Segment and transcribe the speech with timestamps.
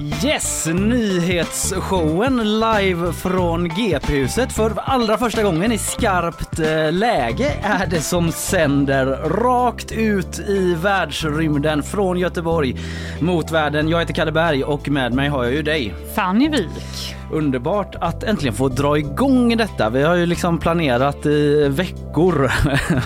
[0.00, 4.52] Yes, nyhetsshowen live från GP-huset.
[4.52, 10.74] För allra första gången i skarpt eh, läge är det som sänder rakt ut i
[10.74, 12.76] världsrymden från Göteborg
[13.20, 13.88] mot världen.
[13.88, 15.94] Jag heter Kalle Berg och med mig har jag ju dig.
[16.14, 17.19] Fanny Wijk.
[17.32, 19.90] Underbart att äntligen få dra igång detta.
[19.90, 22.50] Vi har ju liksom planerat i veckor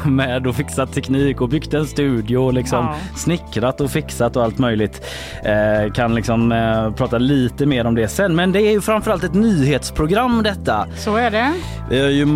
[0.08, 2.96] med att fixa teknik och byggt en studio och liksom ja.
[3.16, 5.06] snickrat och fixat och allt möjligt.
[5.44, 8.36] Eh, kan liksom eh, prata lite mer om det sen.
[8.36, 10.86] Men det är ju framförallt ett nyhetsprogram detta.
[10.96, 11.52] Så är det.
[11.90, 12.26] Vi har ju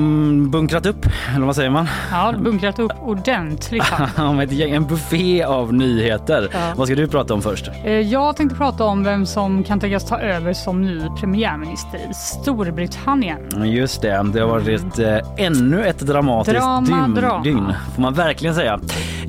[0.49, 1.89] bunkrat upp, eller vad säger man?
[2.11, 3.85] Ja, bunkrat upp ordentligt.
[4.79, 6.49] en buffé av nyheter.
[6.53, 6.59] Ja.
[6.77, 7.71] Vad ska du prata om först?
[7.85, 12.11] Eh, jag tänkte prata om vem som kan tänkas ta över som ny premiärminister premiärminister
[12.11, 13.65] i Storbritannien.
[13.65, 17.43] Just det, det har varit eh, ännu ett dramatiskt drama, dygn, drama.
[17.43, 18.81] dygn, får man verkligen säga.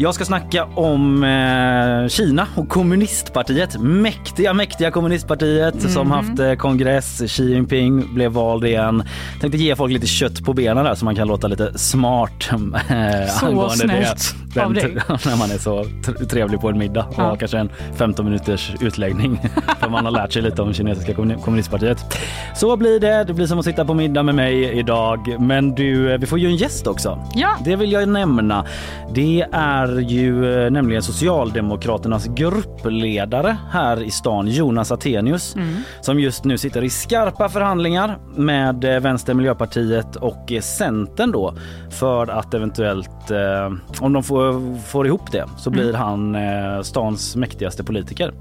[0.01, 3.79] Jag ska snacka om eh, Kina och kommunistpartiet.
[3.79, 5.89] Mäktiga, mäktiga kommunistpartiet mm.
[5.89, 7.21] som haft eh, kongress.
[7.27, 9.03] Xi Jinping blev vald igen.
[9.41, 13.27] Tänkte ge folk lite kött på benen där så man kan låta lite smart eh,
[13.39, 14.61] så snällt det.
[14.61, 14.95] av dig.
[15.07, 15.85] när man är så
[16.29, 17.35] trevlig på en middag och ja.
[17.35, 19.41] kanske en 15 minuters utläggning
[19.79, 22.17] för man har lärt sig lite om kinesiska kommunistpartiet.
[22.55, 23.23] Så blir det.
[23.23, 25.35] Det blir som att sitta på middag med mig idag.
[25.39, 27.25] Men du, eh, vi får ju en gäst också.
[27.35, 27.49] Ja.
[27.65, 28.65] Det vill jag nämna.
[29.13, 35.75] Det är ju eh, nämligen Socialdemokraternas gruppledare här i stan, Jonas Attenius, mm.
[36.01, 41.53] som just nu sitter i skarpa förhandlingar med eh, Vänster, Miljöpartiet och Centern då
[41.89, 45.95] för att eventuellt, eh, om de får, får ihop det, så blir mm.
[45.95, 48.33] han eh, stans mäktigaste politiker.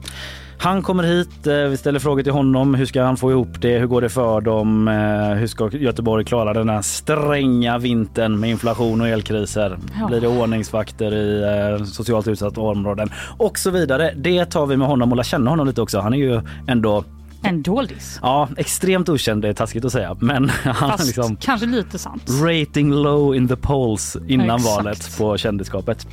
[0.61, 2.75] Han kommer hit, eh, vi ställer frågor till honom.
[2.75, 3.79] Hur ska han få ihop det?
[3.79, 4.89] Hur går det för dem?
[4.89, 9.79] Eh, hur ska Göteborg klara den här stränga vintern med inflation och elkriser?
[10.09, 11.43] Blir det ordningsvakter i
[11.79, 13.11] eh, socialt utsatta områden?
[13.37, 14.13] Och så vidare.
[14.17, 16.01] Det tar vi med honom och lär känna honom lite också.
[16.01, 17.05] Han är ju ändå
[17.43, 18.19] en doldis.
[18.23, 20.17] Ja, extremt okänd det är taskigt att säga.
[20.21, 22.23] Men han Fast liksom kanske lite sant.
[22.43, 24.77] Rating low in the polls innan Exakt.
[24.77, 26.07] valet på kändisskapet.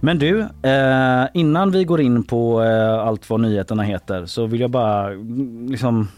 [0.00, 4.60] Men du, eh, innan vi går in på eh, allt vad nyheterna heter så vill
[4.60, 6.08] jag bara mm, liksom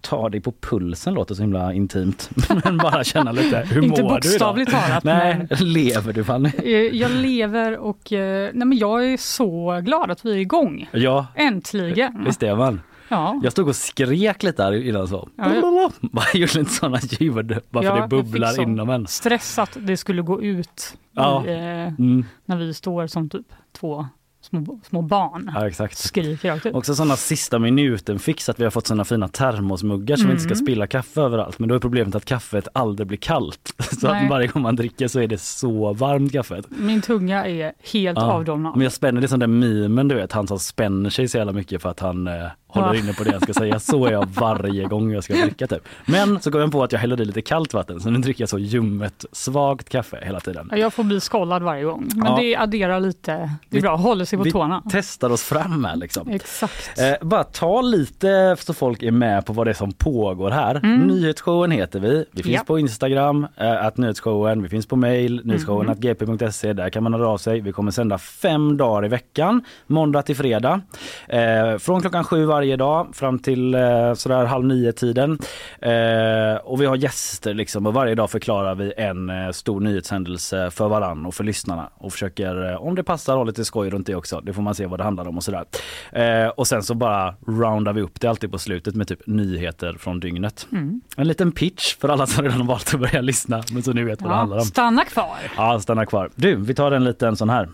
[0.00, 2.30] ta dig på pulsen låter så himla intimt.
[2.64, 5.04] Men bara känna lite, hur Inte mår du bokstavligt talat.
[5.04, 5.72] Nej, men...
[5.72, 6.50] lever du Fanny?
[6.64, 10.88] Eh, jag lever och nej men jag är så glad att vi är igång.
[10.92, 11.26] Ja.
[11.34, 12.24] Äntligen.
[12.24, 12.80] Visst är man.
[13.10, 13.40] Ja.
[13.42, 15.28] Jag stod och skrek lite där innan så.
[15.36, 15.90] Ja.
[16.00, 19.06] Bara gjorde lite sådana ljud bara ja, för det bubblar inom en.
[19.06, 21.46] Stress att det skulle gå ut ja.
[21.46, 22.24] i, eh, mm.
[22.44, 24.06] när vi står som typ två
[24.40, 25.98] små, små barn ja, exakt.
[25.98, 26.74] skriker rakt ut.
[26.74, 30.28] Också sådana sista minuten fix att vi har fått sådana fina termosmuggar så mm.
[30.28, 30.64] vi inte ska mm.
[30.64, 31.58] spilla kaffe överallt.
[31.58, 33.74] Men då är problemet att kaffet aldrig blir kallt.
[34.00, 36.66] Så att varje gång man dricker så är det så varmt kaffet.
[36.68, 38.32] Min tunga är helt ja.
[38.32, 38.76] avdomnad.
[38.76, 41.52] Men jag spänner det som den mimen du vet, han som spänner sig så jävla
[41.52, 43.80] mycket för att han eh, håller inne på det jag ska säga.
[43.80, 45.88] Så är jag varje gång jag ska dricka typ.
[46.06, 48.42] Men så kom jag på att jag häller i lite kallt vatten så nu dricker
[48.42, 50.70] jag så ljummet svagt kaffe hela tiden.
[50.72, 52.08] Jag får bli skållad varje gång.
[52.14, 52.38] Men ja.
[52.40, 54.82] det adderar lite, det är bra, håller sig på vi tårna.
[54.90, 56.28] testar oss fram här liksom.
[56.28, 56.98] Exakt.
[56.98, 60.74] Eh, bara ta lite så folk är med på vad det är som pågår här.
[60.74, 61.00] Mm.
[61.00, 62.24] Nyhetsshowen heter vi.
[62.30, 62.64] Vi finns ja.
[62.66, 64.62] på Instagram, eh, att nyhetsshowen.
[64.62, 66.00] Vi finns på mail, nyhetsshowen mm.
[66.00, 66.72] gp.se.
[66.72, 67.60] Där kan man höra av sig.
[67.60, 70.80] Vi kommer sända fem dagar i veckan, måndag till fredag.
[71.28, 75.38] Eh, från klockan sju varje varje dag fram till eh, sådär halv nio tiden.
[75.82, 80.70] Eh, och vi har gäster liksom och varje dag förklarar vi en eh, stor nyhetshändelse
[80.70, 84.06] för varann och för lyssnarna och försöker eh, om det passar ha lite skoj runt
[84.06, 84.40] det också.
[84.40, 85.64] Det får man se vad det handlar om och sådär.
[86.12, 89.96] Eh, och sen så bara roundar vi upp det alltid på slutet med typ nyheter
[89.98, 90.66] från dygnet.
[90.72, 91.00] Mm.
[91.16, 94.22] En liten pitch för alla som redan valt att börja lyssna men så nu vet
[94.22, 94.64] vad det handlar om.
[94.64, 95.38] Stanna kvar!
[95.56, 96.30] Ja, stanna kvar.
[96.34, 97.68] Du, vi tar en liten sån här.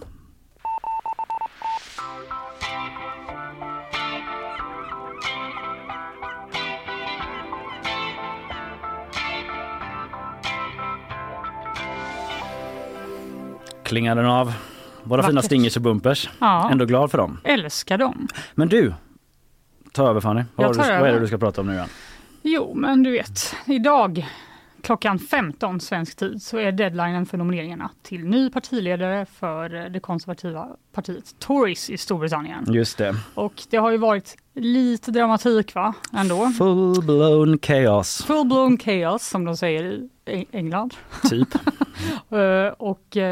[13.86, 14.52] Klingar den av.
[15.02, 15.30] Våra Vackert.
[15.30, 16.30] fina stingers och bumpers.
[16.38, 16.70] Ja.
[16.70, 17.38] Ändå glad för dem.
[17.44, 18.28] Älskar dem.
[18.54, 18.94] Men du,
[19.92, 20.42] ta över Fanny.
[20.54, 21.88] Vad, du, vad är det du ska prata om nu igen?
[22.42, 24.26] Jo, men du vet, idag
[24.86, 30.68] klockan 15 svensk tid så är deadlinen för nomineringarna till ny partiledare för det konservativa
[30.92, 32.64] partiet Tories i Storbritannien.
[32.72, 33.14] Just det.
[33.34, 36.48] Och det har ju varit lite dramatik va, ändå.
[36.58, 38.24] Full blown chaos.
[38.26, 40.94] Full blown chaos som de säger i England.
[41.30, 41.48] Typ.
[42.30, 43.22] Eh, och uh,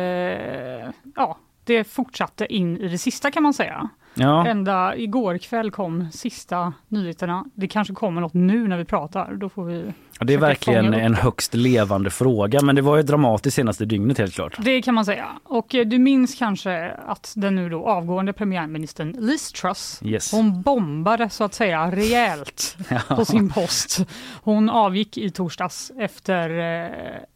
[1.17, 3.89] ja, det fortsatte in i det sista kan man säga.
[4.15, 4.47] Ja.
[4.47, 7.45] Ända igår kväll kom sista nyheterna.
[7.55, 9.35] Det kanske kommer något nu när vi pratar.
[9.35, 13.03] Då får vi Ja, det är verkligen en högst levande fråga, men det var ju
[13.03, 14.57] dramatiskt senaste dygnet helt klart.
[14.59, 15.27] Det kan man säga.
[15.45, 20.33] Och eh, du minns kanske att den nu då avgående premiärministern Liz Truss, yes.
[20.33, 23.17] hon bombade så att säga rejält ja.
[23.17, 24.07] på sin post.
[24.43, 26.51] Hon avgick i torsdags efter
[26.85, 26.91] eh,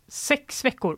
[0.08, 0.96] sex veckor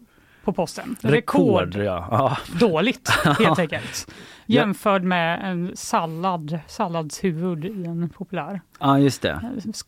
[0.52, 0.97] på posten.
[1.00, 2.37] Rekord, Rekord ja.
[2.61, 3.08] Dåligt
[3.38, 4.14] helt enkelt.
[4.47, 8.61] Jämförd med en sallad, salladshuvud i en populär.
[8.81, 9.41] Ja, just det.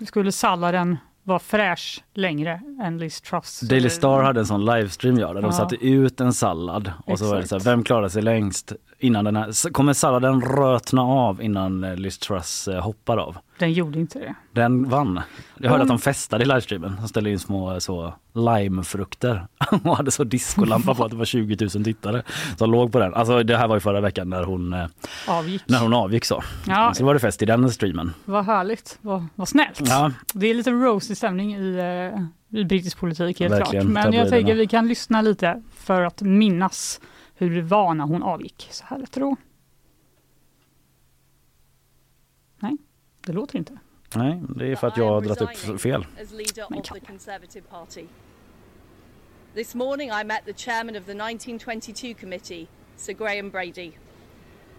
[0.07, 3.61] Skulle salladen var fräsch längre än Liz Truss.
[3.61, 7.19] Daily Star hade en sån livestream ja, där de satte ut en sallad och Exakt.
[7.19, 11.03] så var det så här, vem klarar sig längst innan den här, kommer salladen rötna
[11.03, 13.37] av innan eh, Liz Truss eh, hoppar av?
[13.59, 14.35] Den gjorde inte det.
[14.53, 15.21] Den vann.
[15.57, 15.83] Jag hörde Hon...
[15.83, 16.97] att de festade i livestreamen.
[17.01, 19.47] De ställde in små så limefrukter
[19.85, 22.23] och hade så diskolampa på att det var 20 000 tittare
[22.57, 23.15] som låg på den.
[23.15, 24.87] Alltså det här var ju förra veckan när hon eh,
[25.29, 25.63] avgick.
[25.67, 26.43] När hon avgick så.
[26.67, 26.95] Ja.
[26.95, 28.15] Så var det fest i den streamen.
[28.25, 29.81] Vad härligt, vad, vad snällt.
[29.85, 30.11] Ja.
[30.35, 31.79] Det är lite rosig stämning i,
[32.51, 34.05] i brittisk politik helt Verkligen, klart.
[34.05, 37.01] Men jag tänker vi kan lyssna lite för att minnas
[37.35, 38.69] hur det var när hon avgick.
[38.71, 39.37] Så här lät det då.
[42.59, 42.77] Nej,
[43.27, 43.79] det låter inte.
[44.15, 46.07] Nej, det är för att jag har dragit upp fel.
[49.55, 53.93] This morning I met the chairman of the 1922 committee, Sir Graham Brady.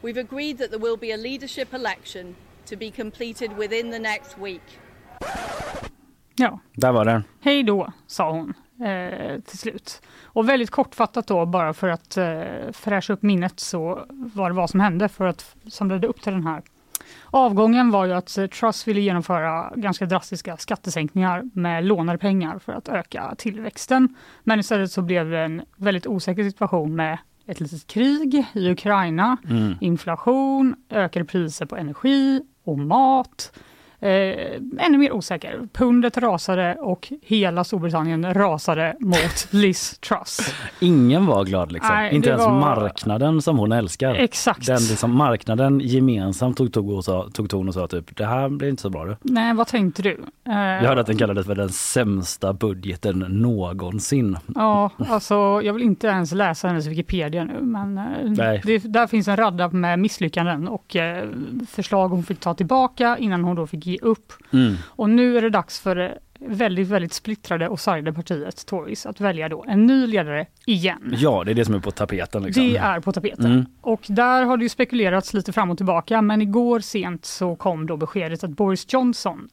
[0.02, 2.36] We've agreed that there will be a leadership election
[2.66, 4.80] to be completed within the next week.
[6.35, 6.59] Ja.
[6.74, 7.24] Där var det.
[7.41, 8.53] Hej då, sa hon
[8.88, 10.01] eh, till slut.
[10.24, 14.69] Och väldigt kortfattat då, bara för att eh, fräscha upp minnet, så var det vad
[14.69, 16.62] som hände för att samla upp till den här
[17.33, 22.74] avgången var ju att eh, Truss ville genomföra ganska drastiska skattesänkningar med lånade pengar för
[22.74, 24.15] att öka tillväxten.
[24.44, 29.38] Men istället så blev det en väldigt osäker situation med ett litet krig i Ukraina,
[29.50, 29.74] mm.
[29.81, 33.51] inflation, ökade priser på energi och mat
[34.03, 35.67] eh, ännu mer osäker.
[35.73, 40.55] Pundet rasade och hela Storbritannien rasade mot Liz Truss.
[40.79, 41.95] Ingen var glad liksom.
[41.95, 42.59] Nej, Inte ens var...
[42.59, 44.15] marknaden som hon älskar.
[44.15, 44.67] Exakt.
[44.67, 48.50] Den liksom, marknaden gemensamt tog, tog, och sa, tog ton och sa typ det här
[48.50, 49.05] blir inte så bra.
[49.05, 49.15] Du.
[49.21, 50.23] Nej, vad tänkte du?
[50.47, 50.53] Eh...
[50.55, 54.38] Jag hörde att den kallades för den sämsta budgeten någonsin.
[54.55, 59.27] Ja, alltså jag vill inte ens läsa hennes Wikipedia nu men eh, det, där finns
[59.27, 61.27] en radda med misslyckanden och eh,
[61.67, 64.34] förslag hon fick ta tillbaka innan hon då fick ge upp.
[64.54, 64.75] Mm.
[64.86, 69.50] Och nu är det dags för väldigt, väldigt splittrade och sargade partiet Tories att välja
[69.50, 71.16] då en ny ledare igen.
[71.18, 72.44] Ja, det är det som är på tapeten.
[72.44, 72.63] Liksom.
[72.63, 73.45] Det är på tapeten.
[73.45, 73.66] Mm.
[73.81, 77.86] Och där har det ju spekulerats lite fram och tillbaka, men igår sent så kom
[77.86, 79.50] då beskedet att Boris Johnson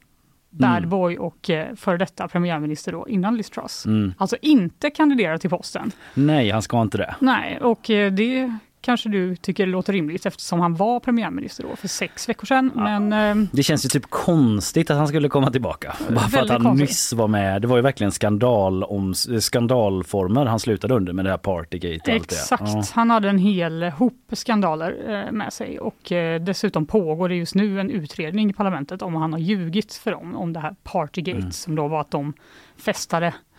[0.51, 0.89] bad mm.
[0.89, 3.85] boy och eh, före detta premiärminister då innan Liz Truss.
[3.85, 4.13] Mm.
[4.17, 5.91] Alltså inte kandidera till posten.
[6.13, 7.15] Nej, han ska inte det.
[7.19, 11.87] Nej, och eh, det kanske du tycker låter rimligt eftersom han var premiärminister då för
[11.87, 12.71] sex veckor sedan.
[12.75, 12.99] Ja.
[12.99, 15.95] Men, eh, det känns ju typ konstigt att han skulle komma tillbaka.
[16.09, 16.89] Bara för att han konstigt.
[16.89, 17.61] nyss var med.
[17.61, 22.11] Det var ju verkligen skandal om, skandalformer han slutade under med det här Partygate.
[22.11, 22.83] Exakt, ja.
[22.93, 27.55] han hade en hel hop skandaler eh, med sig och eh, dessutom pågår det just
[27.55, 31.39] nu en utredning i parlamentet om han har ljugit för dem om det här Partygate
[31.39, 31.51] mm.
[31.51, 32.33] som då var att de
[32.77, 33.50] festade Eh,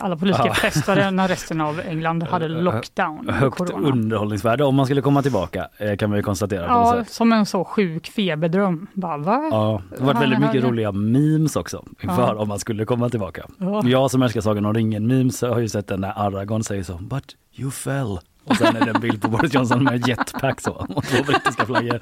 [0.00, 0.54] alla politiker ja.
[0.54, 3.28] festade när resten av England hade lockdown.
[3.28, 3.88] Högt corona.
[3.88, 6.66] underhållningsvärde om man skulle komma tillbaka eh, kan man ju konstatera.
[6.66, 8.86] Ja, som en så sjuk feberdröm.
[8.92, 9.48] Bara, va?
[9.50, 12.34] Ja, det har varit väldigt mycket roliga memes också inför ja.
[12.34, 13.46] om man skulle komma tillbaka.
[13.58, 13.82] Ja.
[13.84, 16.94] Jag som älskar Sagan om ringen memes har ju sett den när Aragorn säger så,
[16.94, 17.24] but
[17.56, 18.18] you fell.
[18.44, 21.66] Och sen är det en bild på Boris Johnson med jetpack så, och två brittiska
[21.66, 22.00] flaggor.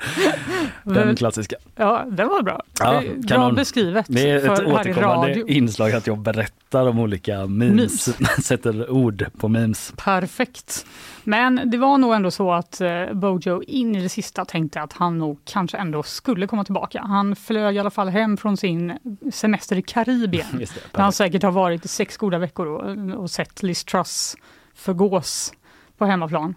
[0.82, 1.56] Den klassiska.
[1.76, 2.62] Ja, den var bra.
[2.80, 4.06] Ja, bra beskrivet.
[4.08, 8.44] Det är ett återkommande inslag att jag berättar om olika memes, memes.
[8.46, 9.92] sätter ord på memes.
[9.96, 10.86] Perfekt.
[11.24, 14.92] Men det var nog ändå så att eh, Bojo in i det sista tänkte att
[14.92, 17.00] han nog kanske ändå skulle komma tillbaka.
[17.00, 18.98] Han flög i alla fall hem från sin
[19.32, 20.46] semester i Karibien.
[20.58, 24.36] Det, där han säkert har varit i sex goda veckor och, och sett Liz Truss
[24.74, 25.52] förgås
[25.98, 26.54] på hemmaplan.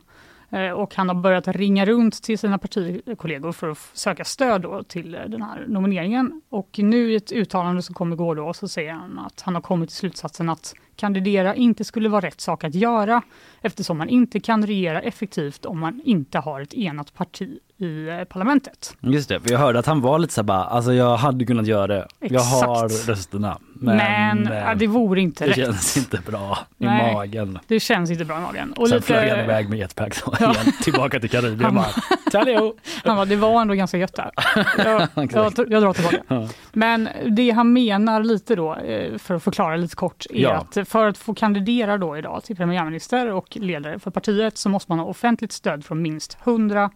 [0.52, 4.84] Eh, och han har börjat ringa runt till sina partikollegor för att söka stöd då
[4.84, 6.42] till eh, den här nomineringen.
[6.50, 9.62] Och nu i ett uttalande som kom igår då så säger han att han har
[9.62, 13.22] kommit till slutsatsen att kandidera inte skulle vara rätt sak att göra
[13.62, 18.24] eftersom man inte kan regera effektivt om man inte har ett enat parti i eh,
[18.24, 18.98] parlamentet.
[19.00, 21.68] Just det, för jag hörde att han var lite så bara, alltså jag hade kunnat
[21.68, 22.08] göra det.
[22.20, 22.66] Jag Exakt.
[22.68, 23.58] har rösterna.
[23.74, 25.56] Men, Men, eh, ja, det vore inte det rätt.
[25.58, 27.14] känns inte bra i Nej.
[27.14, 27.60] magen.
[27.68, 28.74] Det känns inte bra i magen.
[28.74, 30.56] Och Sen flög han lite, iväg med jetpack Ja.
[30.84, 31.86] tillbaka till Karibien bara,
[32.32, 32.74] Tallio!
[33.04, 34.32] han bara, det var ändå ganska gött där.
[34.78, 36.18] Jag, jag, jag drar tillbaka.
[36.28, 36.48] Ja.
[36.74, 40.66] Men det han menar lite då, eh, för att förklara lite kort, är Ja.
[40.74, 44.92] att för att få kandidera då idag till premiärminister och ledare för partiet så måste
[44.92, 46.90] man ha offentligt stöd från minst 100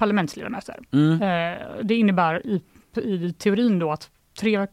[0.00, 0.76] parlamentsledamöter.
[0.92, 1.22] Mm.
[1.22, 2.62] Eh, Det innebär i,
[3.02, 4.66] i teorin då att tre eh,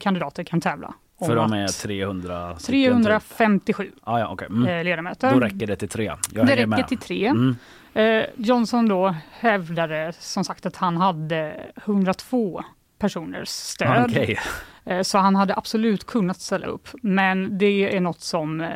[0.00, 0.94] kandidater kan tävla.
[1.26, 3.04] För de är att 300 stycken, typ.
[3.04, 4.48] 357 Ah, ja, okej.
[4.50, 4.68] Mm.
[4.68, 5.32] eh, ledamöter.
[5.32, 6.12] Då räcker det till tre.
[6.32, 6.88] Jag det räcker med.
[6.88, 7.26] till tre.
[7.26, 7.56] Mm.
[7.94, 12.64] Eh, Johnson då hävdade som sagt att han hade 102
[12.98, 14.10] personers stöd.
[14.10, 14.38] Okej.
[14.86, 16.88] Eh, Så han hade absolut kunnat ställa upp.
[17.02, 18.68] Men det är något som eh,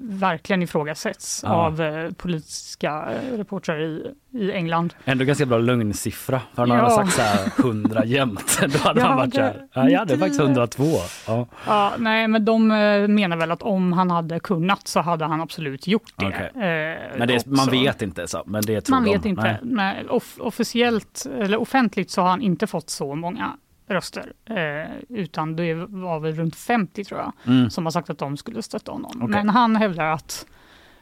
[0.00, 1.52] verkligen ifrågasätts Ja.
[1.54, 4.94] av eh, politiska reportrar i, i England.
[5.04, 6.40] Ändå ganska bra lögnsiffra.
[6.54, 6.82] För han Ja.
[6.82, 8.58] hade sagt så här 100 jämt.
[8.72, 10.18] Då hade Jag han varit så här, hade ja, jag hade 99.
[10.20, 10.84] faktiskt 102.
[11.26, 11.46] Ja.
[11.66, 12.66] Ja, nej, men de
[13.08, 16.26] menar väl att om han hade kunnat så hade han absolut gjort det.
[16.26, 16.50] Okej.
[16.54, 19.12] Eh, Men det, man vet inte så, men det tror Man de.
[19.12, 19.42] vet inte.
[19.42, 19.58] Nej.
[19.62, 20.04] Nej.
[20.08, 24.32] off- officiellt, eller offentligt så har han inte fått så många röster.
[24.44, 27.70] Eh, utan det var väl runt 50 tror jag, Mm.
[27.70, 29.12] som har sagt att de skulle stötta honom.
[29.16, 29.28] Okej.
[29.28, 30.46] Men han hävdar att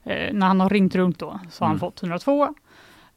[0.04, 1.80] eh, när han har ringt runt då så har han Mm.
[1.80, 2.54] fått 102.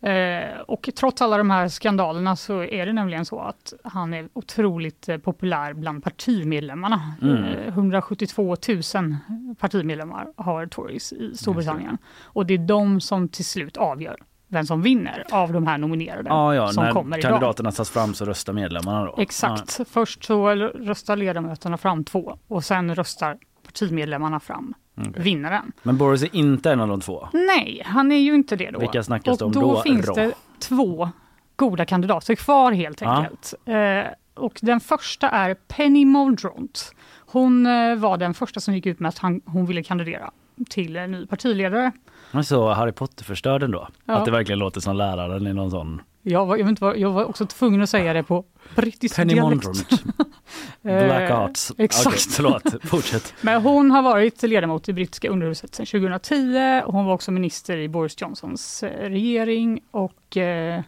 [0.01, 4.29] Eh, och trots alla de här skandalerna så är det nämligen så att han är
[4.33, 7.13] otroligt eh, populär bland partimedlemmarna.
[7.21, 7.43] Mm.
[7.43, 8.55] Eh, 172
[8.95, 9.15] 000
[9.59, 11.97] partimedlemmar har Tories i Storbritannien.
[12.23, 16.29] Och det är de som till slut avgör vem som vinner av de här nominerade
[16.29, 17.29] Ja, ja, som när kommer idag.
[17.31, 19.15] kandidaterna tas fram så röstar medlemmarna då.
[19.17, 19.79] Exakt.
[19.89, 25.23] Först så röstar ledamöterna fram två och sen röstar partimedlemmarna fram okej.
[25.23, 25.71] vinnaren.
[25.83, 27.27] Men Boris är inte en av de två.
[27.33, 28.79] Nej, han är ju inte det då.
[28.79, 29.73] Vilka snackas det och om då?
[29.73, 29.81] då?
[29.81, 30.13] finns Då?
[30.15, 31.09] det två
[31.55, 33.53] goda kandidater kvar helt enkelt.
[33.65, 36.79] Eh, och den första är Penny Mordaunt.
[37.25, 40.31] Hon eh, var den första som gick ut med att han, hon ville kandidera
[40.69, 41.91] till en ny partiledare.
[42.31, 43.87] Men så Harry Potter förstörd ändå.
[44.05, 44.13] Ja.
[44.13, 47.11] Att det verkligen låter som läraren i någon sån Jag var, jag, vet inte jag
[47.11, 49.65] var också tvungen att säga det på brittisk Penny dialekt.
[49.65, 50.03] Mordaunt.
[50.81, 51.71] Black Eh, Arts.
[51.77, 52.07] exakt.
[52.07, 53.33] Okej, förlåt, fortsätt.
[53.41, 56.81] Men hon har varit ledamot i brittiska underhuset sedan 2010.
[56.85, 60.81] Hon var också minister i Boris Johnsons eh, regering och eh,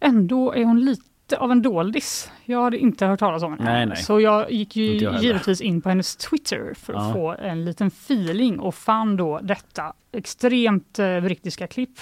[0.00, 2.30] ändå är hon lite av en doldis.
[2.44, 3.64] Jag hade inte hört talas om henne.
[3.72, 3.96] Nej, nej.
[3.96, 7.12] Så jag gick ju jag givetvis in på hennes Twitter för att Ja.
[7.12, 11.98] få en liten feeling och fann då detta extremt eh, brittiska klipp.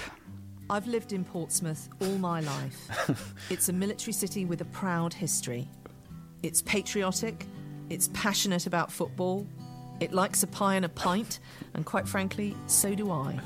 [0.68, 2.92] I've lived in Portsmouth all my life.
[3.50, 5.68] it's a military city with a proud history.
[6.42, 7.34] It's patriotic,
[7.88, 9.46] it's passionate about football,
[10.00, 11.40] it likes a pie and a pint,
[11.74, 13.40] and quite frankly, so do I.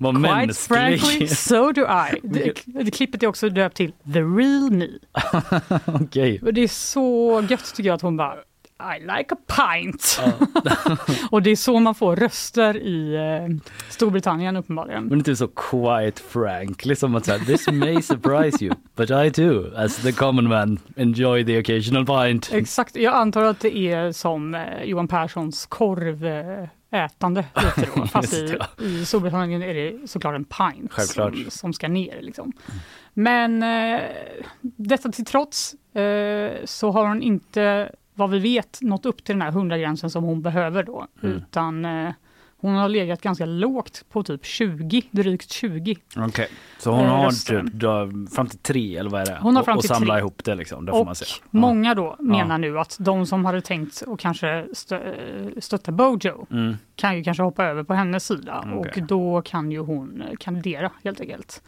[0.00, 0.78] Vad Quite mänsklig.
[0.78, 2.20] frankly, so do I.
[2.22, 4.88] Det, klippet är också döpt till The Real Me.
[5.86, 6.40] Okej.
[6.44, 8.34] Och det är så gött tycker jag att hon bara
[8.96, 10.20] I like a pint.
[11.30, 13.56] och det är så man får röster i eh,
[13.90, 15.04] Storbritannien uppenbarligen.
[15.04, 19.72] Men inte så quite frankly som att säga this may surprise you but I too
[19.76, 22.50] as the common man enjoy the occasional pint.
[22.52, 25.66] Exakt, jag antar att det är som eh, Johan Perssons
[26.90, 27.44] korvätande
[27.76, 31.34] lite då, fast i, i Storbritannien är det såklart en pint Självklart.
[31.34, 32.22] som, som ska ner.
[32.22, 32.52] Liksom.
[33.14, 34.00] Men eh,
[34.62, 39.42] detta till trots eh, så har hon inte, vad vi vet, nått upp till den
[39.42, 41.36] här 100-gränsen som hon behöver då, Mm.
[41.36, 42.10] utan eh,
[42.60, 45.96] hon har legat ganska lågt på typ 20, drygt 20.
[46.16, 46.48] Okej,
[46.78, 47.30] så hon Eh, har
[47.62, 49.38] typ då, fram till tre eller vad är det?
[49.42, 50.20] Hon har Och- fram och till samla tre.
[50.20, 51.24] ihop det liksom, det får Och man se.
[51.28, 51.46] Ja.
[51.50, 55.14] många då menar nu att de som hade tänkt att kanske stö
[55.60, 56.76] stötta Bojo Mm.
[56.96, 58.92] kan ju kanske hoppa över på hennes sida Okej.
[59.02, 61.62] och då kan ju hon kandidera helt enkelt.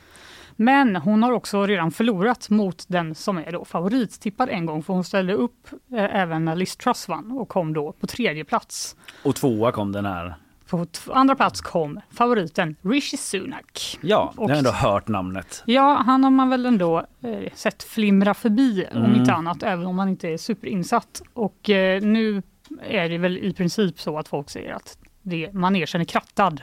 [0.57, 4.95] Men hon har också redan förlorat mot den som är då favorittippad en gång för
[4.95, 8.97] hon ställde upp eh, även när Liz Truss vann och kom då på tredje plats.
[9.25, 10.35] Och tvåa kom den här.
[10.71, 13.99] På andra plats kom favoriten Rishi Sunak.
[14.00, 15.62] Ja, Och- jag har ändå hört namnet.
[15.67, 19.15] Ja, han har man väl ändå eh, sett flimra förbi om Mm.
[19.21, 21.23] inte annat, även om man inte är superinsatt.
[21.35, 22.43] Och eh, nu
[22.83, 26.62] är det väl i princip så att folk säger att det, manegen är krattad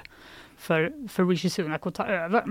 [0.57, 2.43] för, för Rishi Sunak att ta över.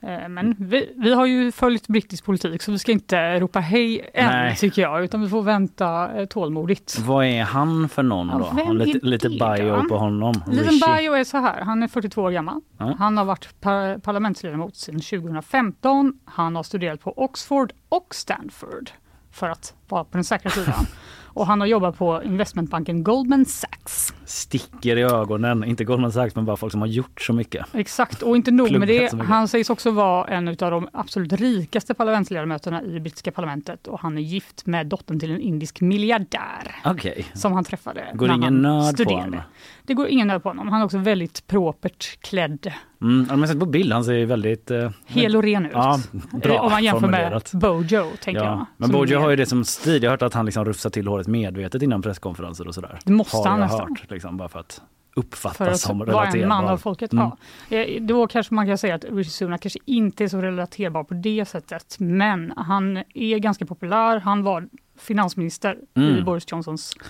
[0.00, 4.10] Eh, Men vi, vi har ju följt brittisk politik så vi ska inte ropa hej
[4.14, 4.56] än Nej.
[4.56, 6.98] tycker jag, utan vi får vänta eh, tålmodigt.
[6.98, 8.44] Vad är han för någon Ja, då?
[8.44, 9.88] Har lite, lite bio då?
[9.88, 10.42] på honom.
[10.46, 12.60] En liten bio är så här, han är 42 år gammal.
[12.78, 12.94] Ja.
[12.98, 16.18] Han har varit par parlamentsledamot sedan 2015.
[16.24, 18.90] Han har studerat på Oxford och Stanford
[19.30, 20.86] för att vara på den säkra sidan.
[21.38, 24.14] och han har jobbat på investmentbanken Goldman Sachs.
[24.24, 27.66] Sticker i ögonen, inte Goldman Sachs men bara folk som har gjort så mycket.
[27.72, 29.12] Exakt, och inte nog med det.
[29.22, 34.00] Han sägs också vara en av de absolut rikaste parlamentsledamöterna i det brittiska parlamentet och
[34.00, 37.26] han är gift med dottern till en indisk miljardär Okej.
[37.34, 39.22] som han träffade Går när ingen han nöd på studerade.
[39.24, 39.40] honom?
[39.82, 40.68] Det går ingen nöd på honom.
[40.68, 42.72] Han är också väldigt propert klädd.
[43.02, 44.70] Mm, ja, men sett på bild, han ser väldigt...
[44.70, 45.72] Eh, Hel och ren ut.
[45.74, 45.98] Ja,
[46.42, 47.42] bra Om man jämför med.
[47.52, 48.50] Bojo, tänker jag.
[48.52, 48.66] Ja.
[48.76, 50.02] Men som Bojo är- har ju det som stil.
[50.02, 52.98] Jag har hört att han liksom rufsar till håret medvetet innan presskonferenser och sådär.
[53.04, 53.88] Det måste har han jag nästan.
[54.00, 54.80] hört, liksom, bara för att
[55.16, 57.12] uppfattas För att som vara en man av folket.
[57.12, 57.30] Mm.
[57.68, 57.76] Ja.
[57.76, 61.14] Eh, Då kanske man kan säga att Rishi Sunak kanske inte är så relaterbar på
[61.14, 61.96] det sättet.
[61.98, 64.20] Men han är ganska populär.
[64.20, 66.24] Han var finansminister i Mm.
[66.24, 67.02] Boris Johnsons eh,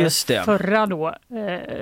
[0.00, 0.44] Just det.
[0.44, 1.14] förra då, eh,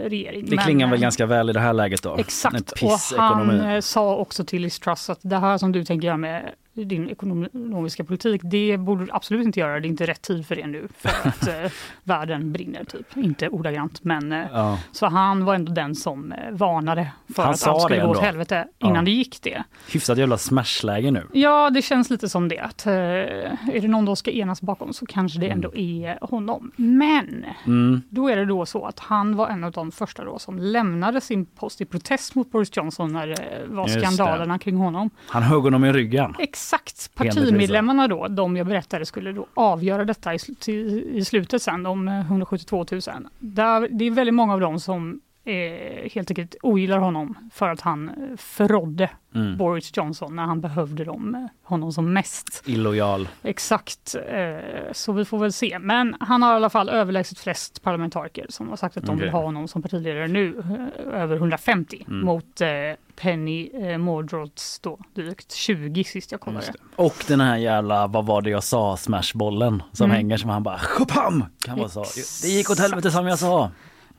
[0.08, 0.44] regering.
[0.44, 2.16] Det Men, klingar väl eh, ganska väl i det här läget då?
[2.18, 6.06] Exakt, och han eh, sa också till Liz Truss att det här som du tänker
[6.06, 9.80] göra med din ekonomiska politik, det borde du absolut inte göra.
[9.80, 11.70] Det är inte rätt tid för det nu för att eh,
[12.04, 13.16] världen brinner, typ.
[13.16, 14.78] Inte ordagrant, men eh, Ja.
[14.92, 18.18] så han var ändå den som eh, varnade för Han att allt skulle gå åt
[18.20, 19.02] helvete innan Ja.
[19.02, 19.62] det gick det.
[19.92, 21.26] Hyfsat jävla smashläge nu.
[21.32, 22.58] Ja, det känns lite som det.
[22.58, 26.04] Att, eh, är det någon då ska enas bakom så kanske det ändå Mm.
[26.04, 26.72] är honom.
[26.76, 28.02] Men Mm.
[28.08, 31.20] då är det då så att han var en av de första då som lämnade
[31.20, 34.06] sin post i protest mot Boris Johnson när det var Just det.
[34.06, 35.10] skandalerna kring honom.
[35.26, 36.34] Han högg honom i ryggen.
[36.62, 40.70] Exakt, partimedlemmarna då, de jag berättade skulle då avgöra detta i, sl-
[41.12, 43.00] i slutet sen, de eh, 172 000.
[43.38, 47.80] Där, det är väldigt många av dem som eh, helt enkelt ogillar honom för att
[47.80, 49.56] han eh, förrådde Mm.
[49.56, 52.62] Boris Johnson när han behövde dem, eh, honom som mest.
[52.66, 53.28] Illojal.
[53.42, 55.78] Exakt, eh, så vi får väl se.
[55.78, 59.24] Men han har i alla fall överlägset flest parlamentariker som har sagt att de Okej.
[59.24, 62.26] vill ha honom som partiledare nu, eh, över 150 Mm.
[62.26, 62.68] mot eh,
[63.16, 66.72] Penny eh, Mordauds då drygt 20 sist jag kollade.
[66.96, 70.16] Och den här jävla, vad var det jag sa, smashbollen som Mm.
[70.16, 71.44] hänger som han bara chopam!
[71.64, 72.04] Kan vara så.
[72.42, 73.70] Det gick åt helvete som jag sa.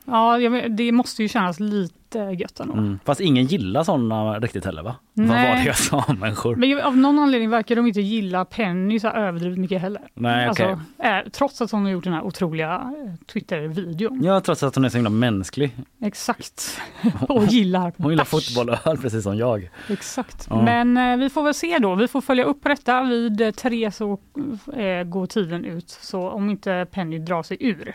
[0.04, 2.74] Ja, det måste ju kännas lite gött ändå.
[2.74, 2.98] Mm.
[3.04, 4.96] Fast ingen gillar sådana riktigt heller va?
[5.12, 5.48] Vad Nej.
[5.48, 6.56] var det jag sa människor?
[6.56, 10.02] Men av någon anledning verkar de inte gilla Penny så överdrivet mycket heller.
[10.14, 10.66] Nej okej.
[10.66, 14.24] Alltså, eh, trots att hon har gjort den här otroliga eh, Twitter-videon.
[14.24, 15.76] Ja trots att hon är så himla mänsklig.
[16.02, 16.80] Exakt.
[17.28, 19.70] Och gillar Hon gillar fotboll och öl precis som jag.
[19.88, 20.46] Exakt.
[20.50, 20.62] Ja.
[20.62, 21.94] Men eh, vi får väl se då.
[21.94, 23.02] Vi får följa upp detta.
[23.02, 24.18] Vid eh, tre så
[24.76, 25.90] eh, går tiden ut.
[25.90, 27.94] Så om inte Penny drar sig ur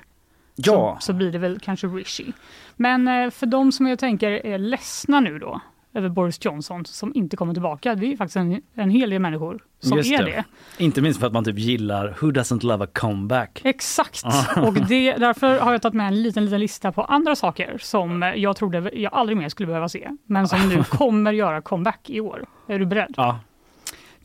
[0.66, 2.34] Ja, så, så blir det väl kanske Rishi.
[2.76, 5.62] Men eh, för de som jag tänker är ledsna nu då
[5.94, 7.96] över Boris Johnson som inte kommer tillbaka.
[7.96, 10.44] Det är ju faktiskt en, en hel del människor som Just är det.
[10.78, 10.84] det.
[10.84, 13.62] inte minst för att man typ gillar Who doesn't love a comeback?
[13.64, 14.24] Exakt.
[14.58, 18.34] Och det, därför har jag tagit med en liten, liten lista på andra saker som
[18.36, 20.10] jag trodde jag aldrig mer skulle behöva se.
[20.26, 22.46] Men som nu kommer göra comeback i år.
[22.68, 23.14] Är du beredd?
[23.18, 23.40] Ja,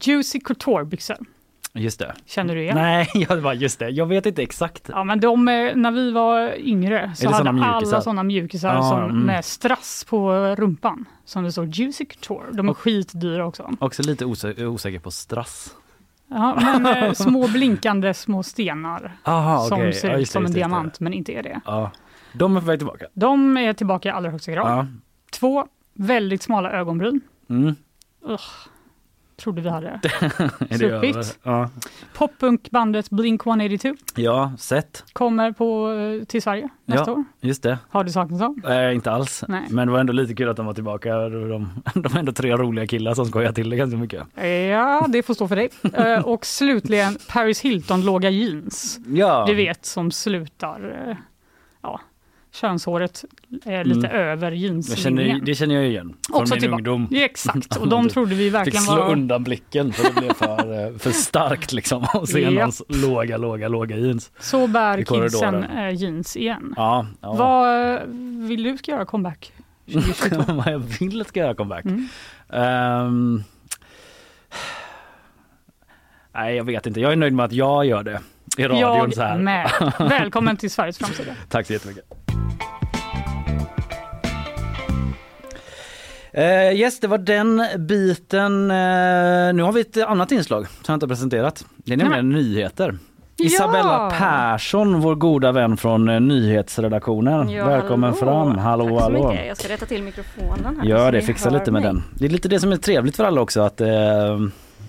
[0.00, 1.16] Juicy Couture-byxor.
[1.82, 2.14] Just det.
[2.26, 2.76] Känner du igen?
[2.76, 3.88] Nej, jag bara just det.
[3.88, 4.88] Jag vet inte exakt.
[4.92, 8.82] Ja, men de, eh, när vi var yngre så hade såna alla sådana mjukisar Ja,
[8.82, 9.18] som, mm.
[9.18, 11.04] med strass på rumpan.
[11.24, 12.52] Som det står Juicy Couture.
[12.52, 13.70] De är skitdyra också.
[13.78, 15.74] Också lite osä- osäker på strass.
[16.28, 19.92] Ja, men eh, små blinkande små stenar Aha, som okej.
[19.92, 21.60] ser Ja, ut just det, som en just det, diamant men inte är det.
[21.66, 21.90] Ja.
[22.32, 23.06] De är på väg tillbaka.
[23.14, 24.66] De är tillbaka i allra högsta grad.
[24.78, 24.86] Ja.
[25.32, 27.20] Två väldigt smala ögonbryn.
[27.50, 27.74] Mm.
[29.36, 30.00] Trodde vi hade.
[30.70, 31.38] Sluppit.
[31.42, 31.70] Ja.
[32.14, 35.04] Poppunkbandet Blink 182 ja, sett.
[35.12, 37.24] kommer på, eh, till Sverige nästa år.
[37.40, 37.78] Just det.
[37.90, 38.62] Har du saknat dem?
[38.68, 39.44] Eh, inte alls.
[39.48, 39.66] Nej.
[39.70, 41.14] Men det var ändå lite kul att de var tillbaka.
[41.18, 44.22] De, de är ändå tre roliga killar som skojar till det ganska mycket.
[44.70, 45.68] Ja, det får stå för dig.
[45.94, 49.00] Eh, och slutligen Paris Hilton låga jeans.
[49.06, 51.16] Ja, Du vet som slutar, eh,
[51.82, 52.00] ja,
[52.54, 53.24] könshåret
[53.64, 54.20] är lite Mm.
[54.28, 55.26] över jeanslinjen.
[55.28, 56.90] känner, det känner jag igen från Också min tillbaka.
[56.90, 57.08] ungdom.
[57.10, 59.12] Ja, exakt, och de trodde vi Fick verkligen slå var...
[59.12, 62.50] undan blicken för det blev för, eh, för starkt liksom att se Ja.
[62.50, 64.30] någons låga, låga, låga jeans.
[64.38, 66.74] Så bär kidsen eh, jeans igen.
[66.76, 67.32] Ja, ja.
[67.32, 68.00] Vad eh,
[68.48, 69.52] vill du ska göra comeback
[69.92, 70.52] 2022?
[70.52, 71.84] vad jag vill att ska göra comeback.
[71.84, 72.08] Mm.
[72.52, 73.42] Ehm,
[76.34, 77.00] nej, jag vet inte.
[77.00, 78.20] Jag är nöjd med att jag gör det
[78.58, 79.38] i radion så Jag här.
[79.38, 79.70] med.
[79.98, 81.32] Välkommen till Sveriges framsida.
[81.48, 82.23] Tack så jättemycket.
[86.38, 88.70] Uh, yes, det var den biten.
[88.70, 88.76] Eh,
[89.54, 91.64] nu har vi ett annat inslag som jag inte har presenterat.
[91.76, 92.98] Det är nämligen nyheter.
[93.36, 93.44] Ja!
[93.46, 97.50] Isabella Persson, vår goda vän från eh, nyhetsredaktionen.
[97.50, 98.58] Ja, Välkommen fram.
[98.58, 99.30] Hallå, Tack så hallå.
[99.30, 99.46] mycket.
[99.46, 100.88] Jag ska rätta till mikrofonen här.
[100.88, 101.92] Ja, det ni fixa hör lite med mig.
[101.92, 102.02] den.
[102.18, 103.88] Det är lite det som är trevligt för alla också att eh,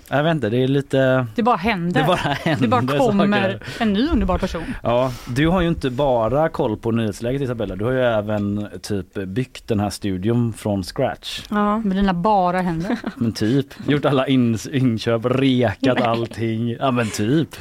[0.10, 1.28] Jag vet inte, det är lite...
[1.36, 2.02] Det bara händer.
[2.02, 3.62] Det bara händer det bara kommer saker.
[3.80, 4.64] en ny underbar person.
[4.84, 9.14] Ja, du har ju inte bara koll på nyhetsläget Isabella, du har ju även typ
[9.14, 11.44] byggt den här studion från scratch.
[11.50, 11.78] Ja.
[11.78, 12.98] Med dina bara händer.
[13.16, 16.70] Men typ, gjort alla in, inköp, rekat allting.
[16.80, 17.56] Ja men typ.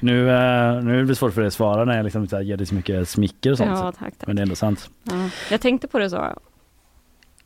[0.00, 2.66] Nu, eh, nu är det svårt för dig att svara när jag liksom ger dig
[2.66, 3.70] så mycket smicker och sånt.
[3.70, 4.14] ja, tack.
[4.18, 4.26] tack.
[4.26, 4.90] Men det är ändå sant.
[5.02, 5.28] Ja.
[5.50, 6.38] Jag tänkte på det så.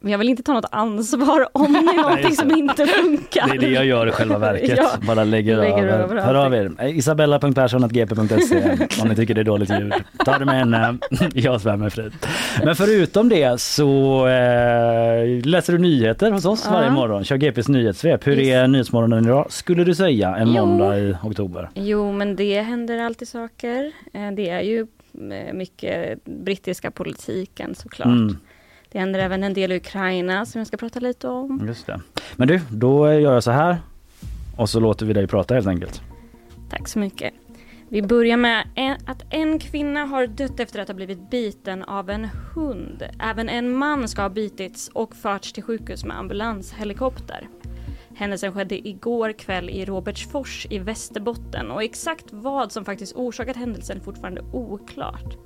[0.03, 3.49] Men jag vill inte ta något ansvar om det är någonting som inte funkar.
[3.49, 4.75] Det är det jag gör i själva verket.
[4.79, 5.99] Ja, Bara lägger, lägger över.
[6.05, 6.71] över Hör av er.
[6.89, 9.93] Isabella.persson.gp.se om ni tycker det är dåligt ljud.
[10.25, 10.99] Ta det med henne.
[11.35, 12.11] Jag svär mig fri.
[12.65, 16.73] Men förutom det så eh, läser du nyheter hos oss Ja.
[16.73, 17.25] varje morgon.
[17.25, 18.27] Kör GPs nyhetssvep.
[18.27, 18.55] Hur Yes.
[18.55, 20.67] är Nyhetsmorgonen idag skulle du säga en Jo.
[20.67, 21.71] måndag i oktober?
[21.75, 23.93] Jo, men det händer alltid saker.
[24.15, 24.87] Eh, Det är ju
[25.33, 28.07] eh, mycket brittiska politiken såklart.
[28.07, 28.39] Mm,
[28.93, 31.65] Det händer även en del i Ukraina som jag ska prata lite om.
[31.67, 32.01] just det.
[32.37, 33.77] Men du, då gör jag så här
[34.57, 36.03] och så låter vi dig prata helt enkelt.
[36.71, 37.35] Tack så mycket.
[37.89, 42.11] Vi börjar med en, att en kvinna har dött efter att ha blivit biten av
[42.11, 43.03] en hund.
[43.21, 47.49] Även en man ska ha bitits och förts till sjukhus med ambulanshelikopter.
[48.15, 53.97] Händelsen skedde igår kväll i Robertsfors i Västerbotten och exakt vad som faktiskt orsakat händelsen
[53.97, 55.37] är fortfarande oklart.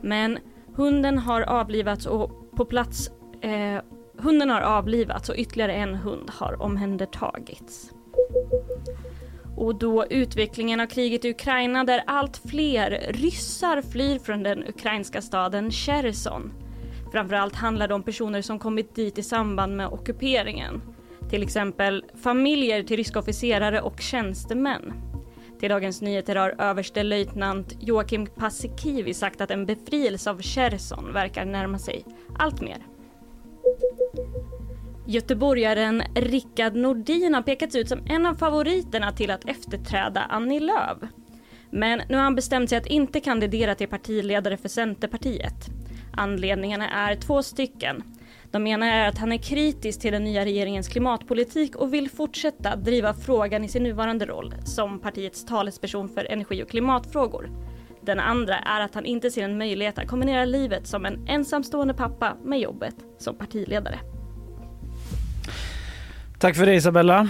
[0.00, 0.38] Men
[0.74, 3.82] hunden har avlivats och på plats eh,
[4.18, 7.90] Hunden har avlivats och ytterligare en hund har omhändertagits.
[9.56, 15.22] Och då utvecklingen av kriget i Ukraina där allt fler ryssar flyr från den ukrainska
[15.22, 16.52] staden Cherson.
[17.12, 20.82] Framförallt handlar det om personer som kommit dit i samband med ockuperingen.
[21.30, 24.92] Till exempel familjer till ryska officerare och tjänstemän.
[25.60, 31.78] Till Dagens Nyheter har överstelöjtnant Joakim Paasikivi sagt att en befrielse av Cherson verkar närma
[31.78, 32.04] sig
[32.38, 32.86] allt mer.
[35.06, 40.98] Göteborgaren Rickard Nordin har pekats ut som en av favoriterna till att efterträda Annie Lööf.
[41.70, 45.54] Men nu har han bestämt sig att inte kandidera till partiledare för Centerpartiet.
[46.12, 48.02] Anledningarna är två stycken.
[48.50, 52.76] De ena är att han är kritisk till den nya regeringens klimatpolitik och vill fortsätta
[52.76, 57.50] driva frågan i sin nuvarande roll som partiets talesperson för energi och klimatfrågor.
[58.04, 61.94] Den andra är att han inte ser en möjlighet att kombinera livet som en ensamstående
[61.94, 63.98] pappa med jobbet som partiledare.
[66.44, 67.28] Tack för det Isabella.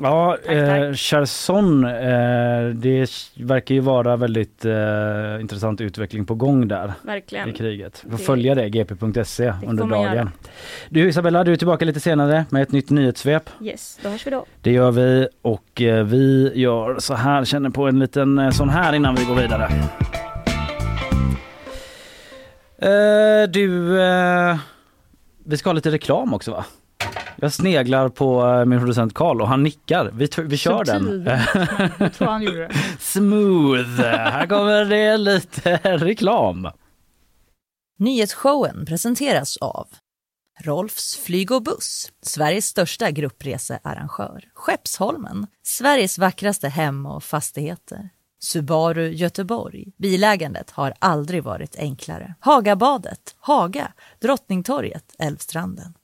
[0.00, 0.92] Ja, Tack, eh.
[0.94, 1.90] Cherson, eh,
[2.74, 7.52] det verkar ju vara väldigt eh, intressant utveckling på gång där i Verkligen.
[7.52, 8.02] kriget.
[8.04, 10.30] Vi får Det- följa det, gp.se under dagen.
[10.88, 13.50] Du Isabella, du är tillbaka lite senare med ett nytt nyhetssvep.
[13.62, 14.46] Yes, då hörs vi då.
[14.62, 18.68] Det gör vi och eh, vi gör så här, känner på en liten eh, sån
[18.68, 19.64] här innan vi går vidare.
[22.78, 24.56] Eh, du, eh,
[25.44, 26.64] vi ska ha lite reklam också va?
[27.40, 30.10] Jag sneglar på eh, min producent Karl och han nickar.
[30.14, 31.02] Vi, vi kör den.
[31.02, 31.24] Subtil.
[31.98, 32.74] Jag tror han gjorde det.
[32.98, 34.00] Smooth!
[34.00, 36.68] Här kommer det lite reklam.
[37.98, 39.88] Nyhetsshowen presenteras av
[40.60, 44.44] Rolfs flyg och buss, Sveriges största gruppresearrangör.
[44.54, 48.08] Skeppsholmen, Sveriges vackraste hem och fastigheter.
[48.42, 49.92] Subaru Göteborg.
[49.98, 52.34] Bilägandet har aldrig varit enklare.
[52.40, 55.94] Hagabadet, Haga, Drottningtorget, Älvstranden.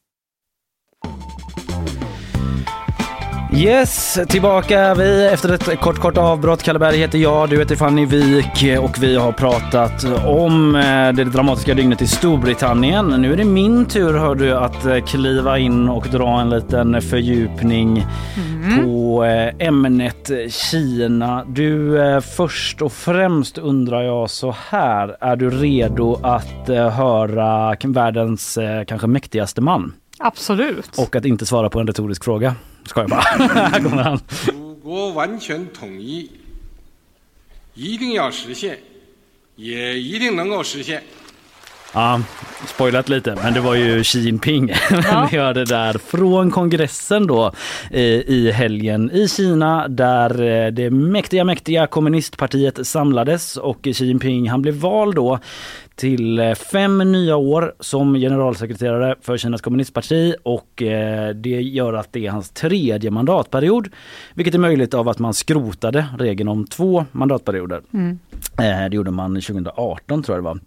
[3.57, 6.63] Yes, tillbaka är vi efter ett kort kort avbrott.
[6.63, 11.25] Kalle Berg heter jag, du heter Fanny Wik och vi har pratat om eh, det
[11.25, 13.07] dramatiska dygnet i Storbritannien.
[13.07, 17.03] Nu är det min tur hör du att eh, kliva in och dra en liten
[17.03, 18.07] fördjupning
[18.83, 21.45] på eh, ämnet Kina.
[21.45, 29.07] Du, först och främst undrar jag så här, är du redo att höra världens kanske
[29.07, 29.93] mäktigaste man?
[30.19, 30.99] Absolut.
[30.99, 32.55] Och att inte svara på en retorisk fråga.
[32.86, 33.22] Ska jag bara.
[33.22, 34.20] Här kommer han.
[34.46, 36.30] 祖国完全统一，
[37.74, 38.78] 一定要实现，
[39.56, 41.02] 也一定能够实现。
[41.94, 42.22] Ja,
[42.68, 44.72] spoilat lite, men det var ju Xi Jinping.
[44.92, 45.28] Ja.
[45.32, 47.52] Vi hörde där från kongressen då
[47.92, 54.50] eh, i helgen i Kina där eh, det mäktiga, mäktiga kommunistpartiet samlades och Xi Jinping
[54.50, 55.40] han blev vald då
[55.97, 62.13] till eh, fem nya år som generalsekreterare för Kinas kommunistparti och eh, det gör att
[62.13, 63.89] det är hans tredje mandatperiod.
[64.35, 67.81] Vilket är möjligt av att man skrotade regeln om två mandatperioder.
[67.95, 70.61] Eh, Det gjorde man 2018 tror jag det var.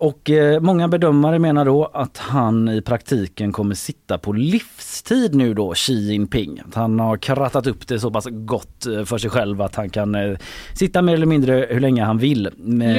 [0.00, 0.30] Och
[0.62, 5.92] många bedömare menar då att han i praktiken kommer sitta på livstid nu då, Xi
[5.92, 6.60] Jinping.
[6.68, 10.36] Att han har krattat upp det så pass gott för sig själv att han kan
[10.74, 12.50] sitta mer eller mindre hur länge han vill.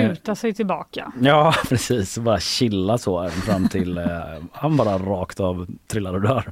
[0.10, 1.12] Luta sig tillbaka tillbaka.
[1.22, 4.04] Ja precis, bara chilla så fram till eh,
[4.52, 6.52] han bara rakt av trillar och dör.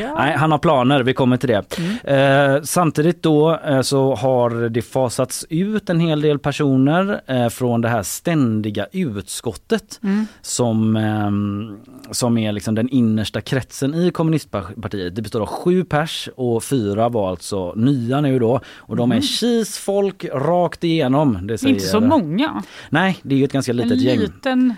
[0.00, 0.14] Ja.
[0.14, 1.78] Nej, han har planer, vi kommer till det.
[2.04, 7.80] Eh, samtidigt då eh, så har det fasats ut en hel del personer eh, från
[7.80, 10.00] det här ständiga utskottet
[10.42, 11.76] som, ehm,
[12.10, 15.16] som är liksom den innersta kretsen i kommunistpartiet.
[15.16, 19.20] Det består av sju pers och fyra var alltså nya nu då och de är
[19.20, 21.46] kisfolk rakt igenom.
[21.46, 22.62] Det säger, Inte så många.
[22.90, 24.18] Nej, det är ju ett ganska En litet gäng.
[24.18, 24.74] liten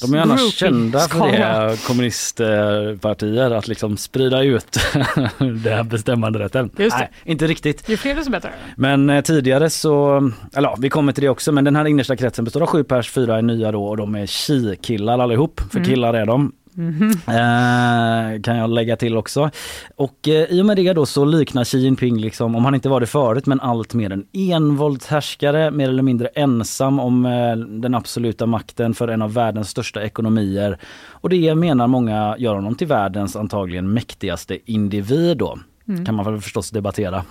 [0.00, 4.78] De är annars kända för det, kommunistpartier, att liksom sprida ut
[5.38, 6.70] den här bestämmanderätten.
[6.78, 7.00] Just det.
[7.02, 7.88] Nej, inte riktigt.
[7.88, 8.50] Ju fler desto bättre.
[8.76, 10.16] Men eh, tidigare så,
[10.54, 12.84] eller ja, vi kommer till det också, men den här innersta kretsen består av sju
[12.84, 15.90] pers, fyra är nya då och de är tji-killar allihop, för Mm.
[15.90, 16.52] killar är de.
[16.78, 19.50] Eh, kan jag lägga till också.
[19.96, 22.88] Och eh, i och med det då så liknar Xi Jinping, liksom, om han inte
[22.88, 27.94] var det förut, men allt mer en envåldshärskare, mer eller mindre ensam om eh, den
[27.94, 30.78] absoluta makten för en av världens största ekonomier.
[31.08, 35.58] Och det menar många gör honom till världens antagligen mäktigaste individ då.
[36.06, 37.24] Kan man väl förstås debattera.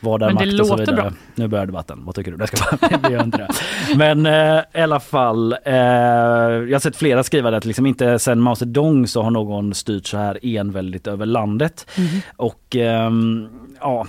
[0.00, 0.36] Vad är Mm.
[0.36, 0.96] Men det makt och så vidare.
[0.96, 1.12] bra.
[1.34, 2.00] Nu börjar debatten.
[2.04, 2.36] Vad tycker du?
[2.38, 3.48] Jag ska bara, det gör inte det.
[3.96, 8.18] Men eh, i alla fall, eh, jag har sett flera skriva det att liksom inte
[8.18, 11.86] sen Mao Zedong så har någon styrt så här enväldigt över landet.
[11.98, 12.06] Mhm.
[12.36, 13.48] Och ehm,
[13.80, 14.06] ja,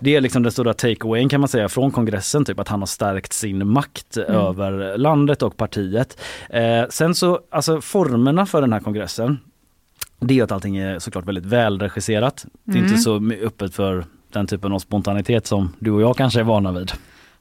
[0.00, 2.86] det är liksom den stora takeawayen kan man säga från kongressen, typ att han har
[2.86, 4.30] stärkt sin makt Mm.
[4.40, 6.20] över landet och partiet.
[6.50, 9.38] Eh, sen så, alltså formerna för den här kongressen,
[10.20, 12.44] det är att allting är såklart väldigt välregisserat.
[12.64, 12.90] Det är Mm.
[12.90, 14.04] inte så öppet för
[14.34, 16.92] den typen av spontanitet som du och jag kanske är vana vid.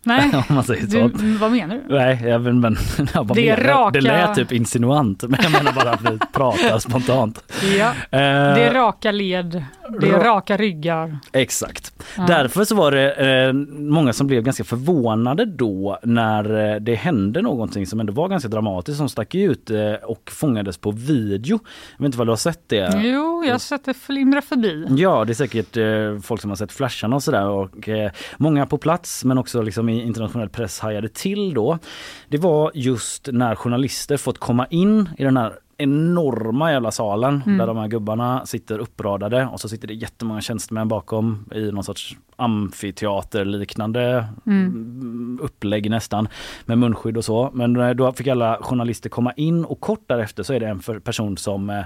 [0.05, 1.07] Nej, Om man säger så.
[1.17, 1.95] du, vad menar du?
[1.95, 2.77] Nej, jag men
[3.13, 6.01] jag bara Det är menar- raka- det lät typ insinuant men jag menar bara att
[6.11, 7.43] vi pratar spontant.
[7.79, 8.19] Ja, Eh,
[8.55, 9.63] det är raka led,
[10.01, 11.17] det är ra- raka ryggar.
[11.33, 11.93] Exakt.
[12.17, 12.23] Ja.
[12.27, 17.41] Därför så var det eh, många som blev ganska förvånade då när eh, det hände
[17.41, 21.59] någonting som ändå var ganska dramatiskt som stack ut eh, och fångades på video.
[21.97, 23.01] Jag vet inte vad du har sett det?
[23.03, 24.85] Jo, jag har sett det flimra förbi.
[24.89, 25.77] Ja, det är säkert
[26.25, 27.89] folk som har sett flasharna och sådär och
[28.37, 31.79] många på plats men också liksom i internationell press hajade till då.
[32.27, 37.67] Det var just när journalister fått komma in i den här enorma jävla salen där
[37.67, 42.17] de här gubbarna sitter uppradade och så sitter det jättemånga tjänstemän bakom i någon sorts
[42.36, 45.39] amfiteaterliknande mm.
[45.41, 46.27] upplägg nästan
[46.65, 47.49] med munskydd och så.
[47.53, 51.01] Men eh, då fick alla journalister komma in och kort därefter så är det en
[51.01, 51.83] person som eh,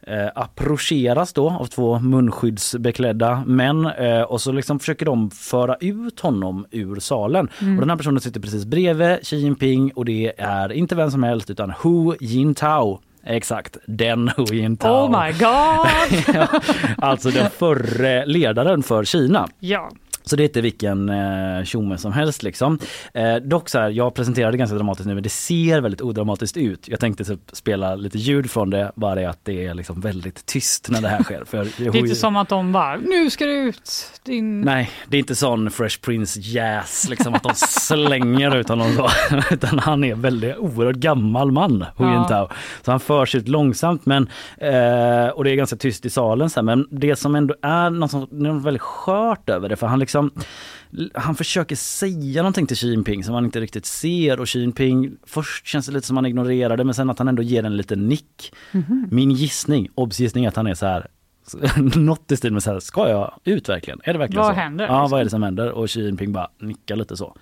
[0.00, 6.20] eh, approcheras då av två munskyddsbeklädda män eh, och så liksom försöker de föra ut
[6.20, 7.46] honom ur salen.
[7.46, 11.22] Och den här personen sitter precis bredvid Xi Jinping och det är inte vem som
[11.22, 13.00] helst utan Hu Jintao.
[13.28, 15.04] Exakt, den Hu Jintao.
[15.06, 16.48] Oh my god!
[16.98, 19.48] Alltså den förre ledaren för Kina.
[19.60, 19.90] Ja,
[20.28, 22.78] Så det är inte vilken eh, tjomme som helst liksom.
[23.14, 26.88] Eh, dock så här, jag presenterade ganska dramatiskt nu men det ser väldigt odramatiskt ut.
[26.88, 30.46] Jag tänkte typ spela lite ljud från det, bara det att det är liksom väldigt
[30.46, 31.44] tyst när det här sker.
[31.44, 33.90] För det är inte som att de bara, nu ska det ut
[34.24, 34.60] din...
[34.60, 39.08] Nej, det är inte sån Fresh Prince jazz liksom att de slänger ut honom så.
[39.50, 42.50] Utan han är väldigt oerhört gammal man, Hu Ja.
[42.84, 46.60] Så han förs ut långsamt men eh, och det är ganska tyst i salen så
[46.60, 49.98] här, men det som ändå är något, som, något väldigt skört över det för han
[49.98, 50.17] liksom
[51.14, 55.16] han försöker säga någonting till Xi Jinping som han inte riktigt ser och Xi Jinping
[55.26, 57.76] först känns det lite som han ignorerar det men sen att han ändå ger en
[57.76, 58.52] liten nick.
[58.72, 59.08] Mhm.
[59.10, 61.06] Min gissning, obs gissning att han är så här
[61.96, 64.00] något i stil med så här, ska jag ut verkligen?
[64.04, 64.60] Är det verkligen Vad så?
[64.60, 65.10] händer, Ja, liksom?
[65.10, 65.70] vad är det som händer?
[65.70, 67.36] Och Xi Jinping bara nickar lite så.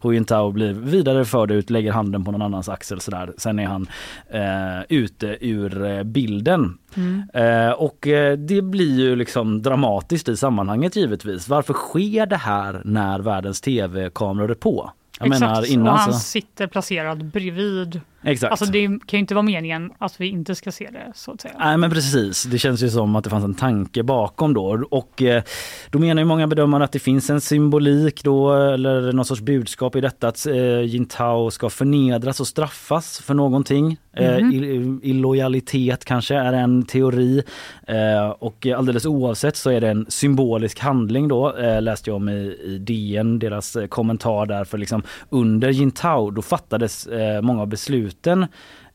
[0.00, 3.32] Hu Jintao blir vidare förd ut, lägger handen på någon annans axel sådär.
[3.38, 3.86] Sen är han
[4.30, 6.78] eh, ute ur eh, bilden.
[6.94, 7.22] Mm.
[7.34, 11.48] Eh, och eh, det blir ju liksom dramatiskt i sammanhanget givetvis.
[11.48, 14.90] Varför sker det här när världens tv-kameror är på?
[15.18, 16.18] Jag Exakt, menar innan och han så...
[16.18, 18.00] sitter placerad bredvid.
[18.24, 18.50] Exakt.
[18.50, 21.40] Alltså det kan ju inte vara meningen att vi inte ska se det så att
[21.40, 21.54] säga.
[21.58, 25.22] Nej men precis, det känns ju som att det fanns en tanke bakom då och
[25.22, 25.42] eh,
[25.90, 29.96] då menar ju många bedömare att det finns en symbolik då eller någon sorts budskap
[29.96, 33.96] i detta att eh, Jintao ska förnedras och straffas för någonting.
[34.16, 37.42] Eh, ill- illojalitet kanske är en teori
[37.86, 42.28] eh, och alldeles oavsett så är det en symbolisk handling då eh, läste jag om
[42.28, 47.62] i, i DN deras eh, kommentar där för liksom under Jintao då fattades eh, många
[47.62, 47.66] av
[48.12, 48.46] besluten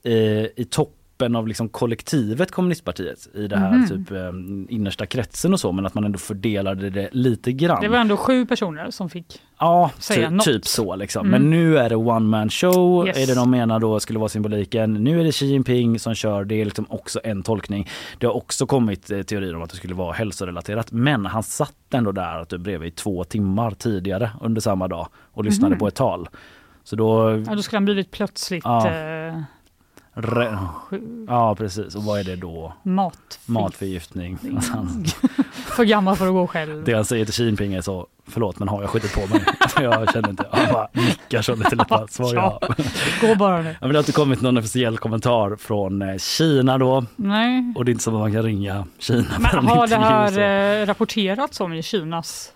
[0.04, 0.14] eh,
[0.56, 3.88] i toppen av liksom kollektivet kommunistpartiet i det här Mhm.
[3.88, 7.82] typ eh, innersta kretsen och så men att man ändå fördelade det lite grann.
[7.82, 9.42] Det var ändå sju personer som fick.
[9.60, 11.28] Ja, ty, typ så liksom.
[11.28, 11.42] Mm.
[11.42, 13.18] Men nu är det one man show, Yes.
[13.18, 14.94] är det de menar då skulle vara symboliken.
[14.94, 17.88] Nu är det Xi Jinping som kör, det är liksom också en tolkning.
[18.20, 20.92] Det har också kommit eh, teorier om att det skulle vara hälsorelaterat.
[20.92, 25.44] Men han satt ändå där typ bredvid i två timmar tidigare under samma dag och
[25.46, 25.80] lyssnade Mhm.
[25.80, 26.30] på ett tal.
[26.88, 27.44] Så då...
[27.48, 28.88] Ja, då skulle han blivit plötsligt Ja.
[28.90, 29.42] eh,
[30.20, 30.58] Re,
[31.28, 32.74] ja precis, och vad är det då?
[32.84, 33.40] mat.
[33.46, 34.38] Matförgiftning.
[34.56, 35.06] Alltså, han-
[35.54, 36.84] För gammal för att gå själv.
[36.84, 39.46] Det han säger till Jinping är så, förlåt men har jag skjutit på mig?
[39.82, 42.60] jag känner inte, han bara nickar så ett bara, svar ja.
[43.22, 43.76] Gå bara nu.
[43.82, 47.74] Men det har inte kommit någon officiell kommentar från eh, Kina då Nej.
[47.76, 50.40] och det är inte som att man kan ringa Kina Men har det här så.
[50.40, 52.54] eh, rapporterats om i Kinas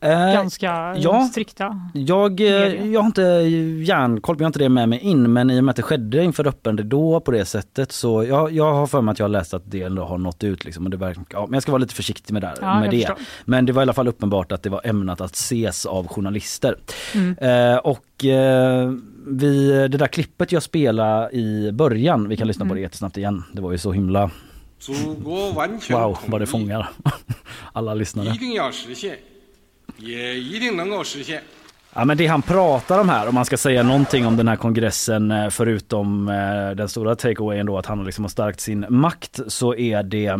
[0.00, 1.80] Eh, Ganska ja, strikta?
[1.94, 5.60] Jag, eh, jag har inte järnkoll, jag har inte det med mig in men i
[5.60, 8.86] och med att det skedde inför öppen då på det sättet så jag, jag har
[8.86, 10.96] för mig att jag har läst att det ändå har nått ut liksom och det
[10.96, 13.10] verkar, ja, men jag ska vara lite försiktig med, där, ja, med det.
[13.44, 16.76] Men det var i alla fall uppenbart att det var ämnat att ses av journalister.
[17.14, 17.38] Mm.
[17.38, 18.92] Eh, och eh,
[19.26, 22.68] vi, det där klippet jag spelade i början, vi kan lyssna mm.
[22.68, 22.86] på det mm.
[22.86, 24.30] jättesnabbt igen, det var ju så himla
[25.90, 26.88] Wow, vad det fångar
[27.72, 28.28] alla lyssnare.
[31.94, 34.56] Ja, men det han pratar om här, om man ska säga någonting om den här
[34.56, 39.40] kongressen eh, förutom eh, den stora takeawayen då att han liksom har stärkt sin makt
[39.46, 40.36] så är det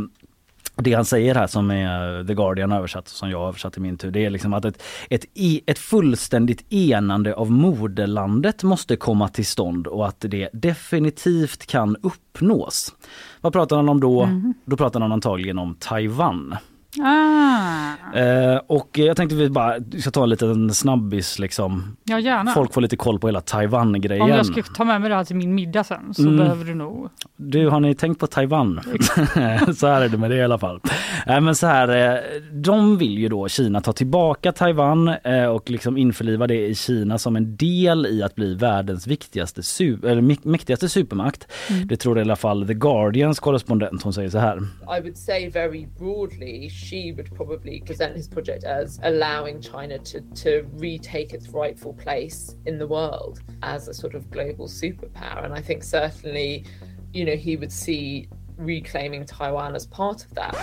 [0.82, 3.98] det han säger här som är The Guardian översatt, som jag har översatt i min
[3.98, 5.24] tur, det är liksom att ett, ett,
[5.66, 12.94] ett fullständigt enande av moderlandet måste komma till stånd och att det definitivt kan uppnås.
[13.40, 14.28] Vad pratar han om då?
[14.64, 16.56] Då pratar han antagligen om Taiwan.
[17.02, 21.96] Ah, Eh, och jag tänkte vi bara ska ta en liten snabbis liksom.
[22.04, 22.50] ja, gärna.
[22.52, 24.22] Folk får lite koll på hela Taiwan-grejen.
[24.22, 26.36] Om jag ska ta med mig det här till min middag sen så Mm.
[26.36, 27.08] behöver du nog...
[27.36, 28.80] Du, har ni tänkt på Taiwan?
[29.76, 30.80] så här är det med det i alla fall.
[31.26, 32.20] Eh, men så här, eh,
[32.52, 37.18] de vill ju då Kina ta tillbaka Taiwan eh, och liksom införliva det i Kina
[37.18, 41.46] som en del i att bli världens viktigaste su- eller mäktigaste supermakt.
[41.84, 44.02] Det tror i alla fall The Guardians korrespondent.
[44.02, 44.56] Hon säger så här.
[44.98, 50.20] I would say very broadly, she would probably present his project as allowing China to,
[50.34, 55.44] to retake its rightful place in the world as a sort of global superpower.
[55.44, 56.64] And I think certainly,
[57.12, 60.56] you know, he would see reclaiming Taiwan as part of that.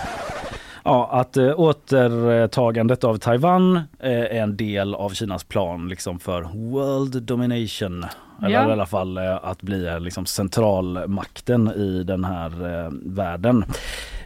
[0.84, 6.42] Ja, att eh, återtagandet av Taiwan eh, är en del av Kinas plan liksom för
[6.54, 8.04] world domination.
[8.42, 8.68] Eller Ja.
[8.68, 13.64] i alla fall eh, att bli eh, liksom centralmakten i den här eh, världen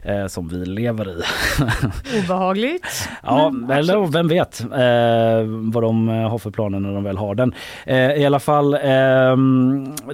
[0.02, 1.22] eh, som vi lever i.
[2.24, 3.08] Obehagligt.
[3.22, 4.14] Ja, Men eller absolut.
[4.14, 7.54] vem vet eh, vad de eh, har för planer när de väl har den.
[7.86, 8.80] Eh, I alla fall, eh,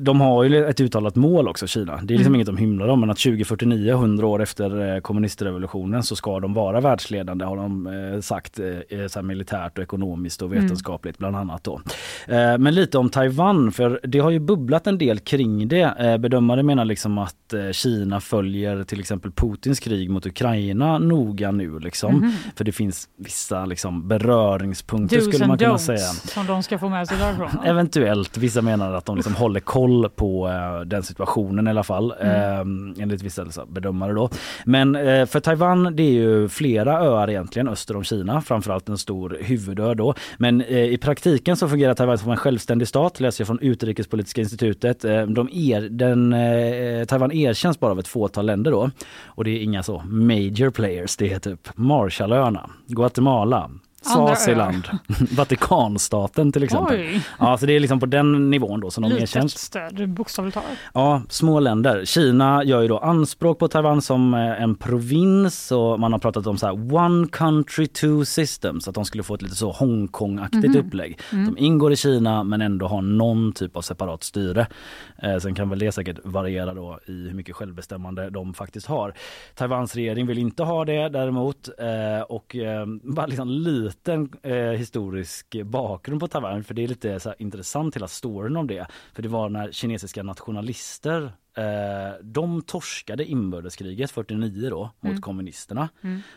[0.01, 2.01] de har ju ett uttalat mål också Kina.
[2.03, 6.03] Det är liksom inget de hymlar om men att 2049, 100 år efter eh, kommunistrevolutionen
[6.03, 8.61] så ska de vara världsledande har de eh, sagt
[9.09, 11.81] så militärt och ekonomiskt och vetenskapligt bland annat då.
[12.59, 16.19] Men lite om Taiwan för det har ju bubblat en del kring det.
[16.21, 22.37] Bedömare menar liksom att Kina följer till exempel Putins krig mot Ukraina noga nu liksom.
[22.57, 25.99] För det finns vissa liksom beröringspunkter Do's skulle man kunna säga.
[25.99, 27.49] som de ska få med sig därifrån.
[27.65, 28.37] Eventuellt.
[28.37, 32.15] Vissa menar att de liksom håller koll på eh, den situationen i alla fall.
[32.21, 32.61] Eh,
[32.99, 34.31] enligt vissa så, bedömare då.
[34.65, 38.41] Men eh, för Taiwan det är ju flera öar egentligen öster om Kina.
[38.41, 40.15] Framförallt en stor huvudö då.
[40.39, 43.21] Men eh, i praktiken så fungerar Taiwan som en självständig stat.
[43.21, 45.05] Läser jag från Utrikespolitiska institutet.
[45.05, 48.91] Eh, de er, den, eh, Taiwan erkänns bara av ett fåtal länder då.
[49.25, 51.17] Och det är inga så major players.
[51.17, 53.71] Det är typ Marshallöarna, Guatemala,
[54.13, 54.85] Swaziland,
[55.37, 56.97] Vatikanstaten till exempel.
[57.01, 59.59] Oj, Ja, så det är liksom på den nivån då som de litet erkänns.
[59.59, 60.71] stöd bokstavligt talat.
[60.95, 62.05] Ja, små länder.
[62.05, 66.47] Kina gör ju då anspråk på Taiwan som eh, en provins och man har pratat
[66.47, 70.77] om så här one country two systems, att de skulle få ett lite så Hongkong-aktigt
[70.79, 71.19] upplägg.
[71.31, 74.67] De ingår i Kina men ändå har någon typ av separat styre.
[75.23, 79.15] Eh, sen kan väl det säkert variera då i hur mycket självbestämmande de faktiskt har.
[79.55, 83.49] Taiwans regering vill inte ha det däremot eh, och eh, bara liksom
[83.97, 88.57] liten eh, historisk bakgrund på Taiwan för det är lite så här intressant hela storyn
[88.57, 88.87] om det.
[89.15, 95.89] För det var när kinesiska nationalister eh, de torskade inbördeskriget 49 då mot kommunisterna.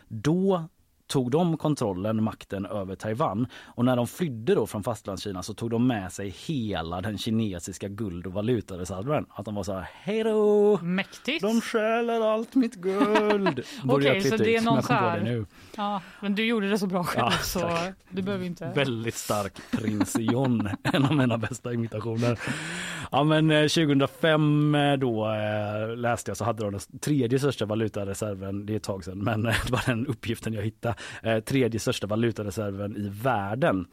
[0.08, 0.68] Då
[1.10, 5.70] tog de kontrollen, makten över Taiwan och när de flydde då från fastlandskina så tog
[5.70, 9.26] de med sig hela den kinesiska guld och valutareserven.
[9.30, 10.78] Att de var så här, hej då!
[10.82, 11.42] Mäktigt.
[11.42, 13.60] De stjäler allt mitt guld!
[13.84, 15.46] Okej, så klippa det är någon så här-.
[15.76, 17.94] Ja, men du gjorde det så bra själv Ja, så tack.
[18.10, 18.72] du behöver inte...
[18.74, 22.38] Väldigt stark prins John, en av mina bästa imitationer.
[23.10, 27.66] Ja men eh, 2005 eh, då eh, läste jag så hade de den tredje största
[27.66, 30.94] valutareserven, det är ett tag sedan, men eh, det var den uppgiften jag hittade.
[31.22, 33.86] Eh, tredje största valutareserven i världen.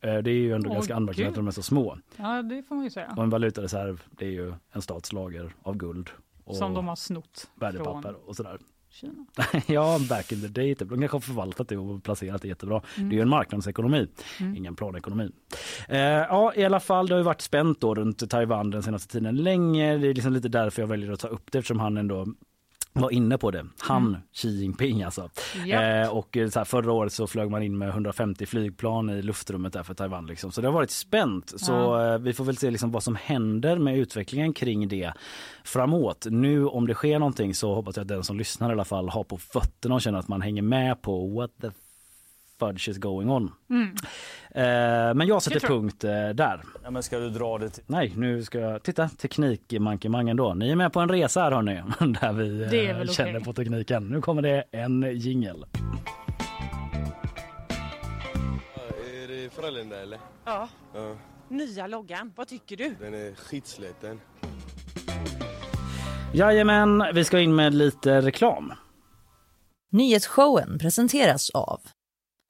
[0.00, 1.98] Eh, det är ju ändå Åh, ganska anmärkningsvärt att de är så små.
[2.16, 3.14] Ja, det får man ju säga.
[3.16, 6.10] Och en valutareserv det är ju en stats lager av guld
[6.44, 8.58] och Som de har snott värdepapper från och sådär.
[8.94, 9.26] Kina.
[9.66, 10.74] ja, back in the day.
[10.74, 10.88] Typ.
[10.88, 12.82] De kanske har förvaltat det och placerat det jättebra.
[12.96, 13.08] Mm.
[13.08, 14.08] Det är ju en marknadsekonomi,
[14.40, 14.56] mm.
[14.56, 15.30] ingen planekonomi.
[15.88, 19.12] Eh, ja, i alla fall, det har ju varit spänt då runt Taiwan den senaste
[19.12, 19.96] tiden länge.
[19.96, 22.26] Det är liksom lite därför jag väljer att ta upp det eftersom han ändå
[23.02, 23.66] var inne på det.
[23.78, 24.20] Han, mm.
[24.32, 25.30] Xi Jinping alltså.
[25.68, 29.72] Eh, och så här, förra året så flög man in med 150 flygplan i luftrummet
[29.72, 30.26] där för Taiwan.
[30.26, 30.52] Liksom.
[30.52, 31.52] Så det har varit spänt.
[31.56, 35.12] Så eh, vi får väl se liksom vad som händer med utvecklingen kring det
[35.64, 36.26] framåt.
[36.30, 39.08] Nu om det sker någonting så hoppas jag att den som lyssnar i alla fall
[39.08, 41.70] har på fötterna och känner att man hänger med på what the
[42.58, 43.52] fudge is going on.
[43.70, 43.96] Mm.
[44.50, 46.60] Eh, men jag sätter punkt eh, där.
[46.82, 47.82] Ja, men ska du dra det till...
[47.86, 50.54] Nej, nu ska jag titta teknikmankemangen då.
[50.54, 51.74] Ni är med på en resa här hörni,
[52.20, 53.44] där vi eh, känner okay.
[53.44, 54.08] på tekniken.
[54.08, 55.66] Nu kommer det en jingel.
[59.22, 60.18] Är det Frölunda eller?
[60.44, 60.68] Ja.
[60.94, 61.16] ja.
[61.48, 62.94] Nya loggan, vad tycker du?
[63.00, 64.20] Den är skitsliten.
[66.32, 68.72] Jajamän, vi ska in med lite reklam.
[69.90, 71.80] Nyhetsshowen presenteras av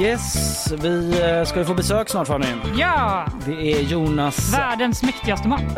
[0.00, 2.46] Yes, vi eh, ska ju få besök snart Fanny.
[2.78, 3.26] Ja!
[3.46, 4.54] Det är Jonas...
[4.54, 5.60] Världens mäktigaste man.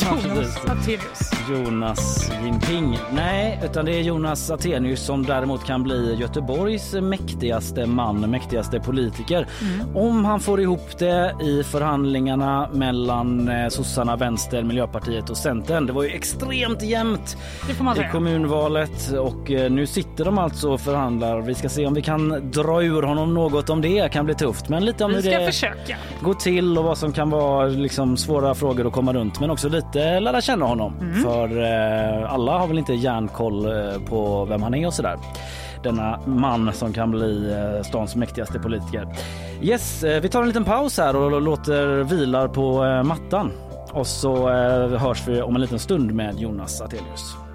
[0.00, 1.30] Jonas Attelius.
[1.50, 2.98] Jonas Jinping.
[3.12, 9.48] Nej, utan det är Jonas Attenius som däremot kan bli Göteborgs mäktigaste man, mäktigaste politiker.
[9.60, 9.96] Mm.
[9.96, 15.86] Om han får ihop det i förhandlingarna mellan eh, sossarna, vänster, Miljöpartiet och Centern.
[15.86, 17.36] Det var ju extremt jämnt
[17.70, 21.40] i kommunvalet och eh, nu sitter de alltså och förhandlar.
[21.40, 24.12] Vi ska se om vi kan dra ur honom något om det.
[24.12, 25.96] kan bli tufft, men lite om hur det försöka.
[26.20, 29.68] går till och vad som kan vara liksom svåra frågor att komma runt, men också
[29.68, 30.94] lite lära känna honom.
[31.00, 31.22] Mm.
[31.22, 35.16] För eh, alla har väl inte järnkoll eh, på vem han är och sådär.
[35.82, 39.08] Denna man som kan bli eh, stans mäktigaste politiker.
[39.62, 43.52] Yes, vi tar en liten paus här och låter vilar på mattan.
[43.92, 44.48] Och så
[44.98, 47.45] hörs vi om en liten stund med Jonas Attelius.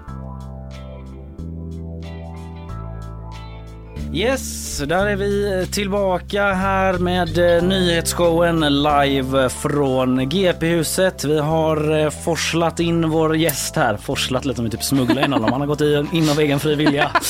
[4.14, 11.24] Yes, där är vi tillbaka här med eh, nyhetsshowen live från GP-huset.
[11.24, 13.96] Vi har eh, forslat in vår gäst här.
[13.96, 15.52] Forslat lite som vi typ smugglar in honom.
[15.52, 15.80] Han har gått
[16.12, 17.10] in av egen fri vilja.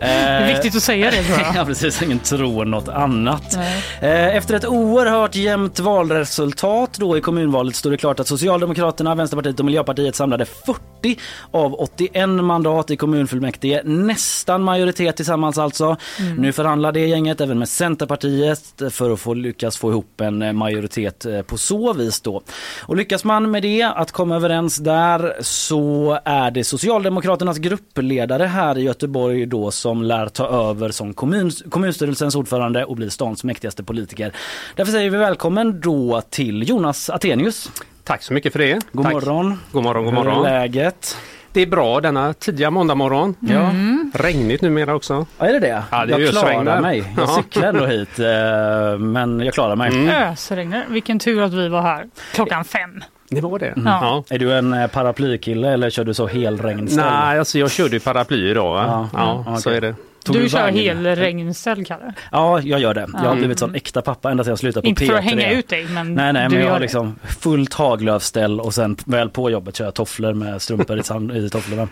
[0.00, 1.54] Det är viktigt att säga det tror jag.
[1.56, 3.58] ja precis, ingen tror något annat.
[4.00, 4.36] Nej.
[4.36, 9.66] Efter ett oerhört jämnt valresultat då i kommunvalet står det klart att Socialdemokraterna, Vänsterpartiet och
[9.66, 11.18] Miljöpartiet samlade 40
[11.50, 13.82] av 81 mandat i kommunfullmäktige.
[13.84, 15.96] Nästan majoritet tillsammans alltså.
[16.20, 16.36] Mm.
[16.36, 21.24] Nu förhandlar det gänget även med Centerpartiet för att få lyckas få ihop en majoritet
[21.26, 22.42] eh, på så vis då.
[22.82, 28.78] Och lyckas man med det, att komma överens där, så är det Socialdemokraternas gruppledare här
[28.78, 33.84] i Göteborg då som lär ta över som kommun, kommunstyrelsens ordförande och bli stans mäktigaste
[33.84, 34.32] politiker.
[34.76, 37.70] Därför säger vi välkommen då till Jonas Atenius.
[38.04, 38.80] Tack så mycket för det.
[38.92, 39.12] God Tack.
[39.12, 39.58] morgon.
[39.72, 40.36] God morgon, god morgon.
[40.36, 41.16] Hur är läget?
[41.58, 43.34] Det är bra denna tidiga måndagmorgon.
[43.48, 44.12] Mm.
[44.14, 45.26] Regnigt numera också.
[45.38, 45.82] Ja, är det det?
[45.90, 47.14] Ja, det jag klarar mig.
[47.16, 49.88] Jag cyklar ändå hit eh, men jag klarar mig.
[49.88, 50.32] Mm.
[50.32, 50.84] Ösregnar.
[50.88, 53.04] Vilken tur att vi var här klockan fem.
[53.28, 53.66] Det var det?
[53.66, 53.86] Mm.
[53.86, 54.24] Ja.
[54.30, 57.04] Är du en eh, paraplykille eller kör du så helregnställ?
[57.04, 58.78] Nej, alltså jag körde paraply idag.
[58.78, 59.94] Ja, ja, ja så är det.
[60.24, 62.14] Du, du kör helregnställ Kalle?
[62.32, 63.08] Ja, jag gör det.
[63.12, 65.06] Jag har blivit sån äkta pappa ända sedan jag slutade på Inte P3.
[65.06, 68.74] för att hänga ut dig men Nej, nej, men jag har liksom fullt haglövsställ och
[68.74, 71.88] sen väl på jobbet kör jag tofflor med strumpor i, i tofflorna.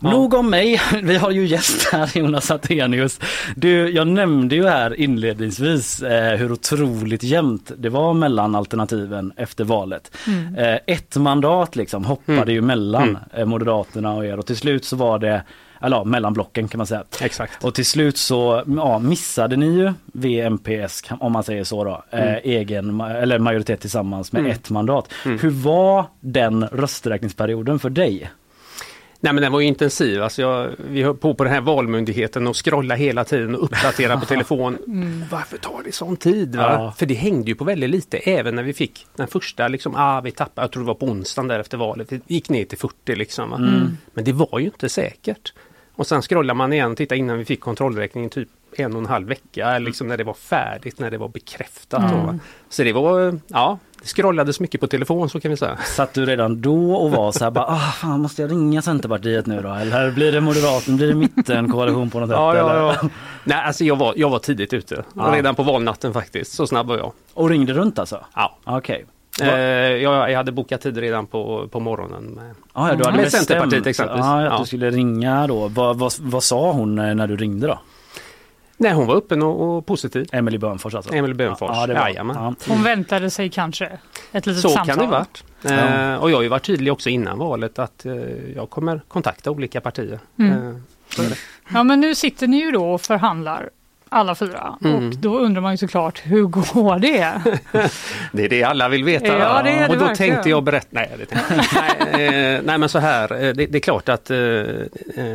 [0.00, 0.10] Ja.
[0.10, 0.80] Nog om mig.
[1.02, 3.20] Vi har ju gäst här, Jonas Attenius.
[3.56, 9.64] Du, jag nämnde ju här inledningsvis eh, hur otroligt jämnt det var mellan alternativen efter
[9.64, 10.16] valet.
[10.26, 10.54] Mm.
[10.54, 12.54] Eh, ett mandat liksom hoppade mm.
[12.54, 13.18] ju mellan mm.
[13.34, 15.42] Eh, Moderaterna och er och till slut så var det
[15.80, 17.04] eller ja, mellan blocken kan man säga.
[17.20, 17.64] Exakt.
[17.64, 22.28] Och till slut så ja, missade ni ju VMPS om man säger så då, mm.
[22.28, 24.52] eh, egen eller majoritet tillsammans med mm.
[24.52, 25.12] ett mandat.
[25.24, 25.38] Mm.
[25.38, 28.30] Hur var den rösträkningsperioden för dig?
[29.20, 30.22] Nej men den var intensiv.
[30.22, 34.16] Alltså jag, vi höll på på den här valmyndigheten och scrolla hela tiden och uppdatera
[34.16, 34.78] på telefon.
[34.86, 35.24] Mm.
[35.30, 36.54] Varför tar det sån tid?
[36.54, 36.94] Ja.
[36.96, 40.20] För det hängde ju på väldigt lite även när vi fick den första, liksom, ah,
[40.20, 42.78] vi tappade, jag tror det var på onsdagen där efter valet, det gick ner till
[42.78, 43.52] 40 liksom.
[43.52, 43.96] Mm.
[44.14, 45.52] Men det var ju inte säkert.
[45.98, 49.28] Och sen scrollar man igen, titta innan vi fick kontrollräkningen typ en och en halv
[49.28, 52.12] vecka, liksom när det var färdigt, när det var bekräftat.
[52.12, 52.40] Mm.
[52.68, 55.76] Så det var, ja, det scrollades mycket på telefon så kan vi säga.
[55.76, 59.46] Satt du redan då och var så här bara, ah, fan måste jag ringa Centerpartiet
[59.46, 59.72] nu då?
[59.72, 62.36] Eller blir det Moderaterna, blir det mitten koalition på något sätt?
[62.36, 63.08] ja, ja, ja.
[63.44, 65.04] Nej, alltså jag var, jag var tidigt ute.
[65.14, 65.30] Ja.
[65.34, 67.12] Redan på valnatten faktiskt, så snabb var jag.
[67.34, 68.24] Och ringde runt alltså?
[68.34, 68.58] Ja.
[68.64, 68.94] Okej.
[68.96, 69.06] Okay.
[69.40, 69.48] Eh,
[70.02, 73.24] jag, jag hade bokat tid redan på, på morgonen med, Ah, ja, du hade med
[73.24, 73.44] bestämt.
[73.46, 74.24] Centerpartiet exempelvis.
[74.26, 74.58] Ah, ja, att Ja.
[74.60, 75.68] du skulle ringa då.
[75.68, 77.78] Vad, vad, vad sa hon eh, när du ringde då?
[78.80, 80.26] Nej, hon var öppen och, och positiv.
[80.32, 81.14] Emily Bönfors alltså?
[81.14, 82.36] Emily Bönfors, Ja, jajamän.
[82.36, 82.54] ja.
[82.68, 83.98] Hon väntade sig kanske
[84.32, 84.96] ett litet Så samtal.
[84.96, 85.44] kan det varit.
[85.62, 85.70] Ja.
[85.70, 88.12] Eh, och jag har ju varit tydlig också innan valet att eh,
[88.56, 90.18] jag kommer kontakta olika partier.
[90.38, 90.68] Mm.
[90.68, 90.74] Eh,
[91.08, 91.22] så.
[91.72, 93.70] Ja men nu sitter ni ju då och förhandlar
[94.10, 94.94] alla fyra Mm.
[95.08, 97.42] och då undrar man ju såklart hur går det?
[98.32, 99.26] Det är det alla vill veta.
[99.26, 100.32] Ja, det det och då verkligen.
[100.34, 100.86] tänkte jag berätta.
[100.90, 101.64] Nej, det tänkte
[102.12, 104.38] nej, eh, nej men så här, eh, det, det är klart att eh,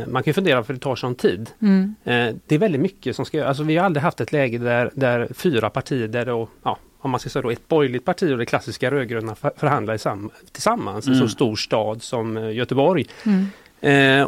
[0.06, 1.50] man kan fundera för det tar sån tid.
[1.62, 1.94] Mm.
[2.04, 3.48] Eh, det är väldigt mycket som ska göras.
[3.48, 7.10] Alltså, vi har aldrig haft ett läge där, där fyra partier, där då, ja, om
[7.10, 9.98] man ska säga då, ett borgerligt parti och det klassiska rödgröna för- förhandlar
[10.52, 11.28] tillsammans i en Mm.
[11.28, 13.06] så stor stad som Göteborg.
[13.26, 13.46] Mm.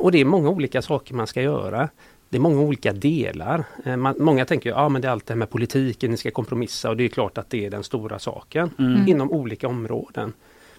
[0.00, 1.88] Och det är många olika saker man ska göra.
[2.28, 3.64] Det är många olika delar.
[3.84, 6.30] Eh, man, många tänker ja men det är allt det här med politiken, ni ska
[6.30, 9.08] kompromissa och det är klart att det är den stora saken Mm.
[9.08, 10.32] inom olika områden.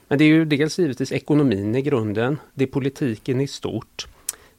[0.08, 4.08] Men det är ju dels givetvis ekonomin i grunden, det är politiken i stort.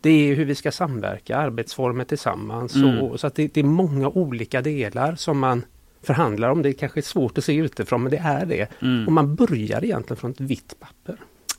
[0.01, 2.75] Det är hur vi ska samverka, arbetsformer tillsammans.
[2.75, 2.99] Mm.
[2.99, 5.65] Och, så att det, det är många olika delar som man
[6.03, 6.63] förhandlar om.
[6.63, 8.69] Det kanske är svårt att se utifrån men det är det.
[8.83, 9.07] Mm.
[9.07, 11.17] Och man börjar egentligen från ett vitt papper.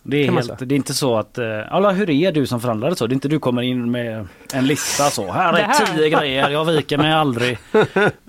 [0.09, 2.95] Det är, helt, det är inte så att, eh, alla hur är du som förhandlare
[2.95, 3.07] så?
[3.07, 5.85] Det är inte du kommer in med en lista så, här är här.
[5.95, 7.57] tio grejer, jag viker mig aldrig.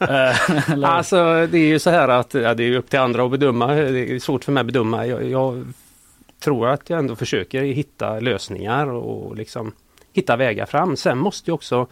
[0.00, 3.30] Eh, Alltså det är ju så här att ja, det är upp till andra att
[3.30, 3.66] bedöma.
[3.74, 5.06] Det är svårt för mig att bedöma.
[5.06, 5.72] Jag, jag
[6.44, 9.72] tror att jag ändå försöker hitta lösningar och liksom
[10.12, 10.96] hitta vägar fram.
[10.96, 11.86] Sen måste ju också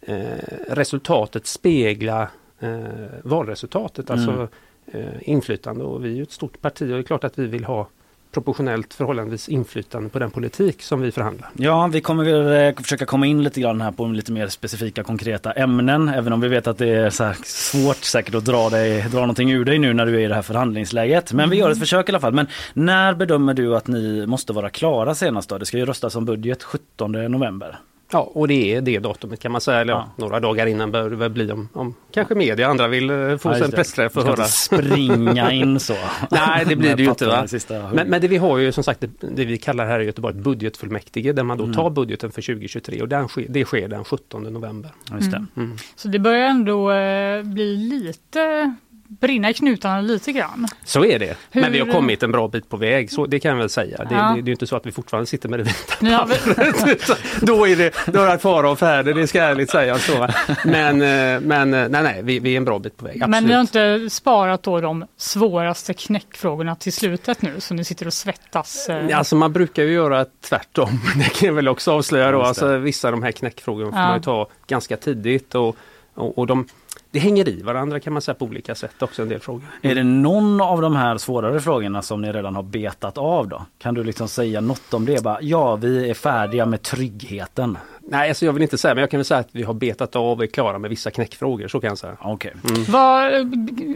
[0.00, 0.16] eh,
[0.68, 2.28] resultatet spegla
[2.60, 2.78] eh,
[3.22, 4.20] valresultatet, Mm.
[4.28, 4.48] alltså
[4.86, 5.84] eh, inflytande.
[5.84, 7.88] Och vi är ju ett stort parti och det är klart att vi vill ha
[8.34, 11.50] proportionellt förhållandevis inflytande på den politik som vi förhandlar.
[11.54, 15.02] Ja, vi kommer väl eh, försöka komma in lite grann här på lite mer specifika
[15.02, 16.08] konkreta ämnen.
[16.08, 19.20] Även om vi vet att det är så här svårt säkert att dra, dig, dra
[19.20, 21.32] någonting ur dig nu när du är i det här förhandlingsläget.
[21.32, 22.32] Men vi gör ett försök i alla fall.
[22.32, 25.58] Men när bedömer du att ni måste vara klara senast då?
[25.58, 27.78] Det ska ju röstas om budget 17 november.
[28.14, 29.80] Ja, och det är det datumet kan man säga.
[29.80, 30.08] Eller ja.
[30.16, 33.50] några dagar innan bör det väl bli om, om kanske media andra vill eh, få
[33.50, 34.84] Ja, sig en pressträff för Du att ska höra.
[34.84, 35.94] springa in så.
[36.30, 37.46] Nej, det blir det ju inte.
[37.94, 40.34] Men, men det vi har ju som sagt det, det vi kallar här i Göteborg
[40.38, 41.76] ett budgetfullmäktige där man då Mm.
[41.76, 44.90] tar budgeten för 2023 och den det sker den 17 november.
[45.12, 45.36] Just det.
[45.36, 45.48] Mm.
[45.56, 45.76] Mm.
[45.96, 48.74] Så det börjar ändå eh, bli lite
[49.08, 50.66] brinna i knutarna lite grann.
[50.84, 51.36] Så är det.
[51.52, 53.68] Men vi har Hur- kommit en bra bit på väg, så det kan jag väl
[53.70, 53.96] säga.
[54.04, 54.22] Det, Ja.
[54.28, 56.26] det, det är ju inte så att vi fortfarande sitter med det vita Ni har
[56.26, 57.10] väl- pappret.
[57.40, 59.98] då är det, då är det fara och färde, det ska jag ärligt säga.
[59.98, 60.28] Så.
[60.64, 63.14] Men, eh, men eh, nej, nej, vi, vi är en bra bit på väg.
[63.16, 63.30] Absolut.
[63.30, 68.06] Men ni har inte sparat då de svåraste knäckfrågorna till slutet nu så ni sitter
[68.06, 68.88] och svettas?
[68.88, 69.18] eh.
[69.18, 71.00] Alltså man brukar ju göra tvärtom.
[71.16, 72.38] Det kan jag väl också avslöja då.
[72.38, 74.06] Ja, Alltså, vissa av de här knäckfrågorna får Ja.
[74.06, 75.54] man ju ta ganska tidigt.
[75.54, 75.76] Och,
[76.14, 76.66] och, och de,
[77.14, 79.62] det hänger i varandra kan man säga på olika sätt också en del frågor.
[79.82, 83.62] Är det någon av de här svårare frågorna som ni redan har betat av då?
[83.78, 85.22] Kan du liksom säga något om det?
[85.22, 87.78] Bara, ja, vi är färdiga med tryggheten.
[88.00, 90.16] Nej, alltså jag vill inte säga, men jag kan väl säga att vi har betat
[90.16, 92.16] av och är klara med vissa knäckfrågor, så kan jag säga.
[92.20, 92.52] Okej.
[92.88, 93.32] Vad,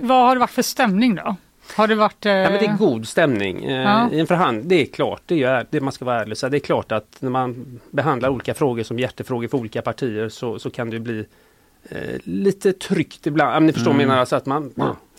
[0.03, 1.37] vad har det varit för stämning då?
[1.77, 2.27] Har det varit...
[2.27, 4.11] eh, Ja, men det är god stämning eh, Ja.
[4.12, 4.69] i en förhandling.
[4.69, 6.51] Det är klart, det är det man ska vara ärlig säga.
[6.51, 10.59] Det är klart att när man behandlar olika frågor som hjärtefrågor för olika partier så,
[10.59, 11.25] så kan det bli
[11.89, 13.66] eh, lite tryckt ibland.
[13.66, 14.07] Ni förstår Mm.
[14.07, 14.70] menar alltså att man...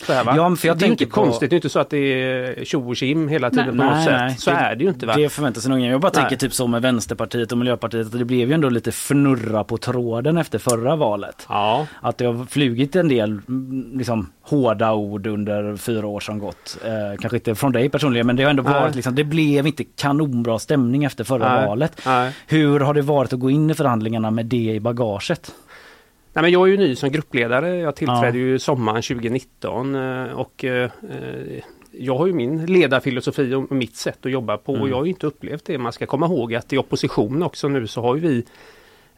[0.06, 0.32] Så här, va?
[0.36, 2.64] Ja, för jag det är inte på- konstigt, det är inte så att det är
[2.64, 4.40] tjo och tjim hela tiden på något sätt.
[4.40, 5.06] Så det- är det ju inte.
[5.06, 5.14] Va?
[5.16, 5.90] Det förväntar sig nog ingen.
[5.92, 6.20] Jag bara Nej.
[6.22, 9.76] tänker typ så med Vänsterpartiet och Miljöpartiet att det blev ju ändå lite fnurra på
[9.76, 11.46] tråden efter förra valet.
[11.48, 11.86] Ja.
[12.00, 16.78] Att det har flugit en del mm, liksom, hårda ord under fyra år som gått.
[16.84, 18.72] Eh, kanske inte från dig personligen men det har ändå Nej.
[18.72, 21.66] varit liksom, det blev inte kanonbra stämning efter förra Nej.
[21.66, 22.02] valet.
[22.06, 22.32] Nej.
[22.46, 25.52] Hur har det varit att gå in i förhandlingarna med det i bagaget?
[26.32, 27.76] Nej, men jag är ju ny som gruppledare.
[27.76, 28.44] Jag tillträdde Ja.
[28.44, 30.90] ju sommaren 2019 eh, och eh,
[31.92, 34.90] jag har ju min ledarfilosofi och mitt sätt att jobba på och Mm.
[34.90, 35.78] jag har ju inte upplevt det.
[35.78, 38.44] Man ska komma ihåg att i opposition också nu så har ju vi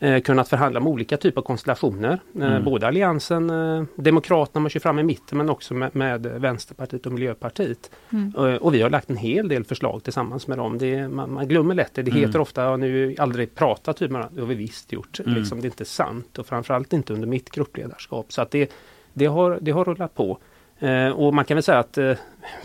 [0.02, 2.12] eh, kunnat förhandla med olika typer av konstellationer.
[2.36, 2.64] Eh, Mm.
[2.64, 7.12] Både Alliansen, eh, Demokraterna man kör fram i mitten men också med, med Vänsterpartiet och
[7.12, 7.90] Miljöpartiet.
[8.12, 8.32] Mm.
[8.36, 10.78] Eh, Och vi har lagt en hel del förslag tillsammans med dem.
[10.78, 12.02] Det, man, man glömmer lätt det.
[12.02, 12.22] Det Mm.
[12.26, 14.34] heter ofta, ja, nu aldrig pratat typ med varandra.
[14.36, 15.20] Det har vi visst gjort.
[15.20, 15.34] Mm.
[15.34, 18.32] Liksom, det är inte sant och framförallt inte under mitt gruppledarskap.
[18.32, 18.70] Så att det,
[19.12, 20.38] det, har, det har rullat på.
[20.78, 22.12] Eh, och man kan väl säga att, eh,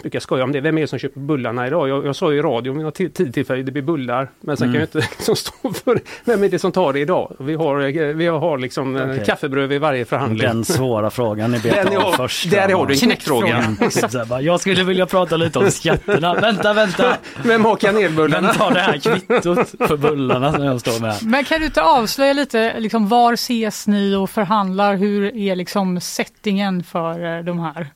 [0.01, 1.89] brukar skoja om det, vem är det som köper bullarna idag?
[1.89, 4.29] Jag, jag sa ju i radio vid något till- tidigt tillfälle, det blir bullar.
[4.39, 4.73] Men sen Mm.
[4.73, 7.35] kan jag inte liksom stå för vem är det som tar det idag?
[7.39, 9.23] Vi har, eh, vi har liksom eh, Okej.
[9.25, 10.47] kaffebröd vid varje förhandling.
[10.47, 12.51] Den svåra frågan ni Den betar är- av först.
[12.51, 13.63] där har du en knäckfråga.
[13.91, 16.33] Så här bara, Jag skulle vilja prata lite om skatterna.
[16.33, 17.17] vänta, vänta!
[17.43, 18.53] Vem har Vem kanelbullarna?
[18.53, 21.15] tar det här kvittot för bullarna som jag står med?
[21.23, 24.95] Men kan du inte avslöja lite, liksom, var ses ni och förhandlar?
[24.95, 27.87] Hur är liksom settingen för eh, de här?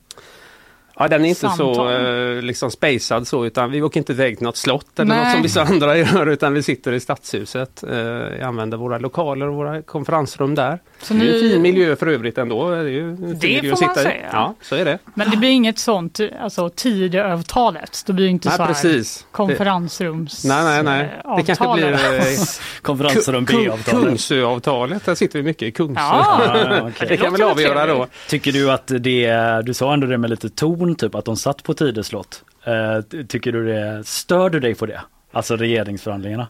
[1.02, 1.74] Ja, den är inte samtal.
[1.74, 5.24] så eh, liksom spacad så utan vi åker inte iväg till något slott eller Nej.
[5.24, 7.84] något som vissa andra gör utan vi sitter i stadshuset.
[7.90, 10.78] Eh, använder våra lokaler och våra konferensrum där.
[11.02, 12.70] Så det är en fin miljö för övrigt ändå.
[12.70, 14.04] Det, är ju Det får man sitta i.
[14.04, 14.28] säga.
[14.32, 14.98] Ja, så är det.
[15.14, 18.02] Men det blir inget sånt, alltså Tidöavtalet.
[18.06, 19.26] Det blir inte Nej, så här precis.
[19.30, 21.20] konferensrums Nej, nej, nej.
[21.24, 22.22] eh, Det kanske avtal blir eh,
[22.82, 24.04] Konferensrum B-avtalet.
[24.08, 25.04] Kungsöavtalet.
[25.06, 26.00] Där sitter vi mycket i Kungsö.
[26.00, 27.08] Ja, Ja, okej.
[27.08, 28.06] Det kan väl avgöra då.
[28.28, 31.62] Tycker du att det, du sa ändå det med lite ton typ att de satt
[31.62, 32.44] på Tidöslott.
[32.64, 35.00] Eh, tycker du det, stör du dig på det?
[35.32, 36.46] Alltså regeringsförhandlingarna?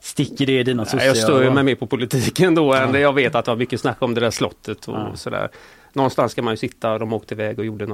[0.00, 3.00] Sticker det i dina Nej, Jag stör ju mig mer på politiken då än det
[3.00, 5.12] jag vet att det var mycket snack om det där slottet och Ja.
[5.16, 5.48] sådär.
[5.92, 7.86] Någonstans ska man ju sitta och de åkte iväg och gjorde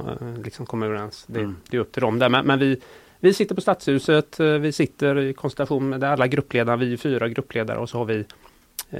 [0.43, 1.25] liksom kom överens.
[1.27, 1.55] Det, Mm.
[1.69, 2.29] det är upp till dem där.
[2.29, 2.81] Men, men vi,
[3.19, 7.29] vi sitter på Stadshuset, eh, vi sitter i konstellation med alla gruppledare, vi är fyra
[7.29, 8.25] gruppledare och så har vi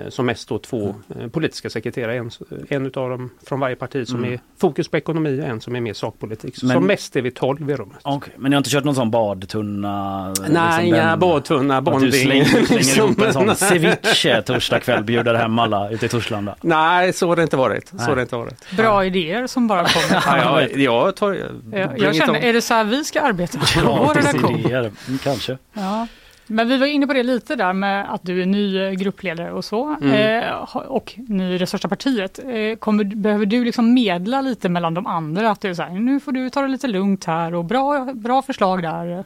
[0.09, 2.15] som mest då två eh, politiska sekreterare.
[2.17, 2.31] En,
[2.69, 4.33] en utav dem från varje parti som Mm.
[4.33, 6.57] är fokus på ekonomi och en som är mer sakpolitik.
[6.57, 7.97] Så Men- som mest är vi tolv i rummet.
[8.01, 10.27] Okej, men ni har inte kört någon sån badtunna?
[10.29, 12.11] liksom Nej, inga den- badtunna, Att du bonding.
[12.11, 13.05] slänger, slänger liksom.
[13.05, 16.55] ihop en sån ceviche torsdag kväll, bjuder hem alla ute i Torslanda.
[16.61, 17.87] Nej, så har det inte varit.
[17.89, 18.71] Så har det inte varit.
[18.77, 20.23] Bra idéer som bara kommer.
[20.25, 21.33] Ja, jag, jag tar...
[21.71, 23.65] Jag, jag känner, är det så här vi ska arbeta på
[24.05, 24.65] vår redaktion?
[24.65, 25.57] mm, kanske.
[25.73, 26.07] Ja.
[26.47, 29.51] Men vi var inne på det lite där med att du är ny eh, gruppledare
[29.51, 29.97] och så.
[30.01, 30.43] Mm.
[30.43, 32.39] Eh, och ny i det största partiet.
[32.39, 35.51] Eh, kommer, behöver du liksom medla lite mellan de andra?
[35.51, 38.13] Att det är så här, nu får du ta det lite lugnt här och bra,
[38.13, 39.23] bra förslag där.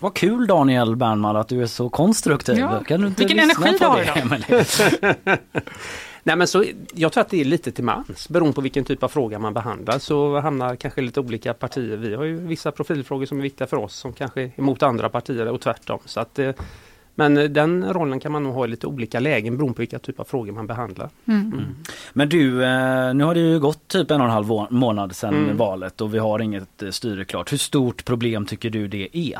[0.00, 2.58] Vad kul Daniel Bernman att du är så konstruktiv.
[2.58, 4.56] Ja, Kan du inte vilken energi du har det,
[5.24, 5.38] idag.
[6.24, 6.64] Nej, men så,
[6.94, 9.54] jag tror att det är lite till mans beroende på vilken typ av fråga man
[9.54, 11.96] behandlar så hamnar kanske lite olika partier.
[11.96, 15.08] Vi har ju vissa profilfrågor som är viktiga för oss som kanske är emot andra
[15.08, 15.98] partier och tvärtom.
[16.04, 16.50] Så att, eh,
[17.14, 19.98] men eh, den rollen kan man nog ha i lite olika lägen beroende på vilka
[19.98, 21.08] typ av frågor man behandlar.
[21.24, 21.64] Mm.
[22.12, 25.34] Men du, eh, nu har det ju gått typ en och en halv månad sedan
[25.34, 25.56] Mm.
[25.56, 27.52] valet och vi har inget styre klart.
[27.52, 29.38] Hur stort problem tycker du det är?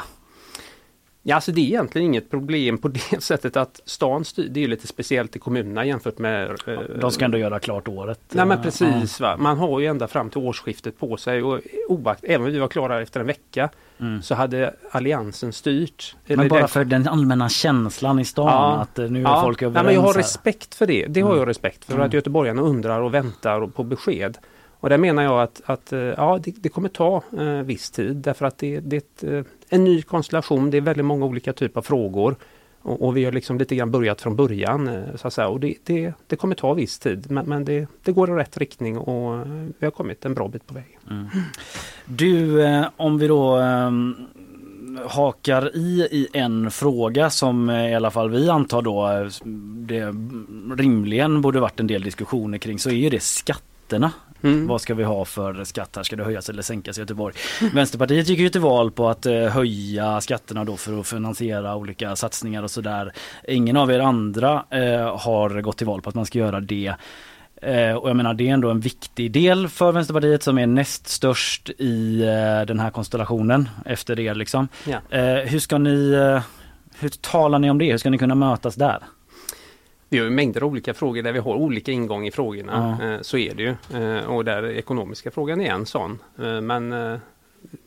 [1.24, 4.62] Ja, alltså det är egentligen inget problem på det sättet att stan styr, det är
[4.62, 6.50] ju lite speciellt i kommunerna jämfört med...
[6.66, 8.20] eh, De ska ändå göra klart året.
[8.32, 9.36] Nej men precis, va?
[9.36, 12.68] man har ju ända fram till årsskiftet på sig och oakt, även om vi var
[12.68, 13.68] klara efter en vecka
[14.00, 14.22] Mm.
[14.22, 16.16] så hade Alliansen styrt.
[16.26, 18.72] Men bara den- för den allmänna känslan i stan Ja.
[18.82, 19.86] att eh, nu är Ja, folk nej, överens.
[19.86, 20.20] men jag har här.
[20.20, 21.06] respekt för det.
[21.06, 21.38] Det har Mm.
[21.38, 21.94] jag respekt för.
[21.94, 22.06] Mm.
[22.06, 24.38] Att göteborgarna undrar och väntar på besked.
[24.80, 28.16] Och där menar jag att, att eh, ja, det, det kommer ta eh, viss tid
[28.16, 29.00] därför att det, det är
[29.40, 30.70] ett, en ny konstellation.
[30.70, 32.36] Det är väldigt många olika typer av frågor.
[32.82, 34.88] Och, och vi har liksom lite grann börjat från början.
[34.88, 35.48] Eh, så att säga.
[35.48, 38.56] Och det, det, det kommer ta viss tid men, men det, det går i rätt
[38.56, 39.46] riktning och eh,
[39.78, 40.98] vi har kommit en bra bit på väg.
[41.10, 41.26] Mm.
[42.04, 44.14] Du, eh, om vi då ehm,
[45.06, 49.28] hakar i i en fråga som i alla fall vi antar då
[49.86, 50.14] det
[50.82, 53.22] rimligen borde varit en del diskussioner kring så är ju det
[53.92, 54.12] skatterna.
[54.42, 54.66] Mm.
[54.66, 56.02] Vad ska vi ha för skatt här?
[56.02, 57.34] Ska det höjas eller sänkas i Göteborg?
[57.74, 62.16] Vänsterpartiet gick ju till val på att eh, höja skatterna då för att finansiera olika
[62.16, 63.12] satsningar och sådär.
[63.48, 66.94] Ingen av er andra eh, har gått till val på att man ska göra det.
[67.62, 71.08] Eh, och jag menar det är ändå en viktig del för Vänsterpartiet som är näst
[71.08, 74.68] störst i eh, den här konstellationen efter er liksom.
[74.84, 74.98] Ja.
[75.44, 76.14] Hur ska ni,
[76.98, 77.90] hur talar ni om det?
[77.90, 78.98] Hur ska ni kunna mötas där?
[80.12, 82.98] Vi har ju mängder av olika frågor där vi har olika ingång i frågorna.
[83.02, 83.74] Eh, Så är det ju.
[84.18, 86.18] Eh, Och där ekonomiska frågan är en sån.
[86.38, 86.94] Eh, Men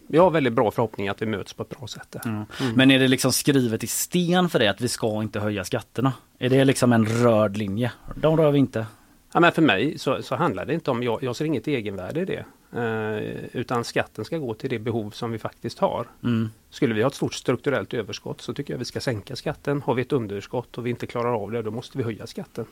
[0.07, 2.07] vi har väldigt bra förhoppning att vi möts på ett bra sätt.
[2.11, 2.21] där.
[2.25, 2.45] Mm.
[2.75, 6.13] Men är det liksom skrivet i sten för det att vi ska inte höja skatterna?
[6.39, 7.91] Är det liksom en röd linje?
[8.15, 8.85] De rör vi inte.
[9.33, 12.21] Ja, men för mig så, så handlar det inte om, jag, jag ser inget egenvärde
[12.21, 12.45] i det.
[12.75, 16.07] Eh, utan skatten ska gå till det behov som vi faktiskt har.
[16.23, 16.49] Mm.
[16.69, 19.81] Skulle vi ha ett stort strukturellt överskott så tycker jag vi ska sänka skatten.
[19.81, 22.65] Har vi ett underskott och vi inte klarar av det då måste vi höja skatten.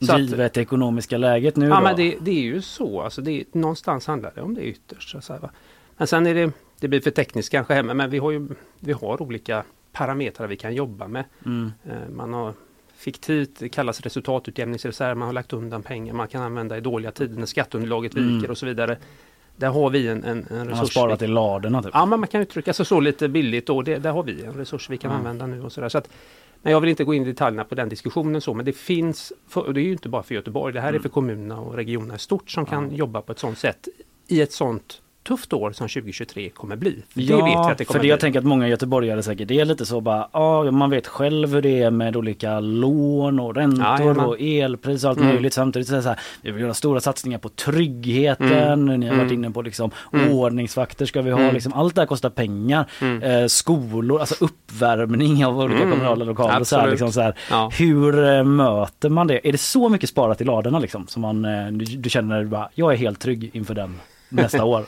[0.00, 1.80] Så att- Givet det ekonomiska läget nu Ja då?
[1.82, 5.10] men det, det är ju så, alltså det, någonstans handlar det om det ytterst.
[5.22, 5.50] Så att va.
[5.96, 8.48] Men sen är det, det blir för tekniskt kanske hemma, men vi har ju
[8.78, 11.24] vi har olika parametrar vi kan jobba med.
[11.46, 11.72] Mm.
[11.84, 12.54] Eh, Man har
[12.96, 17.36] fiktivt, det kallas resultatutjämningsreserv, man har lagt undan pengar man kan använda i dåliga tider
[17.38, 18.36] när skatteunderlaget Mm.
[18.36, 18.98] viker och så vidare.
[19.60, 20.68] Där har vi en, en, en resurs.
[20.70, 21.90] Man har sparat i ladorna typ.
[21.94, 23.82] Ja, men man kan uttrycka sig så lite billigt då.
[23.82, 25.16] Det, där har vi en resurs vi kan Ja.
[25.16, 25.88] använda nu och sådär.
[25.88, 26.08] Så att,
[26.62, 29.32] men jag vill inte gå in i detaljerna på den diskussionen så, men det finns,
[29.48, 31.02] för, och det är ju inte bara för Göteborg, det här är Mm.
[31.02, 33.88] för kommunerna och regionerna i stort som kan jobba på ett sådant sätt
[34.28, 35.00] i ett sådant
[35.30, 37.02] tufft år som 2023 kommer bli.
[37.14, 38.20] För Ja, det vet vi att det kommer för det jag bli.
[38.20, 41.62] tänker att många göteborgare säkert det är lite så bara, ja man vet själv hur
[41.62, 44.24] det är med olika lån och räntor Jajamän.
[44.24, 45.32] och elpris och allt Mm.
[45.34, 49.30] möjligt samtidigt så så här, vi vill göra stora satsningar på tryggheten, ni har varit
[49.30, 49.32] Mm.
[49.44, 50.32] inne på liksom Mm.
[50.32, 51.54] ordningsvakter ska vi ha, Mm.
[51.54, 52.86] liksom, allt det här kostar pengar.
[53.00, 53.22] Mm.
[53.22, 55.90] Eh, skolor, alltså uppvärmning av olika Mm.
[55.90, 56.64] kommunala lokaler.
[56.64, 57.34] Så här, liksom, så här.
[57.50, 57.70] Ja.
[57.78, 59.48] Hur eh, möter man det?
[59.48, 61.06] Är det så mycket sparat i ladorna liksom?
[61.06, 63.94] Som man, eh, du, du känner bara, jag är helt trygg inför den
[64.28, 64.84] nästa år?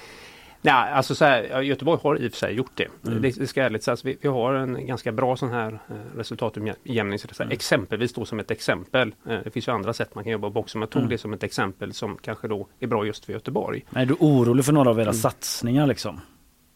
[0.64, 2.88] Ja, alltså så här, Göteborg har i och för sig gjort det.
[3.06, 3.22] Mm.
[3.22, 4.04] Det, det ska ärligt sägas.
[4.04, 7.18] Vi, vi har en ganska bra sån här eh, resultatutjämning.
[7.18, 7.52] Så Mm.
[7.52, 9.14] Exempelvis då som ett exempel.
[9.28, 10.78] Eh, det finns ju andra sätt man kan jobba på också.
[10.78, 11.10] Men jag tog Mm.
[11.10, 13.84] det som ett exempel som kanske då är bra just för Göteborg.
[13.94, 15.14] Är du orolig för några av era Mm.
[15.14, 16.20] satsningar liksom?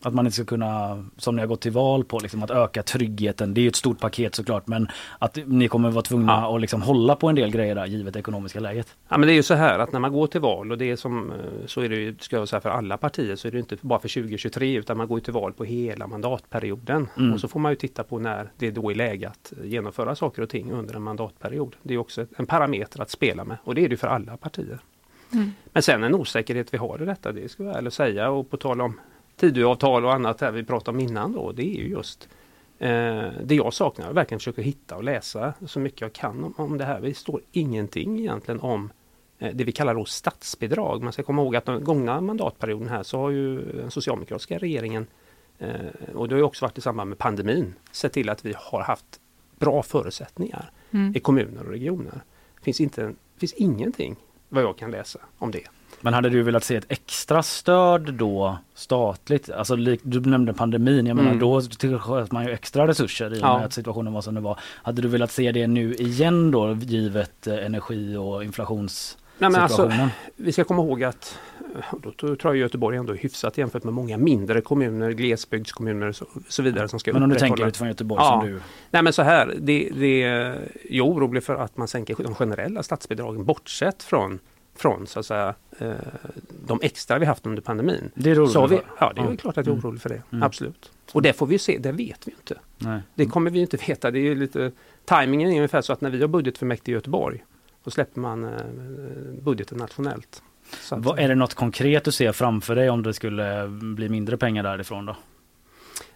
[0.06, 2.82] Att man inte ska kunna, som ni har gått till val på, liksom, att öka
[2.82, 3.54] tryggheten.
[3.54, 4.88] Det är ju ett stort paket såklart men
[5.18, 6.54] att ni kommer vara tvungna Ja.
[6.54, 8.96] att liksom hålla på en del grejer där, givet det ekonomiska läget.
[9.08, 10.90] Ja men det är ju så här att när man går till val och det
[10.90, 11.36] är som eh,
[11.66, 13.98] så är det ju, ska jag säga för alla partier så är det inte bara
[13.98, 17.08] för 2023 utan man går till val på hela mandatperioden.
[17.18, 17.32] Mm.
[17.32, 20.42] Och så får man ju titta på när det då är läge att genomföra saker
[20.42, 21.76] och ting under en mandatperiod.
[21.82, 24.78] Det är också en parameter att spela med och det är det för alla partier.
[25.32, 25.52] Mm.
[25.72, 28.30] Men sen en osäkerhet vi har i detta, det ska jag vara ärlig och säga
[28.30, 29.00] och på tal om
[29.36, 32.28] Tidöavtal och annat här vi pratade om innan då, det är ju just
[32.78, 32.88] eh,
[33.44, 36.78] det jag saknar, jag verkligen försöker hitta och läsa så mycket jag kan om, om
[36.78, 37.00] det här.
[37.00, 38.90] Det står ingenting egentligen om
[39.38, 41.02] eh, det vi kallar då statsbidrag.
[41.02, 45.06] Man ska komma ihåg att den gångna mandatperioden här så har ju den socialdemokratiska regeringen
[45.58, 45.70] eh,
[46.14, 48.82] och det har ju också varit i samband med pandemin sett till att vi har
[48.82, 49.20] haft
[49.58, 51.16] bra förutsättningar Mm.
[51.16, 52.20] i kommuner och regioner.
[52.54, 54.16] Det finns, inte, finns ingenting
[54.48, 55.64] vad jag kan läsa om det.
[56.06, 59.50] Men hade du velat se ett extra stöd då statligt?
[59.50, 61.40] Alltså du nämnde pandemin, jag menar Mm.
[61.40, 63.56] då tillsköt man ju extra resurser i och Ja.
[63.56, 64.58] med att situationen var som den var.
[64.82, 69.26] Hade du velat se det nu igen då givet eh, energi och inflationssituationen?
[69.38, 71.38] Nej, men alltså, vi ska komma ihåg att
[71.78, 76.16] eh, då tror jag Göteborg ändå är hyfsat jämfört med många mindre kommuner, glesbygdskommuner och
[76.16, 78.40] så, så vidare som ska men om du tänker utifrån Göteborg Ja.
[78.40, 80.18] som du Nej men så här, det, det,
[80.90, 84.38] jag är orolig för att man sänker de generella statsbidragen bortsett från
[84.76, 85.90] från så att säga eh,
[86.66, 88.10] de extra vi haft under pandemin.
[88.14, 88.80] Det är så vi?
[89.00, 89.36] Ja, det är Ja.
[89.36, 89.84] klart att jag är Mm.
[89.86, 90.22] orolig för det.
[90.32, 90.42] Mm.
[90.42, 90.92] Absolut.
[91.12, 92.58] Och det får vi se, det vet vi inte.
[92.78, 93.00] Nej.
[93.14, 94.10] Det kommer vi inte veta.
[94.10, 94.72] Det är lite,
[95.04, 97.44] tajmingen är ungefär så att när vi har budgetfullmäktige i Göteborg
[97.84, 98.50] då släpper man eh,
[99.42, 100.42] budgeten nationellt.
[100.90, 104.62] Att- är det något konkret du ser framför dig om det skulle bli mindre pengar
[104.62, 105.16] därifrån då?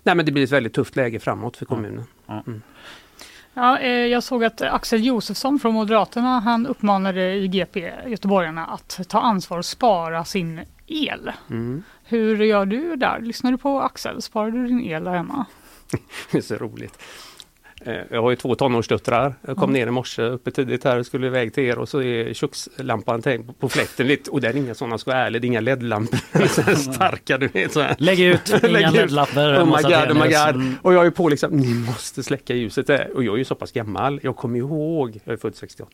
[0.02, 2.04] Nej men det blir ett väldigt tufft läge framåt för kommunen.
[2.26, 2.42] Ja.
[2.46, 2.62] Mm.
[3.60, 9.20] Ja, eh, jag såg att Axel Josefsson från Moderaterna han uppmanade GP göteborgarna att ta
[9.20, 11.32] ansvar och spara sin el.
[11.50, 11.82] Mm.
[12.04, 13.20] Hur gör du där?
[13.20, 14.22] Lyssnar du på Axel?
[14.22, 15.46] Sparar du din el där hemma?
[16.30, 16.98] Det är så roligt.
[17.84, 19.34] Eh, Jag har ju två tonårsdöttrar.
[19.46, 22.02] Jag kom ner i morse uppe tidigt här och skulle iväg till er och så
[22.02, 25.46] är kökslampan tänkt på fläkten lite och det är inga sådana, ska vara ärlig, det
[25.46, 26.18] är inga LED-lampor.
[26.62, 27.72] Här starka du vet.
[27.72, 27.96] Så här.
[27.98, 28.90] Lägg ut, inga.
[28.90, 30.54] LED-lampor Oh my god, oh my god.
[30.54, 30.74] Mm.
[30.82, 32.86] Och jag är på liksom, ni måste släcka ljuset.
[32.86, 33.10] där.
[33.16, 34.20] Och jag är ju så pass gammal.
[34.22, 35.90] Jag kommer ihåg, jag är född 68.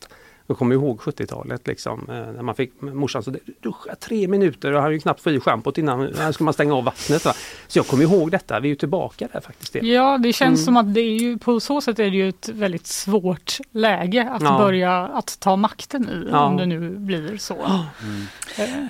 [0.46, 2.06] Jag kommer ihåg 70-talet liksom.
[2.08, 3.30] eh, När man fick morsan så
[3.62, 6.74] duscha tre minuter och han ju knappt få i schampot innan här skulle man stänga
[6.74, 7.24] av vattnet.
[7.24, 7.32] Va?
[7.68, 8.60] Så jag kommer ihåg detta.
[8.60, 9.72] Vi är ju tillbaka där faktiskt.
[9.72, 9.78] Det.
[9.78, 10.64] Ja, det känns Mm.
[10.64, 14.28] som att det är ju på så sätt är det ju ett väldigt svårt läge
[14.30, 14.58] att Ja.
[14.58, 16.44] börja att ta makten i Ja.
[16.44, 17.56] om det nu blir så.
[18.58, 18.84] Eh,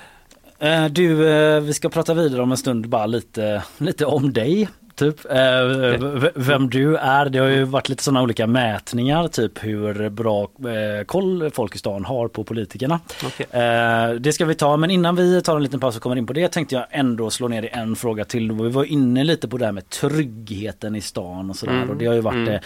[0.58, 4.68] Eh, Du, eh, vi ska prata vidare om en stund bara lite, lite om dig.
[4.96, 5.64] Typ, eh,
[6.00, 7.28] v- vem du är.
[7.28, 11.78] Det har ju varit lite sådana olika mätningar, typ hur bra eh, koll folk i
[11.78, 13.00] stan har på politikerna.
[13.26, 13.46] Okej.
[13.62, 16.26] Eh, det ska vi ta, men innan vi tar en liten paus och kommer in
[16.26, 18.52] på det tänkte jag ändå slå ner i en fråga till.
[18.52, 21.90] Vi var inne lite på det här med tryggheten i stan och sådär Mm.
[21.90, 22.60] och det har ju varit Mm.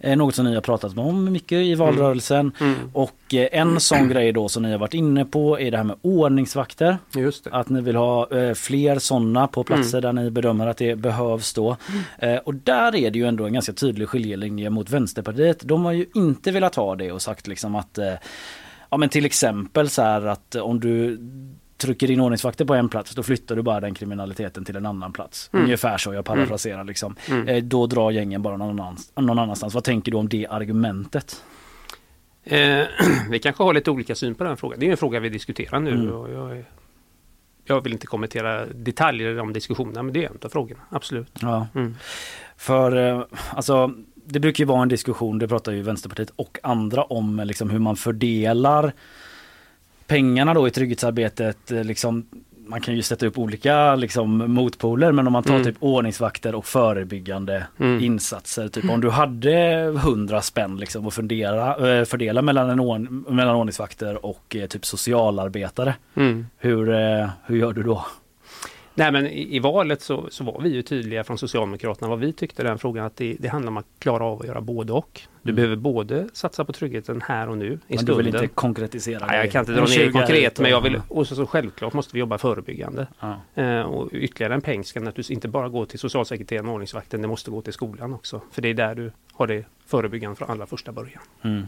[0.00, 2.52] eh, något som ni har pratat om mycket i valrörelsen.
[2.60, 2.74] Mm.
[2.92, 5.84] Och eh, en sån grej då som ni har varit inne på är det här
[5.84, 6.98] med ordningsvakter.
[7.50, 11.54] Att ni vill ha eh, fler sådana på platser där ni bedömer att det behövs
[11.54, 11.75] då.
[12.18, 15.60] Eh, och där är det ju ändå en ganska tydlig skiljelinje mot Vänsterpartiet.
[15.62, 18.14] De har ju inte velat ha det och sagt liksom att eh,
[18.90, 21.18] Ja men till exempel så här att om du
[21.76, 25.12] trycker in ordningsvakter på en plats då flyttar du bara den kriminaliteten till en annan
[25.12, 25.50] plats.
[25.52, 25.64] Mm.
[25.64, 27.16] Ungefär så, jag parafraserar liksom.
[27.28, 27.48] Mm.
[27.48, 29.74] Eh, då drar gängen bara någon, annans, någon annanstans.
[29.74, 31.42] Vad tänker du om det argumentet?
[32.44, 32.84] Eh,
[33.30, 34.80] vi kanske har lite olika syn på den frågan.
[34.80, 35.90] Det är en fråga vi diskuterar nu.
[35.90, 36.12] Mm.
[36.12, 36.64] Och jag,
[37.66, 41.32] jag vill inte kommentera detaljer om diskussionerna men det är en av frågorna, absolut.
[41.40, 41.66] Ja.
[41.74, 41.94] Mm.
[42.56, 43.22] För eh,
[43.54, 43.92] alltså
[44.24, 47.78] det brukar ju vara en diskussion, det pratar ju Vänsterpartiet och andra om liksom hur
[47.78, 48.92] man fördelar
[50.06, 51.70] pengarna då i trygghetsarbetet.
[51.70, 52.26] eh, Liksom,
[52.66, 55.64] man kan ju sätta upp olika liksom, motpoler men om man tar Mm.
[55.64, 58.04] typ ordningsvakter och förebyggande Mm.
[58.04, 58.68] insatser.
[58.68, 59.52] Typ om du hade
[59.96, 64.84] 100 spänn liksom, att fundera, eh, fördela mellan, en ordn- mellan ordningsvakter och eh, typ
[64.86, 65.94] socialarbetare.
[66.14, 66.46] Mm.
[66.58, 68.06] Hur, eh, hur gör du då?
[68.94, 72.32] Nej men i, i valet så, så var vi ju tydliga från Socialdemokraterna vad vi
[72.32, 74.92] tyckte i den frågan att det, det handlar om att klara av att göra både
[74.92, 75.20] och.
[75.46, 78.06] Du behöver både satsa på tryggheten här och nu i Men stunden.
[78.06, 81.26] du vill inte konkretisera Nej, jag kan inte dra ner konkret men jag vill, och
[81.26, 83.06] så, så självklart måste vi jobba förebyggande.
[83.20, 83.62] Ja.
[83.62, 87.28] Eh, och ytterligare en peng ska naturligtvis inte bara gå till socialsekreteraren och ordningsvakten, det
[87.28, 88.40] måste gå till skolan också.
[88.52, 91.22] För det är där du har det förebyggande från allra första början.
[91.42, 91.66] Mm.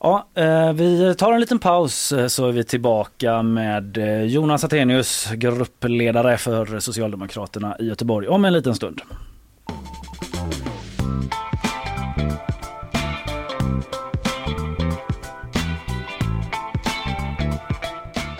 [0.00, 4.64] Ja, eh, vi tar en liten paus eh, så är vi tillbaka med eh, Jonas
[4.64, 9.00] Attenius, gruppledare för Socialdemokraterna i Göteborg om en liten stund.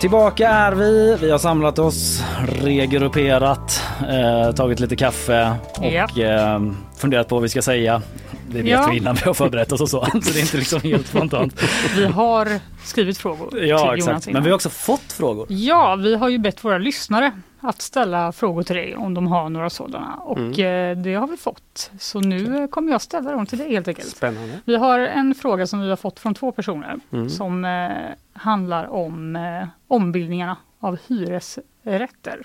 [0.06, 1.16] Tillbaka är vi.
[1.20, 2.22] Vi har samlat oss,
[2.62, 6.18] regrupperat, eh, tagit lite kaffe och Japp.
[6.18, 6.60] eh,
[6.96, 8.02] funderat på vad vi ska säga.
[8.50, 8.88] Det vet Ja.
[8.90, 11.62] vi innan vi har förberett oss och så, så det är inte liksom helt spontant.
[11.96, 12.48] Vi har
[12.84, 14.26] skrivit frågor Ja, till Jonas exakt.
[14.26, 14.32] innan.
[14.32, 15.46] Men vi har också fått frågor.
[15.50, 19.48] Ja, vi har ju bett våra lyssnare att ställa frågor till dig om de har
[19.48, 20.50] några sådana och Mm.
[20.98, 21.90] eh, det har vi fått.
[21.98, 24.08] Så nu kommer jag ställa dem till dig helt enkelt.
[24.08, 24.60] Spännande.
[24.64, 27.30] Vi har en fråga som vi har fått från två personer Mm.
[27.30, 27.90] som eh,
[28.32, 32.42] handlar om eh, ombildningarna av hyresrätter.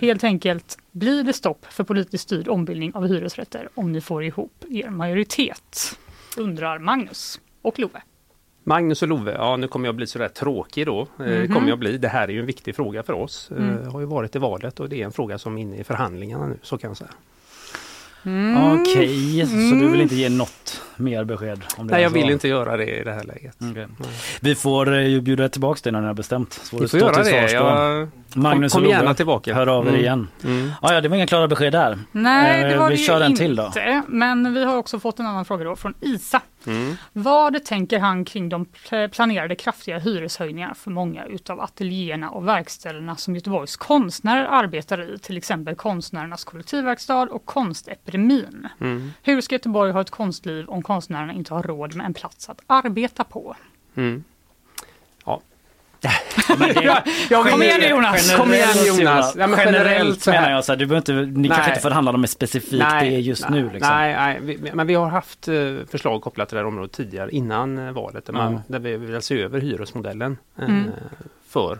[0.00, 4.64] Helt enkelt, blir det stopp för politiskt styrd ombildning av hyresrätter om ni får ihop
[4.70, 5.98] er majoritet?
[6.36, 8.02] Undrar Magnus och Love.
[8.64, 11.06] Magnus och Love, ja nu kommer jag bli sådär tråkig då.
[11.16, 11.52] Mhm.
[11.52, 11.98] kommer jag bli.
[11.98, 13.50] Det här är ju en viktig fråga för oss.
[13.50, 13.88] Eh, Mm.
[13.92, 16.46] har ju varit i valet och det är en fråga som är inne i förhandlingarna
[16.46, 17.10] nu, så kan jag säga.
[18.24, 18.80] Mm.
[18.80, 21.64] Okej, så du vill inte ge något mer besked?
[21.76, 23.56] Om det Nej, jag vill inte göra det i det här läget.
[23.70, 23.86] Okej.
[24.40, 26.52] Vi får eh, ju bjuda tillbaka dig när ni har bestämt.
[26.52, 27.52] Så Vi får göra det.
[27.52, 28.08] Jag...
[28.34, 29.54] Magnus kom och gärna tillbaka.
[29.54, 30.00] hör av er Mm.
[30.00, 30.28] igen.
[30.44, 30.70] Mm.
[30.82, 31.98] Ja, ja, det var inga klara besked där.
[32.12, 33.42] Nej, det Eh, var vi det kör ju en inte.
[33.42, 33.72] till då.
[34.08, 36.42] Men vi har också fått en annan fråga då från Isa.
[36.66, 36.96] Mm.
[37.12, 43.16] Vad tänker han kring de pl- planerade kraftiga hyreshöjningar för många utav ateljéerna och verkstäderna
[43.16, 48.68] som Göteborgs konstnärer arbetar i, till exempel Konstnärernas kollektivverkstad och Konstepidemin.
[48.80, 49.12] Mm.
[49.22, 52.60] Hur ska Göteborg ha ett konstliv om konstnärerna inte har råd med en plats att
[52.66, 53.56] arbeta på?
[53.94, 54.24] Mm.
[55.24, 55.40] Ja,
[57.50, 58.36] kom igen Jonas!
[58.36, 59.36] Kom igen, Generellt, Jonas.
[59.36, 60.40] Ja, men generellt generellt så här.
[60.40, 61.70] menar jag så här, du behöver inte, ni kanske Nej.
[61.70, 62.70] inte förhandlar om specifikt
[63.00, 63.70] det just nej, nu.
[63.72, 63.92] Liksom.
[63.94, 65.54] Nej, nej vi, men vi har haft eh,
[65.90, 68.62] förslag kopplat till det här området tidigare innan eh, valet där, man, Ja.
[68.66, 70.90] där vi vill se över hyresmodellen eh, Mm.
[71.48, 71.78] för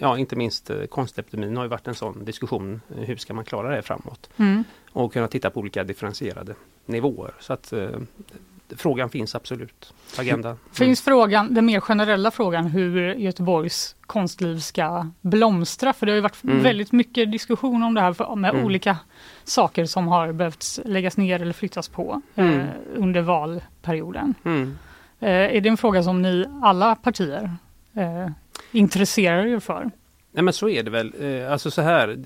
[0.00, 2.80] Ja, inte minst konstepidemin har ju varit en sån diskussion.
[2.96, 4.30] Hur ska man klara det framåt?
[4.36, 4.64] Mm.
[4.92, 6.54] Och kunna titta på olika differentierade
[6.86, 7.34] nivåer.
[7.40, 7.88] Så att eh,
[8.76, 10.56] frågan finns absolut på agendan.
[10.72, 15.92] Finns frågan, den mer generella frågan hur Göteborgs konstliv ska blomstra?
[15.92, 16.62] För det har ju varit Mm.
[16.62, 18.64] väldigt mycket diskussion om det här med Mm.
[18.64, 18.96] olika
[19.44, 22.60] saker som har behövt läggas ner eller flyttas på Mm.
[22.60, 24.34] eh, under valperioden.
[24.44, 24.78] Mm.
[25.20, 27.56] Eh, är det en fråga som ni alla partier
[27.94, 28.28] eh,
[28.72, 29.90] intresserar er för?
[30.32, 31.12] Nej men så är det väl.
[31.20, 32.18] Eh, alltså så här,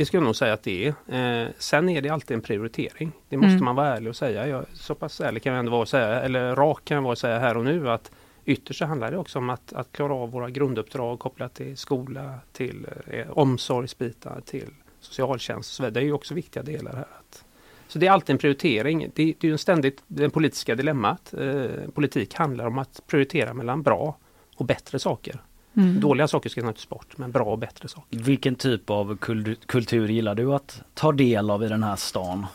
[0.00, 1.42] det, ska jag nog säga att det är.
[1.42, 3.12] Eh, sen är det alltid en prioritering.
[3.28, 3.64] Det måste Mm.
[3.64, 4.46] man vara ärlig och säga.
[4.46, 7.12] Jag, så pass ärlig kan jag ändå vara och säga, eller rak kan jag vara
[7.12, 8.10] och säga här och nu att
[8.44, 12.34] ytterst så handlar det också om att, att klara av våra grunduppdrag kopplat till skola,
[12.52, 14.68] till eh, omsorgsbitar, till
[15.00, 15.94] socialtjänst och så vidare.
[15.94, 17.06] Det är ju också viktiga delar här.
[17.18, 17.44] Att,
[17.88, 18.98] så det är alltid en prioritering.
[19.14, 21.34] Det, det är ju en ständigt det politiska dilemmat.
[21.34, 24.16] Eh, politik handlar om att prioritera mellan bra
[24.56, 25.40] och bättre saker.
[25.76, 26.00] Mm.
[26.00, 28.18] Dåliga saker ska naturligtvis bort, men bra och bättre saker.
[28.18, 32.46] Vilken typ av kul- kultur gillar du att ta del av i den här stan?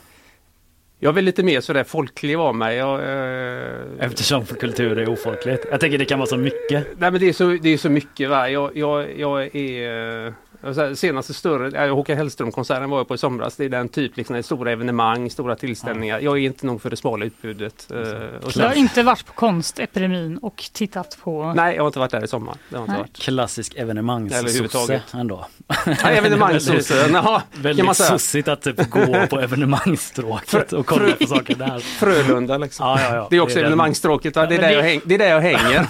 [0.99, 2.75] Jag är väl lite mer sådär folklig av mig.
[2.77, 5.65] Jag, eh, Eftersom kultur är ofolkligt.
[5.71, 6.87] Jag tänker det kan vara så mycket.
[6.97, 8.29] nej men det är så, det är så mycket.
[8.29, 8.49] Va?
[8.49, 10.33] Jag, jag, jag är...
[10.73, 13.55] här, senaste större, äh, Håkan Hellström-konserten var jag på i somras.
[13.55, 16.19] Det är den typ, liksom, det är stora evenemang, stora tillställningar.
[16.19, 17.87] Jag är inte nog för det smala utbudet.
[17.91, 21.53] eh, och Jag har sen, inte varit på konstepidemin och tittat på...
[21.55, 22.55] nej, jag har inte varit där i sommar.
[22.69, 23.01] Det har inte Nej.
[23.01, 23.17] varit.
[23.17, 25.01] Klassisk evenemangsosse överhuvudtaget.
[25.13, 25.47] ändå.
[25.85, 28.09] Nej, evenemangssosse, jaha, kan man Väldigt säga.
[28.09, 31.79] sossigt att typ gå på evenemangsstråket och kolla på saker där.
[31.99, 32.85] Frölunda liksom.
[32.87, 33.27] Ja, ja, ja.
[33.29, 34.45] Det är också den- evenemangsstråket, va?
[34.45, 35.87] det, är där det- jag häng, det är där jag hänger.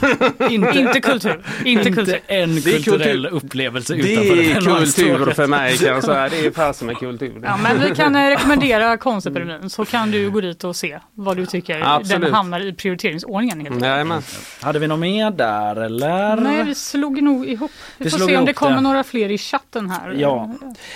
[0.52, 1.44] Inte kultur!
[1.66, 2.14] Inte kultur!
[2.16, 3.38] Inte en Det är kulturell kultur.
[3.46, 6.30] upplevelse Det utanför är kultur för mig kan jag säga.
[6.30, 7.42] Det är fasen med kultur.
[7.44, 11.38] Ja, men vi kan eh, rekommendera konstepidemin så kan du gå dit och se vad
[11.38, 12.22] du tycker Absolut.
[12.22, 13.62] den hamnar i prioriteringsordningen.
[13.62, 13.84] Helt.
[13.86, 14.22] Jajamän.
[14.62, 16.36] Hade vi något mer där eller?
[16.36, 17.72] Nej, vi slog nog ihop.
[17.98, 18.82] Vi, Vi får se om det kommer det.
[18.82, 20.12] några fler i chatten här.
[20.20, 20.54] Ja.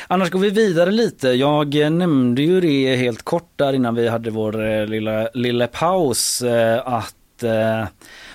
[0.08, 1.28] Annars går vi vidare lite.
[1.30, 5.68] Jag eh, nämnde ju det helt kort där innan vi hade vår eh, lilla, lilla
[5.68, 6.44] paus
[6.86, 7.88] att eh,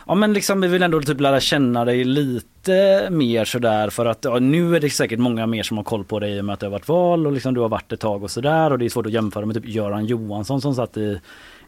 [0.07, 4.25] Ja men liksom vi vill ändå typ lära känna dig lite mer sådär för att
[4.25, 6.53] ja, nu är det säkert många mer som har koll på dig i och med
[6.53, 8.79] att det har varit val och liksom du har varit ett tag och sådär och
[8.79, 11.21] det är svårt att jämföra med typ Göran Johansson som satt i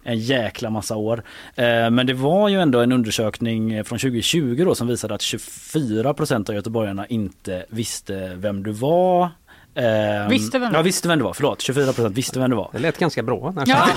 [0.03, 1.23] en jäkla massa år.
[1.55, 6.51] Eh, men det var ju ändå en undersökning från 2020 då som visade att 24%
[6.51, 9.29] av göteborgarna inte visste vem du var
[9.77, 10.85] Ehm, Visste vem det Ja var.
[10.85, 12.71] visste vem det var, förlåt 24 procent visste vem det var.
[12.73, 13.55] Det lät ganska bra.
[13.67, 13.89] Ja.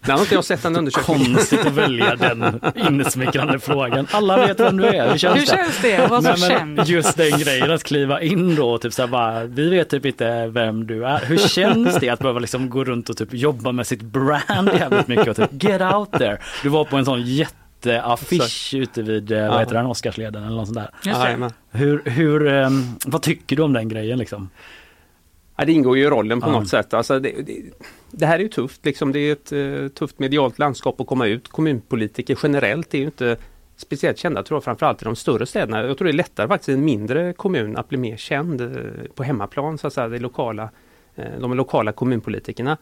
[0.00, 1.24] Det har inte jag sett en undersökning.
[1.34, 4.06] Konstigt att välja den insmickrande frågan.
[4.10, 5.46] Alla vet vem du är, hur känns Hur det?
[5.46, 6.36] känns det att vara så men
[6.76, 6.82] känd?
[6.88, 10.04] Just den grejen att kliva in då och typ så här bara, vi vet typ
[10.06, 11.18] inte vem du är.
[11.26, 15.08] Hur känns det att behöva liksom gå runt och typ jobba med sitt brand jävligt
[15.08, 16.38] mycket och typ get out there.
[16.62, 19.58] Du var på en sån jätteaffisch ute vid, eh, vad Ja.
[19.58, 21.50] heter den, Oscarsleden eller något sånt där.
[21.70, 24.50] Hur, hur, ehm, vad tycker du om den grejen liksom?
[25.56, 26.52] Ja, det ingår ju i rollen på Ja.
[26.52, 26.94] något sätt.
[26.94, 27.62] Alltså det, det,
[28.10, 29.12] det här är ju tufft, liksom.
[29.12, 31.48] det är ett eh, tufft medialt landskap att komma ut.
[31.48, 33.36] Kommunpolitiker generellt är ju inte
[33.76, 35.82] speciellt kända, tror jag, framförallt i de större städerna.
[35.86, 38.68] Jag tror det är lättare faktiskt i en mindre kommun att bli mer känd eh,
[39.14, 40.70] på hemmaplan, så att säga, det lokala,
[41.16, 42.76] eh, de lokala kommunpolitikerna.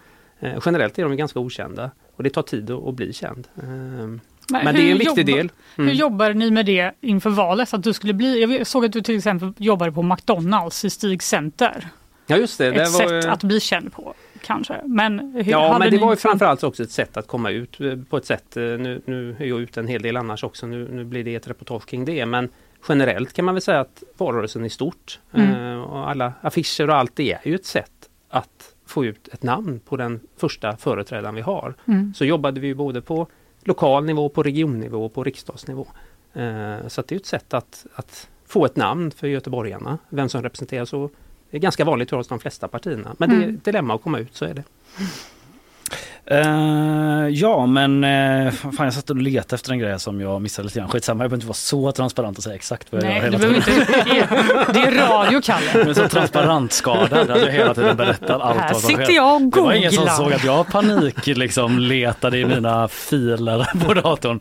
[0.66, 3.48] Generellt är de ganska okända och det tar tid att, att bli känd.
[3.56, 4.20] Eh, men
[4.50, 5.50] det är hur en viktig jobbar- del.
[5.76, 5.96] Hur Mm.
[5.96, 7.74] jobbar ni med det inför valet?
[7.74, 11.22] Att du skulle bli, jag såg att du till exempel jobbade på McDonalds i Stig
[11.22, 11.88] Center.
[12.26, 14.80] Ja just det, det Ett var, sätt att bli känd på kanske.
[14.84, 17.96] Men hur, Ja, men det var ju framförallt också ett sätt att komma ut eh,
[18.10, 18.56] på ett sätt.
[18.56, 20.66] eh, Nu, nu är jag ute en hel del annars också.
[20.66, 22.26] Nu, nu blir det ett reportage kring det.
[22.26, 22.48] Men
[22.88, 25.20] generellt kan man väl säga att valrörelsen är stort.
[25.34, 25.72] Mm.
[25.72, 27.90] Eh, och alla affischer och allt det är ju ett sätt
[28.28, 31.74] att få ut ett namn på den första företrädaren vi har.
[31.88, 32.14] Mm.
[32.14, 33.26] Så jobbade vi både på
[33.64, 35.86] lokal nivå, på regionnivå och på riksdagsnivå.
[36.88, 40.42] Så att det är ett sätt att, att få ett namn för göteborgarna, vem som
[40.42, 41.10] representerar så.
[41.54, 43.14] Det är ganska vanligt hos de flesta partierna.
[43.18, 43.54] Men det är Mm.
[43.56, 44.62] ett dilemma att komma ut, så är det.
[46.26, 50.66] Eh, ja men uh, fan jag satt och letade efter en grej som jag missade
[50.66, 50.88] lite grann.
[50.88, 53.38] Skitsamma jag behöver inte vara så transparent och säga exakt vad jag Nej, gör hela
[53.38, 53.54] tiden.
[53.56, 53.70] inte.
[54.72, 55.64] Det är radio, Kalle.
[55.74, 59.34] Jag är så transparentskadad att jag hela tiden berättar allt Här vad som sitter jag
[59.34, 60.16] och Det var ingen som googlar.
[60.16, 64.40] såg att jag panik liksom letade i mina filer på datorn.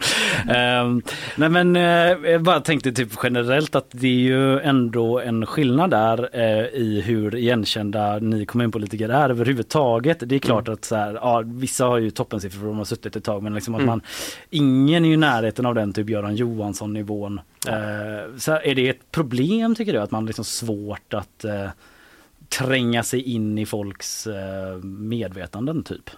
[0.81, 1.01] Um,
[1.35, 5.89] nej men uh, jag bara tänkte typ generellt att det är ju ändå en skillnad
[5.89, 10.17] där eh, i hur igenkända ni kommunpolitiker är överhuvudtaget.
[10.19, 11.43] Det är klart att så här, ja,
[11.73, 13.87] vissa har ju toppensiffror för de har suttit ett tag men liksom att Mm.
[13.87, 14.01] man
[14.49, 17.41] ingen är ju i närheten av den typ Göran Johansson nivån.
[17.67, 21.69] Eh, så är det ett problem tycker du att man liksom svårt att eh,
[22.49, 26.09] tränga sig in i folks eh, medvetanden typ?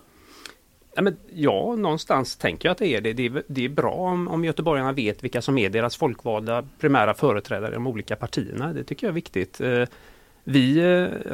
[0.95, 3.14] Ja, men, ja, någonstans tänker jag att det är det.
[3.14, 7.14] Det är, det är bra om, om göteborgarna vet vilka som är deras folkvalda primära
[7.14, 8.74] företrädare i de olika partierna.
[8.74, 9.62] Det tycker jag är viktigt.
[10.48, 10.84] Vi eh,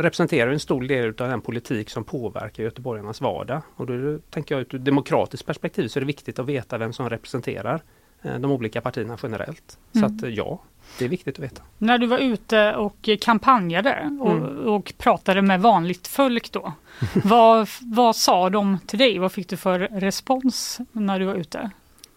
[0.02, 3.62] representerar en stor del av den politik som påverkar göteborgarnas vardag.
[3.76, 6.94] Och då tänker jag ur ett demokratiskt perspektiv så är det viktigt att veta vem
[6.94, 7.82] som representerar
[8.22, 9.78] eh, de olika partierna generellt.
[9.92, 10.16] Så Mm.
[10.18, 10.60] att eh, ja,
[11.00, 11.62] det är viktigt att veta.
[11.78, 14.58] När du var ute och kampanjade och, Mm.
[14.68, 16.74] och pratade med vanligt folk då.
[17.24, 19.20] vad, vad sa de till dig?
[19.20, 21.70] Vad fick du för respons när du var ute?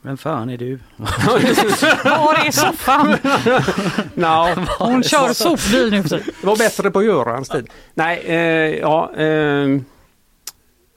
[0.04, 0.78] Vem fan är du?
[0.96, 3.16] Var är soffan?
[4.14, 6.16] no, Hon kör sopbil nu för.
[6.40, 7.68] Det var bättre på Görans tid.
[7.94, 8.36] Nej, eh,
[8.78, 9.14] ja.
[9.16, 9.80] Eh,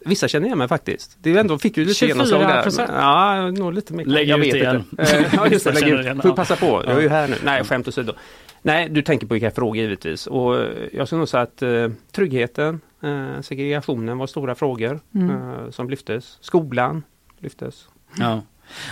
[0.06, 1.18] vissa känner igen mig faktiskt.
[1.22, 2.94] Det är ändå, fick ju lite 24 genomslag där.
[2.94, 4.06] Ja, nog lite mer.
[4.06, 4.84] Lägg jag ut vet igen.
[4.92, 5.04] inte.
[5.18, 5.72] Eh, ja, just det.
[5.72, 6.22] Lägg ut.
[6.22, 6.84] Får passa på.
[6.86, 7.36] Jag är ju här nu.
[7.44, 8.14] Nej, skämt åsido.
[8.62, 10.28] Nej, du tänker på vilka frågor givetvis.
[10.28, 15.30] Och eh, jag skulle nog säga att eh, tryggheten, eh, segregationen var stora frågor Mm.
[15.30, 16.38] eh, som lyftes.
[16.42, 17.04] Skolan
[17.40, 17.88] lyftes.
[18.18, 18.42] Ja.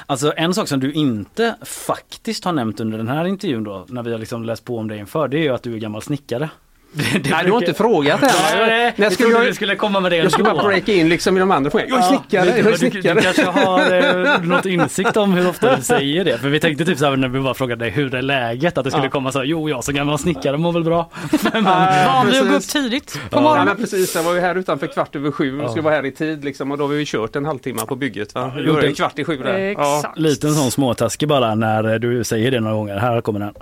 [0.06, 4.04] Alltså en sak som du inte faktiskt har nämnt under den här intervjun då, när
[4.04, 6.02] vi har liksom läst på om dig inför, det är ju att du är gammal
[6.02, 6.50] snickare.
[6.98, 8.30] Det, det Nej, du har inte frågat än.
[8.58, 11.10] Nej, nej, jag skulle, jag, du skulle komma med det jag skulle bara breaka in
[11.10, 11.90] liksom i de andra frågorna.
[11.90, 13.14] Jag är Ja, snickare, lite, jag är men du, snickare.
[13.14, 16.38] du kanske har eh, något insikt om hur ofta du säger det.
[16.38, 18.78] För vi tänkte typ så här när vi bara frågade dig hur är läget?
[18.78, 19.10] Att det skulle Ja.
[19.10, 21.10] komma så här, jo jag som gammal snickare mår väl bra.
[21.54, 23.28] men, Vanlig att gå upp tidigt på Ja.
[23.32, 23.66] Ja, morgonen.
[23.66, 25.70] men precis, jag var ju här utanför kvart över sju och Ja.
[25.70, 27.96] skulle vara här i tid liksom, och då har vi ju kört en halvtimme på
[27.96, 28.36] bygget.
[28.36, 28.52] Va?
[28.56, 29.58] Ja, Ja, gjorde- det kvart i sju där.
[29.58, 29.98] Ja.
[29.98, 30.20] Exakt.
[30.20, 32.98] Liten sån småtaskig bara när du säger det några gånger.
[32.98, 33.54] Här kommer den.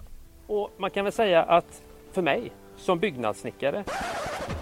[0.47, 1.65] Och man kan väl säga att
[2.15, 2.51] för mig
[2.83, 3.83] som byggnadssnickare.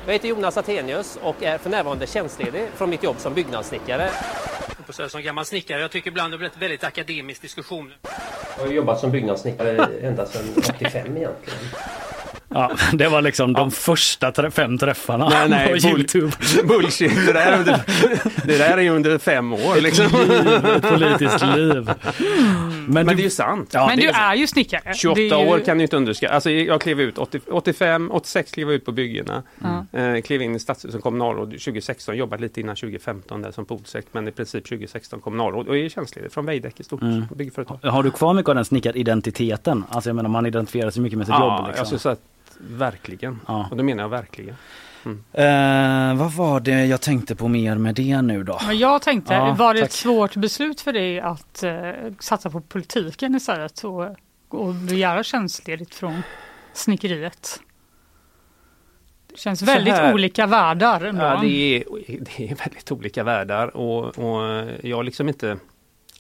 [0.05, 4.09] Jag heter Jonas Attenius och är för närvarande tjänstledig från mitt jobb som byggnadssnickare.
[5.07, 7.93] Som gammal snickare, jag tycker ibland det blir ett väldigt akademisk diskussion.
[8.57, 11.59] Jag har jobbat som byggnadssnickare ända sedan 85 egentligen.
[12.54, 16.32] Ja, det var liksom de första trä- fem träffarna Nej, nej, på bull- Youtube.
[16.68, 17.82] Bullshit, det där, är under,
[18.47, 20.06] det där är ju under fem år liksom.
[20.76, 21.89] Ett politiskt liv.
[22.88, 23.70] Men det är ju sant.
[23.74, 24.24] Ja, Men du är sant.
[24.24, 24.93] är ju snickare.
[24.95, 26.34] 28 Det är ju- år kan du inte underskatta.
[26.34, 29.43] Alltså jag klev ut 80, 85, 86 klev jag ut på byggena.
[29.91, 29.99] Ja.
[29.99, 34.08] Eh, klev in i stadshus som kommunalråd 2016, jobbat lite innan 2015 där som polsekt
[34.12, 37.24] men i princip 2016 kommunalråd och är tjänstledig från Veidekke stort Mm.
[37.36, 37.80] byggföretag.
[37.84, 39.84] Har du kvar mycket av den snickaridentiteten?
[39.89, 41.68] Alltså jag menar man identifierar sig mycket med sitt Ja, jobb.
[41.68, 41.80] Liksom.
[41.80, 42.20] jag skulle säga att
[42.70, 43.39] verkligen.
[43.47, 43.68] Ja.
[43.72, 44.55] Och det menar jag verkligen.
[45.34, 48.59] Eh, vad var det jag tänkte på mer med det nu då?
[48.68, 49.88] Men jag tänkte, Ja, var det tack.
[49.89, 54.16] ett svårt beslut för dig att eh, satsa på politiken istället och,
[54.49, 56.22] och begära tjänstledigt från
[56.74, 57.59] snickeriet?
[59.28, 61.22] Det känns väldigt här- olika världar ändå.
[61.24, 61.47] Ja, det,
[61.78, 65.57] är, det är väldigt olika världar och, och jag liksom inte,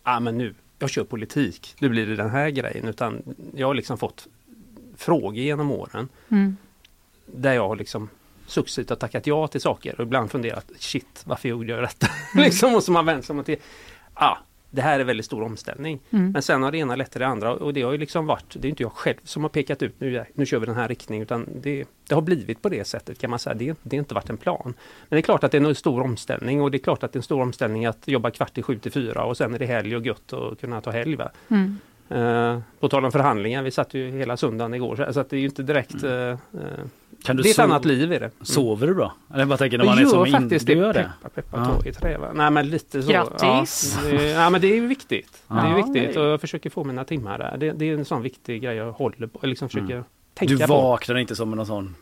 [0.03, 3.21] ah, men nu, jag kör politik, nu blir det den här grejen, utan
[3.55, 4.27] jag har liksom fått
[5.01, 6.57] frågor genom åren Mm.
[7.25, 8.09] där jag har liksom
[8.45, 12.07] successivt har tackat ja till saker och ibland funderat, shit, varför gjorde jag detta?
[12.35, 13.57] liksom, och så man vänt sig till,
[14.13, 14.37] ah,
[14.73, 15.99] det här är väldigt stor omställning.
[16.09, 16.31] Mm.
[16.31, 18.55] Men sen har det ena lett till det andra och det har ju liksom varit,
[18.59, 20.87] det är inte jag själv som har pekat ut nu, nu kör vi den här
[20.87, 23.53] riktningen utan det, det har blivit på det sättet kan man säga.
[23.53, 24.61] Det, det har inte varit en plan.
[24.63, 24.73] Men
[25.09, 27.17] det är klart att det är en stor omställning och det är klart att det
[27.17, 29.65] är en stor omställning att jobba kvart i sju till fyra och sen är det
[29.65, 31.17] helg och gött och kunna ta helg.
[31.47, 31.77] Mm.
[32.11, 35.39] Eh, på tal om förhandlingar, vi satt ju hela söndagen igår så, att det är
[35.39, 36.37] ju inte direkt eh, eh,
[37.23, 38.25] Kan du det är ett annat liv i det.
[38.25, 38.31] Mm.
[38.41, 39.13] Sover du bra?
[39.33, 41.11] Eller bara tänker när man är jag som gör in, faktiskt du gör det?
[41.23, 41.81] Peppa, peppa, Ja.
[41.81, 42.17] tå i trä.
[42.17, 42.31] va?
[42.33, 43.11] Nej men lite så.
[43.11, 43.99] Grattis!
[44.05, 45.43] Ja, det, ja men det är viktigt.
[45.47, 45.85] Det är Ja.
[45.85, 47.57] viktigt och jag försöker få mina timmar där.
[47.57, 49.47] Det, det är en sån viktig grej jag håller på.
[49.47, 50.03] Liksom försöker
[50.33, 50.73] tänka Du på.
[50.73, 51.95] vaknar inte som någon sån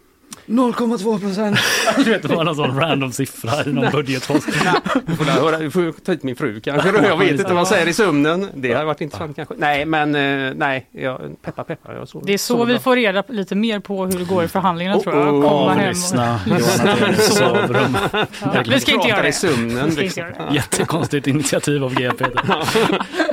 [0.47, 1.57] 0,2 procent.
[1.97, 4.47] Du vet, det var någon sån random siffra i någon budgetpost.
[5.05, 6.89] Du får, höra, du får ta hit min fru kanske.
[7.07, 8.47] Jag vet inte vad man säger i sömnen.
[8.53, 9.53] Det hade varit intressant kanske.
[9.57, 11.93] Nej men eh, nej, jag, peppa peppa.
[11.93, 12.79] Jag sover, Det är så sover vi bra.
[12.81, 15.33] får reda lite mer på hur det går i förhandlingarna Oh, tror jag.
[15.33, 17.15] oh, Komma hem och...
[17.21, 17.97] Sovrum.
[18.41, 19.33] Ja, vi ska inte göra Pratar i det.
[19.33, 19.85] sömnen.
[19.85, 20.23] Vi ska inte Liksom.
[20.23, 20.55] göra det.
[20.55, 22.25] Jättekonstigt initiativ av GP.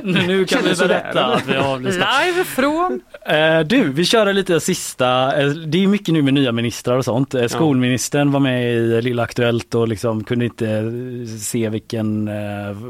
[0.02, 2.26] nu kan vi berätta att vi avlyssnar.
[2.26, 3.00] Live från...
[3.26, 5.40] Eh, du, vi kör lite sista.
[5.42, 7.34] eh, Det är mycket nu med nya ministrar och sånt.
[7.34, 12.34] Eh, Skolministern var med i Lilla Aktuellt och liksom kunde inte eh, se vilken eh,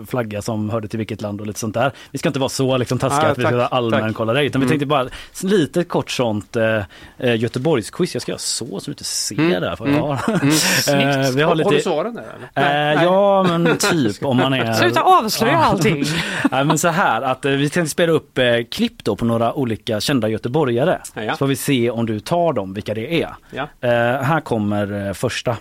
[0.08, 1.92] flagga som hörde till vilket land och lite sånt där.
[2.10, 4.60] Vi ska inte vara så liksom taskiga Ah, att vi tack, ska allmänkolla det utan
[4.60, 4.68] vi Mm.
[4.68, 5.06] tänkte bara
[5.42, 8.14] lite kort sånt eh, Göteborgsquiz.
[8.14, 9.62] Jag ska göra så så du inte ser Mm.
[9.62, 9.76] där.
[9.76, 9.96] För Mm.
[9.96, 10.30] jag har.
[10.94, 11.20] Mm.
[11.20, 11.70] Eh, vi har Har lite...
[11.70, 12.14] du svaren
[12.54, 12.94] där?
[12.96, 14.72] Eh, ja men typ om man är...
[14.72, 16.04] Sluta avslöja allting.
[16.50, 20.00] Nej, men så här att vi tänkte spela upp eh, klipp då på några olika
[20.00, 20.98] kända göteborgare.
[21.14, 21.32] Ja.
[21.32, 23.34] Så får vi se om du tar dem, vilka det är.
[23.50, 23.68] Ja.
[23.86, 25.56] Eh, här kommer eh, första.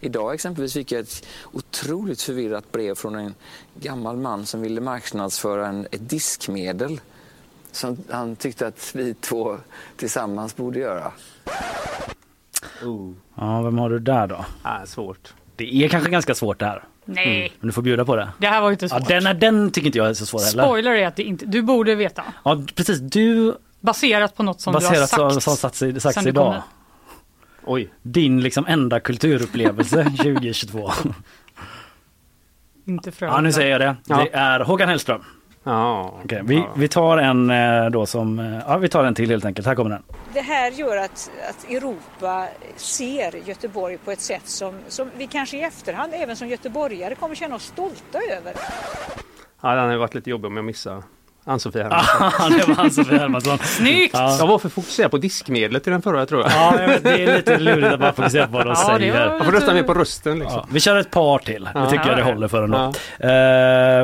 [0.00, 3.34] Idag exempelvis fick jag ett otroligt förvirrat brev från en
[3.80, 7.00] gammal man som ville marknadsföra en, ett diskmedel
[7.72, 9.56] som han tyckte att vi två
[9.96, 11.12] tillsammans borde göra.
[13.34, 14.44] Ja, vem har du där då?
[14.62, 15.34] Ah, svårt.
[15.56, 16.84] Det är kanske ganska svårt det här.
[17.04, 18.28] Nej, Men du får bjuda på det.
[18.38, 19.08] det här var ju inte Ja, svårt.
[19.08, 20.62] den, är- den tycker inte jag är så svår heller.
[20.64, 21.46] Spoiler är att det inte...
[21.46, 22.24] Du borde veta.
[22.44, 22.98] Ja, precis.
[22.98, 25.32] Du Baserat på något som du har baserat sagt.
[25.32, 26.54] som, som sagts, i- sagts sen du kom idag.
[26.54, 26.62] hit.
[27.68, 27.88] Oj.
[28.02, 30.90] Din liksom enda kulturupplevelse 2022.
[32.86, 33.38] Inte Frölunda.
[33.38, 33.96] Ja, nu säger jag det.
[34.06, 34.16] Ja.
[34.16, 35.24] Det är Håkan Hellström.
[35.64, 36.14] Ja.
[36.24, 39.44] Okej, vi, vi tar en eh, då som, eh, ja vi tar en till helt
[39.44, 39.66] enkelt.
[39.66, 40.02] Här kommer den.
[40.34, 45.56] Det här gör att, att Europa ser Göteborg på ett sätt som, som vi kanske
[45.56, 48.52] i efterhand även som göteborgare kommer känna oss stolta över.
[49.60, 51.02] Ja, den har varit lite jobbig om jag missar
[51.48, 52.32] Ann-Sofie Hermansson.
[52.38, 53.58] Ja, det var Ann-Sofie Hermansson.
[53.62, 54.14] Snyggt!
[54.14, 54.36] Ja.
[54.38, 56.50] Jag var för fokuserad på diskmedlet i den förra tror jag.
[56.52, 59.12] Ja, det är lite lurigt att bara fokusera på vad de Ja, det säger.
[59.28, 60.56] var- Jag får rösta mer på rösten liksom.
[60.58, 61.68] Ja, vi kör ett par till.
[61.74, 62.92] Det tycker jag det håller för ändå.
[63.18, 63.28] Ja.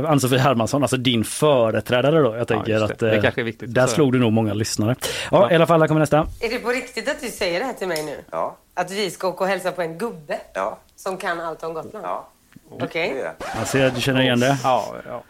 [0.04, 2.36] Eh, Ann-Sofie Hermansson, alltså din företrädare då.
[2.36, 2.84] Jag tänker det.
[2.84, 4.94] att Det eh, kanske är viktigt där slog du nog många lyssnare.
[5.30, 6.18] Ja, i alla fall, här kommer nästa.
[6.40, 8.16] Är det på riktigt att du säger det här till mig nu?
[8.30, 8.56] Ja.
[8.74, 10.78] Att vi ska åka och hälsa på en gubbe Ja.
[10.96, 12.04] som kan allt om Gotland?
[12.06, 12.28] Ja.
[12.70, 13.12] Okej.
[13.14, 13.32] Det.
[13.58, 14.56] Jag ser att du känner igen det.
[14.64, 15.22] Ja, ja.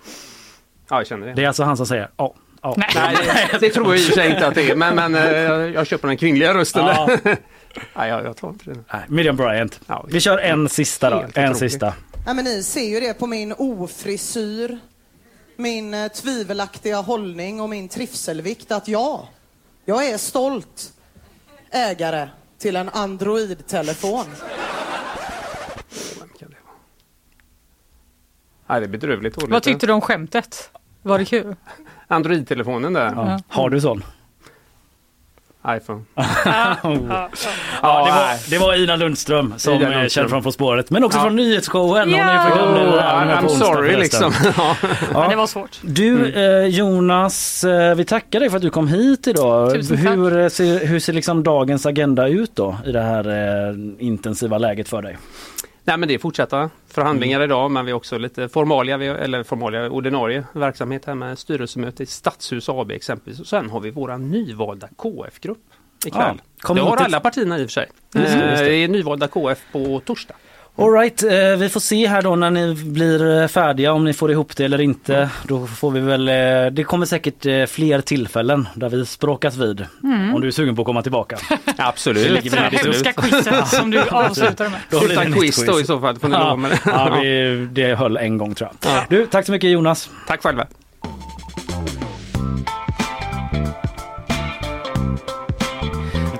[0.88, 1.32] Ja, jag känner det.
[1.34, 2.34] Det är alltså han som säger ja.
[2.62, 2.74] ja.
[2.76, 3.16] Nej.
[3.50, 5.30] Det, det tror jag i och för sig inte att det är, men, men eh,
[5.30, 6.86] jag, jag köper den kvinnliga rösten.
[6.86, 7.08] Ja.
[7.96, 8.78] Nej, jag, jag tar inte det.
[8.92, 9.80] Nej, Miriam Bryant.
[9.86, 10.04] Ja.
[10.08, 11.24] Vi kör en sista då.
[11.34, 11.94] En sista.
[12.26, 14.78] Ja, men ni ser ju det på min ofrisyr,
[15.56, 19.28] min eh, tvivelaktiga hållning och min trivselvikt att ja,
[19.84, 20.92] jag är stolt
[21.70, 22.28] ägare
[22.58, 24.24] till en Android-telefon.
[28.74, 29.50] Nej, det är bedrövligt dåligt.
[29.52, 30.70] Vad tyckte du om skämtet?
[31.02, 31.56] Var det kul?
[32.08, 33.12] Android-telefonen där.
[33.16, 33.40] Ja.
[33.48, 34.04] Har du sån?
[35.68, 36.02] iPhone.
[36.14, 40.22] Ja, det, var, det var Ina Lundström som Ina är Lundström.
[40.22, 40.90] känd från På spåret.
[40.90, 41.22] Men också Ja.
[41.24, 42.10] från nyhetsshowen.
[42.10, 44.32] Hon är Oh, I'm onsdag sorry liksom.
[44.56, 44.76] Ja.
[45.12, 45.78] Men det var svårt.
[45.82, 49.72] Du eh, Jonas, eh, vi tackar dig för att du kom hit idag.
[49.74, 50.06] Tusen tack.
[50.06, 53.28] hur eh, ser, hur ser liksom dagens agenda ut då i det här
[53.68, 55.18] eh, intensiva läget för dig?
[55.84, 57.50] Nej men det är fortsatta förhandlingar Mm.
[57.50, 62.06] idag men vi har också lite formalia, eller formalia ordinarie verksamhet här med styrelsemöte i
[62.06, 63.40] Stadshus AB exempelvis.
[63.40, 65.58] Och sen har vi våra nyvalda KF-grupp
[66.06, 66.42] ikväll.
[66.60, 67.90] Kom det har alla partierna i och för sig.
[68.14, 68.64] Eh, det.
[68.64, 70.34] Det är nyvalda KF på torsdag.
[70.76, 74.12] All right, eh, vi får se här då när ni blir eh, färdiga om ni
[74.12, 75.30] får ihop det eller inte.
[75.42, 79.86] Då får vi väl, eh, det kommer säkert eh, fler tillfällen där vi språkas vid.
[80.02, 80.34] Mm.
[80.34, 81.38] Om du är sugen på att komma tillbaka.
[81.76, 82.44] Absolut.
[82.44, 84.80] Efter det hemska quizet som du avslutar med.
[84.90, 88.38] Då Utan quiz då i så fall får ni Ja, ja, vi, det höll en
[88.38, 88.92] gång tror jag.
[88.92, 89.04] Ja.
[89.08, 90.10] Du, tack så mycket Jonas.
[90.26, 90.66] Tack själva.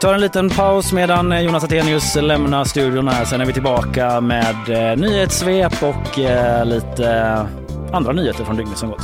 [0.04, 3.24] Tar en liten paus medan eh, Jonas Attenius lämnar studion här.
[3.24, 7.46] Sen är vi tillbaka med eh, nyhetssvep och eh, lite eh,
[7.92, 9.02] andra nyheter från dygnet som gått.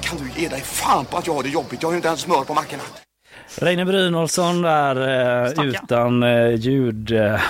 [0.00, 1.82] Kan du ge dig fan på att jag har det jobbigt?
[1.82, 2.82] Jag har ju inte ens smör på mackorna.
[3.60, 4.96] Reine Brynolfsson där
[5.56, 7.40] eh, utan eh, ljud, eh,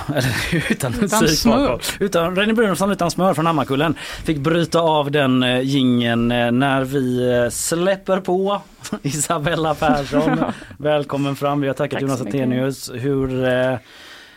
[0.70, 1.80] utan, Utan smör.
[2.00, 3.94] Utan, Reine Brynolfsson utan smör från Hammarkullen
[4.24, 8.62] fick bryta av den eh, gingen eh, när vi eh, släpper på
[9.02, 10.44] Isabella Persson.
[10.78, 12.20] Välkommen fram, vi har tackat Tack Jonas.
[12.20, 12.90] Attenius.
[12.94, 13.76] Hur, eh,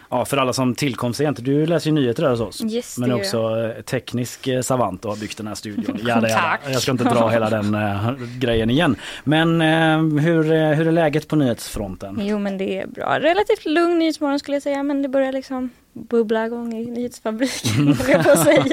[0.09, 2.63] ja, för alla som tillkom sent, du läser ju nyheter där hos oss.
[2.63, 3.37] Yes, men också
[3.77, 5.99] eh, teknisk eh, savant och har byggt den här studion.
[6.07, 6.41] Jada, jada.
[6.41, 6.61] Tack.
[6.67, 8.95] Jag ska inte dra hela den eh, grejen igen.
[9.23, 12.19] Men eh, hur, hur är läget på nyhetsfronten?
[12.21, 13.19] Jo men det är bra.
[13.19, 15.69] Relativt lugn nyhetsmorgon skulle jag säga men det börjar liksom
[16.09, 18.63] bubbla igång i nyhetsfabriken jag på säga.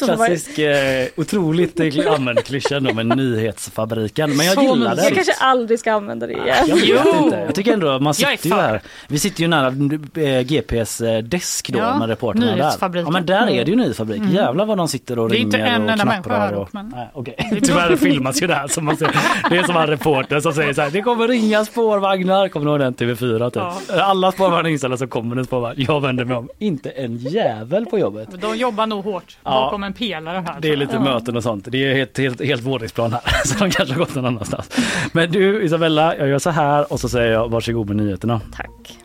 [0.00, 4.36] Det var- Klassisk, eh, otroligt eh, använd klyscha då med nyhetsfabriken.
[4.36, 5.04] Men jag gillar den.
[5.04, 6.56] Jag kanske aldrig ska använda det igen.
[6.66, 7.36] Jag vet inte.
[7.46, 8.80] Jag tycker ändå man sitter ju här.
[9.08, 9.66] Vi sitter ju nära
[10.26, 12.54] eh, GPs eh, desk då Ja, med reportrarna där.
[12.56, 13.06] nyhetsfabriken.
[13.06, 14.22] Ja men där är det ju nyhetsfabrik.
[14.30, 16.38] Jävlar vad de sitter och Det är ringer inte en och enda människa knapprar.
[16.40, 16.68] här och...
[16.72, 17.60] men- Nej, okej.
[17.62, 18.68] Tyvärr filmas ju det här.
[18.68, 19.10] Som man ser.
[19.50, 20.90] Det är som en reporter som säger så här.
[20.90, 22.48] Det kommer ringa spårvagnar.
[22.48, 23.90] Kommer du ihåg den TV4 typ?
[24.00, 25.74] Alla spårvagnar inställda så kommer en spårvagn.
[25.88, 26.48] Jag vänder mig om.
[26.58, 28.40] Inte en jävel på jobbet.
[28.40, 29.50] De jobbar nog hårt Ja.
[29.50, 30.60] bakom en pelare här.
[30.60, 31.64] Det är lite möten och sånt.
[31.70, 33.20] Det är helt, helt, helt våningsplan här.
[33.44, 34.70] Så de kanske har gått någon annanstans.
[35.12, 38.40] Men du Isabella, jag gör så här och så säger jag varsågod med nyheterna.
[38.56, 38.98] Tack.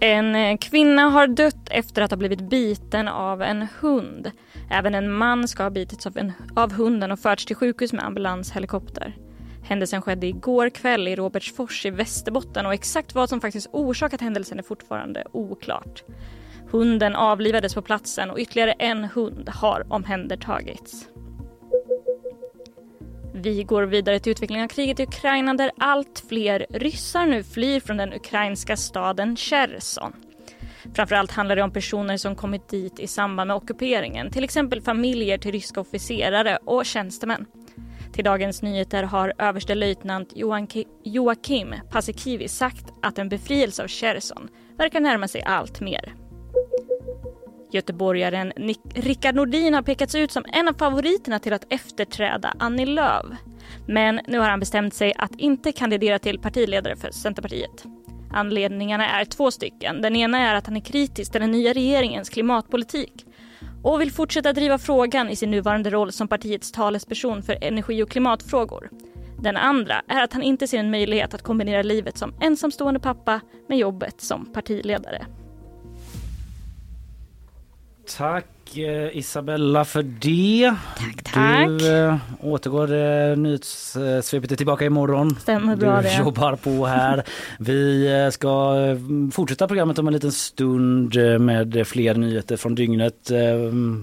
[0.00, 4.30] En eh, kvinna har dött efter att ha blivit biten av en hund.
[4.70, 8.04] Även en man ska ha bitits av, en, av hunden och förts till sjukhus med
[8.04, 9.16] ambulanshelikopter.
[9.70, 14.58] Händelsen skedde igår kväll i Robertsfors i Västerbotten och exakt vad som faktiskt orsakat händelsen
[14.58, 16.04] är fortfarande oklart.
[16.70, 21.08] Hunden avlivades på platsen och ytterligare en hund har omhändertagits.
[23.34, 27.80] Vi går vidare till utvecklingen av kriget i Ukraina där allt fler ryssar nu flyr
[27.80, 30.12] från den ukrainska staden Cherson.
[30.94, 35.38] Framförallt handlar det om personer som kommit dit i samband med ockuperingen, till exempel familjer
[35.38, 37.46] till ryska officerare och tjänstemän.
[38.20, 40.32] I Dagens Nyheter har överstelöjtnant
[41.04, 44.48] Joakim Paasikivi sagt att en befrielse av Cherson
[44.78, 46.14] verkar närma sig allt mer.
[47.72, 52.86] Göteborgaren Nick- Rickard Nordin har pekats ut som en av favoriterna till att efterträda Annie
[52.86, 53.26] Lööf.
[53.86, 57.84] Men nu har han bestämt sig att inte kandidera till partiledare för Centerpartiet.
[58.32, 60.02] Anledningarna är två stycken.
[60.02, 63.26] Den ena är att han är kritisk till den nya regeringens klimatpolitik
[63.82, 68.10] och vill fortsätta driva frågan i sin nuvarande roll som partiets talesperson för energi och
[68.10, 68.90] klimatfrågor.
[69.38, 73.40] Den andra är att han inte ser en möjlighet att kombinera livet som ensamstående pappa
[73.68, 75.26] med jobbet som partiledare.
[78.18, 78.46] Tack
[79.12, 80.74] Isabella för det.
[80.98, 81.68] Tack, tack.
[81.68, 85.36] Du eh, återgår, eh, nyhetssvepet är tillbaka imorgon.
[85.40, 86.18] Stämmer bra du det.
[86.18, 87.22] jobbar på här.
[87.58, 88.96] Vi eh, ska eh,
[89.32, 93.30] fortsätta programmet om en liten stund eh, med fler nyheter från dygnet.
[93.30, 93.38] Eh,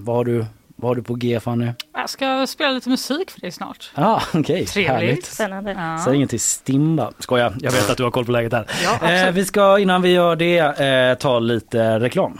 [0.03, 0.45] vad, har du,
[0.75, 1.71] vad har du på G Fanny?
[1.93, 3.91] Jag ska spela lite musik för dig snart.
[3.95, 4.65] Ja, ah, okej.
[4.65, 4.91] Trevligt.
[4.91, 5.25] Härligt.
[5.25, 5.71] Spännande.
[5.71, 6.01] Ja.
[6.05, 7.11] Säg inget till Stimba.
[7.19, 8.65] Skoja, jag vet att du har koll på läget här.
[8.83, 9.27] Ja, absolut.
[9.27, 12.39] eh, vi ska innan vi gör det eh, ta lite reklam.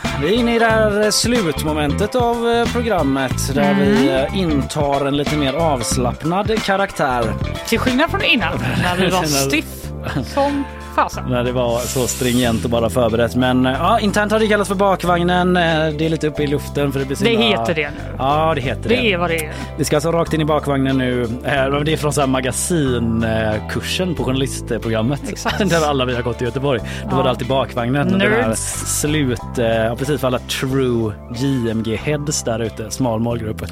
[0.19, 5.17] vi är inne i det här slutmomentet av eh, programmet där vi eh, intar en
[5.17, 7.33] lite mer avslappnad karaktär.
[7.67, 9.65] Till skillnad från innan när vi var stiff
[10.33, 10.63] som
[10.95, 11.23] fasen.
[11.29, 13.35] När det var så stringent och bara förberett.
[13.35, 15.57] Men eh, ja, internt har det kallats för bakvagnen.
[15.57, 15.63] Eh,
[15.97, 17.95] Det är lite uppe i luften för det blir Det heter det nu.
[18.17, 18.95] Ja, det heter det.
[18.95, 19.51] Det är vad det är.
[19.77, 21.23] Vi ska alltså rakt in i bakvagnen nu.
[21.23, 21.29] Eh,
[21.83, 25.21] Det är från så här magasinkursen på journalistprogrammet.
[25.29, 25.69] Exakt.
[25.69, 26.79] Där alla vi har gått i Göteborg.
[26.79, 27.15] Då Ja.
[27.15, 28.07] var det alltid bakvagnen.
[28.07, 28.99] Nerds.
[29.01, 33.61] slut, ja, precis för alla true JMG heads där ute, smal målgrupp.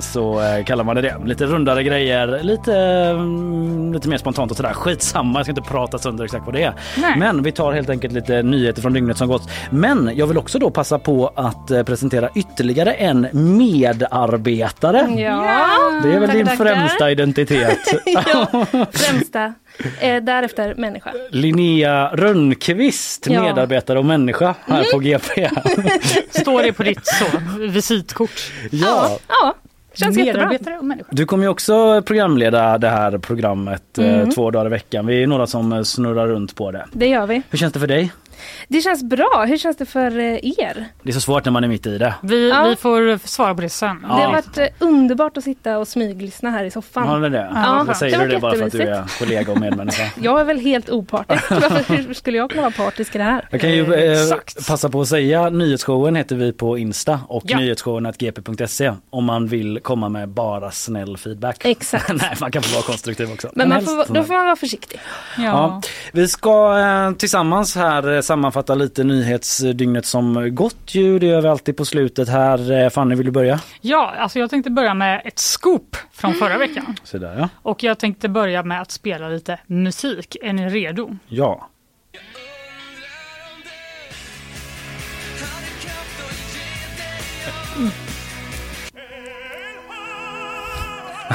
[0.00, 1.16] Så kallar man det det.
[1.24, 4.72] Lite rundare grejer, lite, mm, lite mer spontant och sådär.
[4.72, 6.74] Skitsamma, jag ska inte prata sönder exakt vad det är.
[6.98, 7.16] Nej.
[7.18, 9.50] Men vi tar helt enkelt lite nyheter från dygnet som gått.
[9.70, 15.20] Men jag vill också då passa på att eh, presentera ytterligare en medarbetare.
[15.20, 16.64] Ja, Det är väl tackar, din tackar.
[16.64, 17.78] främsta identitet.
[18.06, 18.46] ja,
[18.92, 19.54] främsta.
[20.00, 21.10] Eh, därefter människa.
[21.30, 23.42] Linnea Rönnqvist, Ja.
[23.42, 25.50] medarbetare och människa här på GP.
[26.40, 27.24] Står det på ditt så,
[27.60, 28.52] visitkort?
[28.70, 29.18] ja.
[29.28, 29.54] Ja,
[29.98, 30.40] känns jättebra.
[30.46, 31.08] Medarbetare och människa.
[31.12, 34.30] Du kommer ju också programleda det här programmet eh, Mm.
[34.30, 35.06] två dagar i veckan.
[35.06, 36.86] Vi är några som snurrar runt på det.
[36.92, 37.42] Det gör vi.
[37.50, 38.12] Hur känns det för dig?
[38.70, 39.44] Det känns bra.
[39.48, 40.86] Hur känns det för eh, er?
[41.02, 42.14] Det är så svårt när man är mitt i det.
[42.22, 42.64] Vi, Ja.
[42.68, 44.00] vi får svara på det sen.
[44.00, 47.08] Det har varit eh, underbart att sitta och smyglyssna här i soffan.
[47.08, 47.50] Har ni det?
[47.54, 50.02] Ja, Eller säger det det bara för att du är kollega och medmänniska?
[50.22, 51.50] Jag är väl helt opartisk.
[51.50, 53.48] Varför hur skulle jag kunna vara partisk i det här?
[53.50, 54.18] Jag kan ju eh,
[54.68, 57.58] passa på att säga nyhetsshowen heter vi på Insta och Ja.
[57.58, 61.64] nyhetsshowen.gp.se om man vill komma med bara snäll feedback.
[61.64, 62.08] Exakt.
[62.14, 63.50] Nej, man kan få vara konstruktiv också.
[63.54, 65.00] Men man får, då får man vara försiktig.
[65.38, 65.82] Ja.
[66.12, 68.20] Vi ska eh, tillsammans här eh,
[68.58, 71.18] sammanfatta lite nyhetsdygnet som gått ju.
[71.18, 72.72] Det gör vi alltid på slutet här.
[72.72, 73.60] Eh, Fanny, vill du börja?
[73.80, 76.96] Ja, alltså jag tänkte börja med ett scoop från förra veckan.
[77.04, 77.48] Så där ja.
[77.62, 80.36] Och jag tänkte börja med att spela lite musik.
[80.42, 81.16] Är ni redo?
[81.28, 81.68] Ja.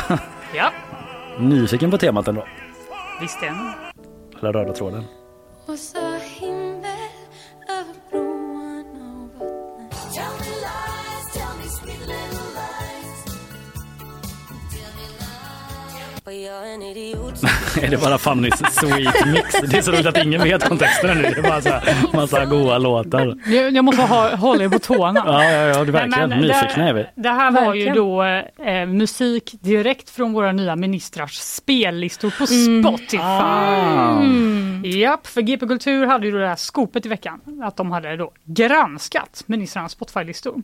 [0.55, 0.71] Ja,
[1.39, 2.45] Nyfiken på temat ändå.
[3.21, 3.71] visst är ni.
[4.39, 5.03] Eller röda tråden.
[5.65, 6.12] Och så
[17.81, 19.61] är det bara Fannys sweet mix?
[19.71, 21.21] Det är så roligt att ingen vet kontexten nu.
[21.21, 23.37] Det är bara så här, massa goa låtar.
[23.45, 25.23] Jag, jag måste ha, hålla er på tårna.
[25.25, 26.29] Ja, ja, ja, det är verkligen.
[26.29, 27.05] Men Nyfikna är vi.
[27.15, 32.83] Det, här var ju då eh, musik direkt från våra nya ministrars spellistor på Mm.
[32.83, 33.17] Spotify.
[33.21, 34.23] Ah.
[34.83, 37.41] Japp, för GP Kultur hade ju då det här skopet i veckan.
[37.63, 40.61] Att de hade då granskat ministrarnas Spotify-listor.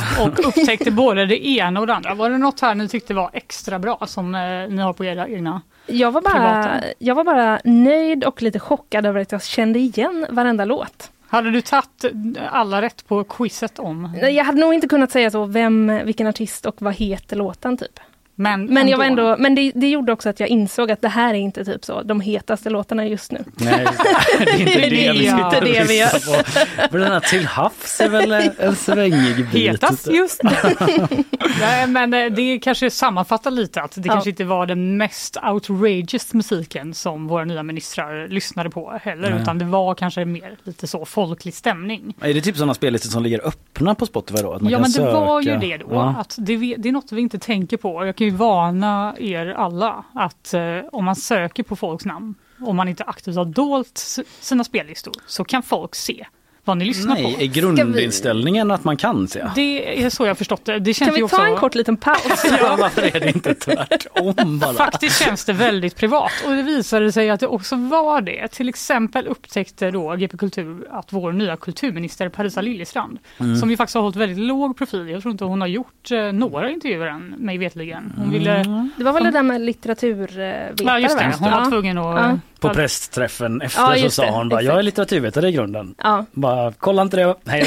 [0.20, 2.14] Och upptäckte både det ena och det andra.
[2.14, 5.28] Var det något här ni tyckte var extra bra som eh, ni har på era
[5.28, 5.60] egna?
[5.86, 6.86] Jag var, bara, Privata.
[6.98, 11.10] jag var bara nöjd och lite chockad över att jag kände igen varenda låt.
[11.28, 12.04] Hade du tagit
[12.50, 14.18] alla rätt på quizet om?
[14.22, 18.00] Jag hade nog inte kunnat säga så, vem, vilken artist och vad heter låten typ.
[18.34, 21.08] Men, Men, jag var ändå, men det, det gjorde också att jag insåg att det
[21.08, 23.44] här är inte typ så de hetaste låtarna just nu.
[23.56, 23.86] Nej,
[24.38, 26.08] det är inte det, Det vi är sitter inte det vi gör.
[26.36, 26.88] på.
[26.92, 29.70] Men den här till havs är väl en svängig bit.
[29.70, 30.50] Hetast just nu.
[31.60, 34.12] Nej, men eh, det kanske sammanfattar lite att det Ja.
[34.12, 39.42] kanske inte var den mest outrageous musiken som våra nya ministrar lyssnade på heller, Nej.
[39.42, 42.14] utan det var kanske mer lite så folklig stämning.
[42.20, 44.52] Är det typ sådana spellistor som ligger öppna på Spotify då?
[44.52, 45.10] Att man ja, kan men det söka?
[45.20, 45.86] var ju det då.
[45.90, 46.14] Ja.
[46.18, 48.06] Att det, vi- det är något vi inte tänker på.
[48.06, 52.76] Jag kan ju varna er alla att eh, om man söker på folks namn, om
[52.76, 53.98] man inte aktivt har dolt
[54.40, 56.26] sina spellistor, så kan folk se
[56.64, 57.42] vad ni lyssnar Nej, på.
[57.42, 59.44] är grundinställningen att man kan se?
[59.54, 60.78] Det är så jag har förstått det.
[60.78, 61.46] det känns Kan vi ju ta också...
[61.50, 62.44] en kort liten paus?
[62.60, 64.72] Ja, varför är det inte tvärtom bara?
[64.74, 68.48] Faktiskt känns det väldigt privat och det visade sig att det också var det.
[68.48, 73.56] Till exempel upptäckte då GP Kultur att vår nya kulturminister Parisa Liljestrand, Mm.
[73.56, 76.18] som ju faktiskt har hållit väldigt låg profil, jag tror inte hon har gjort eh,
[76.32, 78.12] några intervjuer än, mig vetligen.
[78.16, 78.64] Hon ville...
[78.96, 80.72] Det var väl det där med litteraturvetare?
[80.76, 81.34] Ja, just det.
[81.38, 82.04] Hon var tvungen att...
[82.20, 82.38] Ja.
[82.62, 85.94] På prästträffen efter Ja, så sa hon bara, jag är litteraturvetare i grunden.
[85.98, 86.24] Ja.
[86.32, 87.64] Bara, kolla inte det, hej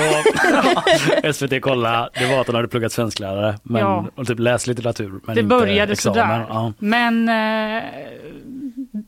[1.23, 1.33] då.
[1.33, 4.05] SVT kolla, det var att hon hade pluggat svensklärare men Ja.
[4.15, 5.19] och typ läst litteratur.
[5.23, 6.15] Men det började examen.
[6.15, 6.45] sådär.
[6.49, 6.73] Ja.
[6.79, 7.83] Men eh,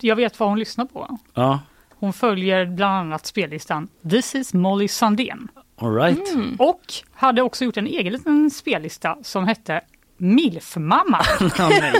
[0.01, 1.17] jag vet vad hon lyssnar på.
[1.33, 1.59] Ja.
[1.99, 5.47] Hon följer bland annat spellistan This is Molly Sandén.
[5.81, 6.33] All right.
[6.33, 6.55] Mm.
[6.59, 6.81] Och
[7.13, 9.81] hade också gjort en egen liten spellista som hette
[10.17, 11.21] Milfmamma.
[11.69, 11.93] Nej.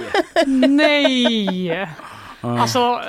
[0.68, 1.68] Nej!
[2.42, 2.60] Ja.
[2.62, 3.02] Alltså,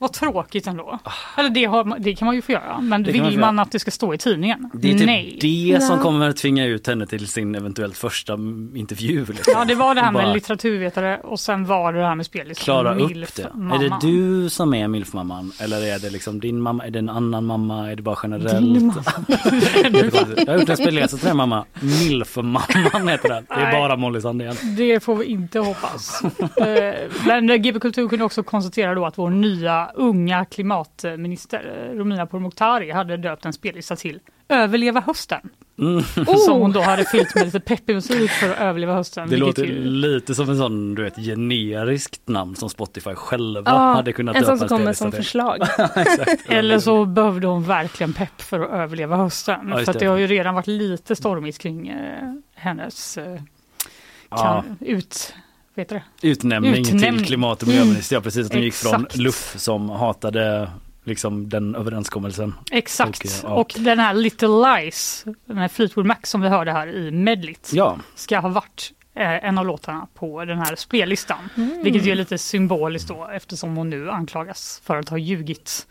[0.00, 0.98] vad tråkigt ändå.
[1.36, 3.78] Eller det, har, det kan man ju få göra, men Det vill man att det
[3.78, 4.70] ska stå i tidningen?
[4.74, 5.38] Det är typ Nej.
[5.40, 8.32] det som kommer tvinga ut henne till sin eventuellt första
[8.74, 9.26] intervju.
[9.26, 9.52] Liksom.
[9.56, 12.26] Ja, det var det här med Bara litteraturvetare och sen var det det här med
[12.26, 12.64] spellistan.
[12.64, 13.50] Klara upp det.
[13.54, 13.74] mamma.
[13.74, 16.84] Är det du som är milfmamman eller är det liksom din mamma?
[16.86, 17.90] Är det en annan mamma?
[17.92, 18.50] Är det bara generellt?
[18.74, 19.02] Din mamma.
[20.36, 21.64] Jag har gjort en spellista till den mamma.
[21.80, 23.44] Milfmamman heter den.
[23.48, 23.80] Det är Nej.
[23.80, 24.54] bara Molly Sandén.
[24.76, 26.22] Det får vi inte hoppas.
[26.60, 26.94] Eh,
[27.26, 32.90] Men GB Kultur kunde också konstatera då att vår nya unga klimatminister eh, Romina Pourmokhtari
[32.90, 35.50] hade döpt en spellista till Överleva hösten.
[35.78, 36.02] Mm.
[36.36, 39.28] Som hon då hade fyllt med lite peppig musik för att överleva hösten.
[39.28, 43.78] Det låter ju- lite som en sån du vet, generiskt namn som Spotify själva Ja,
[43.78, 45.58] hade kunnat en sån döpa som kommer som förslag.
[46.48, 49.68] Eller så behövde hon verkligen pepp för att överleva hösten.
[49.68, 49.98] Ja, för att det.
[49.98, 53.40] det har ju redan varit lite stormigt kring eh, hennes eh,
[54.30, 54.36] Ja.
[54.36, 55.34] kan, ut...
[55.80, 56.28] Heter det?
[56.28, 57.16] Utnämning, Utnämning.
[57.18, 58.16] till klimat och miljöminister.
[58.16, 59.06] Ja precis, att hon gick från.
[59.14, 60.70] LUF som hatade
[61.04, 62.54] liksom den överenskommelsen.
[62.70, 63.44] Exakt.
[63.44, 63.82] Och, Och, ja.
[63.82, 67.98] den här Little Lies, den här Fleetwood Mac som vi hörde här i medlit, Ja.
[68.14, 71.38] ska ha varit eh, en av låtarna på den här spellistan.
[71.56, 71.82] Mm.
[71.82, 75.86] Vilket ju är lite symboliskt då eftersom hon nu anklagas för att ha ljugit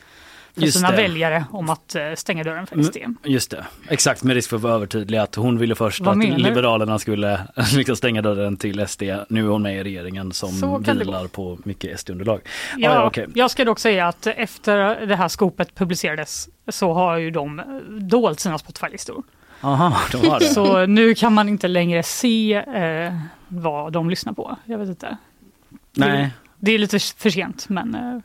[0.60, 0.98] för Just sina det.
[0.98, 2.98] väljare om att eh, stänga dörren för SD.
[2.98, 6.10] Mm, Just det, exakt med risk för att vara övertydlig att hon ville först Vad
[6.11, 6.38] att menar?
[6.38, 7.40] Liberalerna skulle
[7.76, 9.03] liksom stänga dörren till SD.
[9.30, 12.41] Nu är hon med i regeringen som det vilar på mycket SD-underlag.
[12.77, 13.27] Ja, ja, okej.
[13.36, 17.65] Jag ska dock säga att efter det här skopet publicerades så har ju de eh,
[17.91, 19.23] dolt sina Spotify-listor.
[19.61, 20.45] Aha, de har det.
[20.45, 23.14] Så nu kan man inte längre se eh,
[23.48, 24.56] vad de lyssnar på.
[24.65, 25.18] Jag vet inte.
[25.95, 26.30] Nej.
[26.60, 28.19] Det är lite för sent men eh,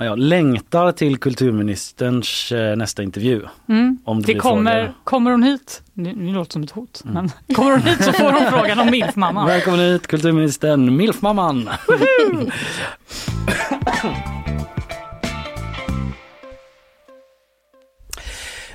[0.00, 3.42] Ja, jag längtar till kulturministerns eh, nästa intervju.
[3.68, 3.98] mm.
[4.04, 4.94] Om det, det kommer, frågor.
[5.04, 8.12] kommer hon hit, nu, nu låter det som ett hot, men kommer hon hit så
[8.12, 9.46] får hon frågan om milfmamman.
[9.46, 11.70] Välkommen hit kulturministern, milfmamman!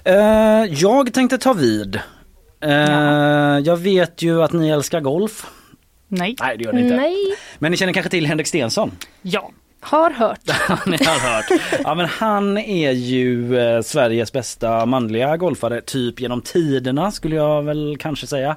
[0.03, 1.95] Eh, jag tänkte ta vid.
[2.61, 2.71] Eh,
[3.63, 5.45] Jag vet ju att ni älskar golf.
[6.07, 6.35] Nej.
[6.41, 6.95] Nej det gör ni inte.
[6.95, 7.15] Nej.
[7.59, 8.91] Men ni känner kanske till Henrik Stensson?
[9.21, 9.51] Ja.
[9.85, 10.39] Har hört.
[10.85, 11.61] Ni har hört.
[11.83, 17.63] Ja, men han är ju eh, Sveriges bästa manliga golfare, typ genom tiderna skulle jag
[17.63, 18.55] väl kanske säga.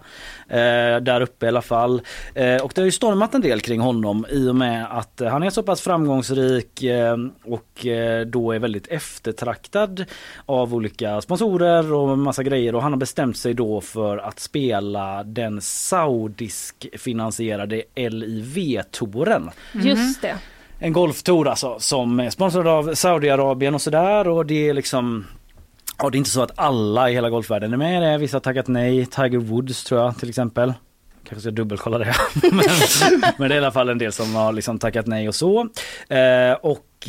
[0.49, 2.03] Eh, där uppe i alla fall.
[2.35, 5.43] Eh, och det har ju stormat en del kring honom i och med att han
[5.43, 10.05] är så pass framgångsrik eh, och eh, då är väldigt eftertraktad
[10.47, 15.23] av olika sponsorer och massa grejer och han har bestämt sig då för att spela
[15.25, 19.51] den saudisk finansierade LIV-touren.
[19.73, 20.37] Just det.
[20.79, 25.27] En golftour alltså som är sponsrad av Saudiarabien och sådär och det är liksom
[25.99, 28.19] Ja det är inte så att alla i hela golfvärlden är med i det.
[28.19, 29.07] Vissa har tackat nej.
[29.07, 30.73] Tiger Woods tror jag till exempel.
[31.25, 32.15] Kanske ska dubbelkolla det.
[32.43, 32.65] men,
[33.39, 35.69] men det är i alla fall en del som har liksom tackat nej och så.
[36.09, 37.09] Eh, och och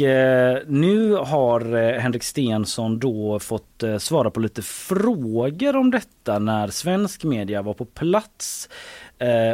[0.67, 6.67] nu har eh, Henrik Stensson då fått eh, svara på lite frågor om detta när
[6.67, 8.69] svensk media var på plats.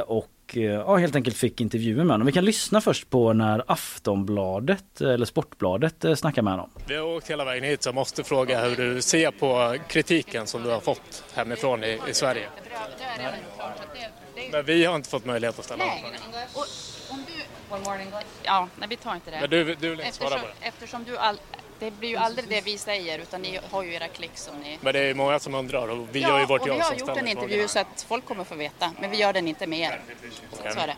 [0.05, 2.25] och och eh, ja, helt enkelt fick intervjuer med honom.
[2.27, 6.69] Vi kan lyssna först på när Aftonbladet eller Sportbladet eh, snackar med honom.
[6.87, 10.47] Vi har åkt hela vägen hit så jag måste fråga hur du ser på kritiken
[10.47, 12.47] som du har fått hemifrån i, i Sverige.
[14.51, 16.03] Men vi har inte fått möjlighet att ställa Nej.
[16.53, 16.65] Och
[17.09, 17.33] om du...
[18.43, 19.37] Ja, nej vi tar inte det.
[19.41, 20.67] Men du- du vill inte svara på det?
[20.67, 21.37] Eftersom du all...
[21.85, 24.77] Det blir ju aldrig det vi säger utan ni har ju era klick som ni...
[24.81, 26.81] Men det är många som undrar och vi ja, gör ju vårt och jobb vi
[26.81, 28.91] har som gjort en intervju så att folk kommer få veta.
[29.01, 29.99] Men vi gör den inte med er.
[30.51, 30.95] Så är det.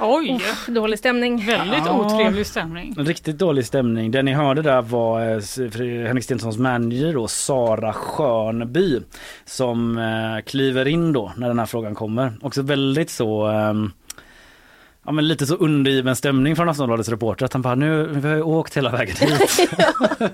[0.00, 0.34] Oj!
[0.34, 1.46] Uff, dålig stämning.
[1.46, 2.14] Väldigt Ja.
[2.14, 2.94] otrevlig stämning.
[2.98, 4.10] En riktigt dålig stämning.
[4.10, 9.00] Det ni hörde där var eh, Henrik Stenssons manager då, Sara Schönby
[9.44, 12.32] som eh, kliver in då när den här frågan kommer.
[12.42, 13.92] Också väldigt så ehm,
[15.06, 18.36] Ja men lite så undergiven stämning från Aftonbladets reporter att han bara nu, vi har
[18.36, 19.68] ju åkt hela vägen hit.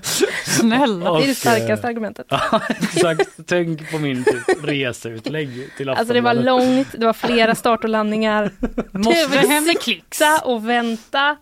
[0.44, 1.12] Snälla.
[1.12, 2.26] Det är det Och, starkaste eh, argumentet.
[2.30, 6.68] Ja exakt, tänk på min typ, reseutlägg till Alltså det var Aftonbladet.
[6.76, 8.50] långt, det var flera start och landningar.
[8.98, 10.20] Måste hem med klicks.
[10.44, 11.36] Och vänta.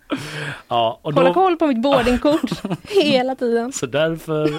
[0.68, 2.50] Ja, och Hålla då, koll på mitt boardingkort
[2.88, 3.72] hela tiden.
[3.72, 4.50] Så därför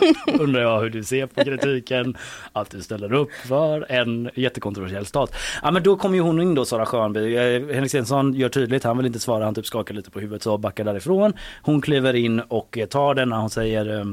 [0.42, 2.18] undrar jag hur du ser på kritiken
[2.54, 5.36] att du ställer upp för en jättekontroversiell stat.
[5.64, 7.36] Ja men då kommer ju hon in då Sara Schönby.
[7.36, 10.44] Eh, Henrik Stenson gör tydligt, han vill inte svara, han typ skakar lite på huvudet
[10.44, 11.34] så backar därifrån.
[11.62, 14.06] Hon kliver in och tar den när hon säger eh,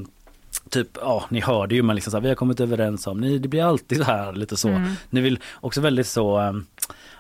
[0.71, 3.39] Typ, ja ni hörde ju men liksom så här, vi har kommit överens om, ni,
[3.39, 4.69] det blir alltid så här lite så.
[4.69, 4.93] Mm.
[5.11, 6.53] Ni vill också väldigt så, eh,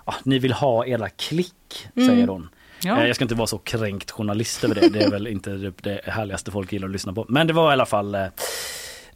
[0.07, 2.09] ja, ni vill ha era klick Mm.
[2.09, 2.49] säger hon.
[2.83, 3.01] Ja.
[3.01, 4.89] Eh, Jag ska inte vara så kränkt journalist över det.
[4.89, 7.27] Det är väl inte det- det härligaste folk gillar att lyssna på.
[7.29, 8.27] Men det var i alla fall eh,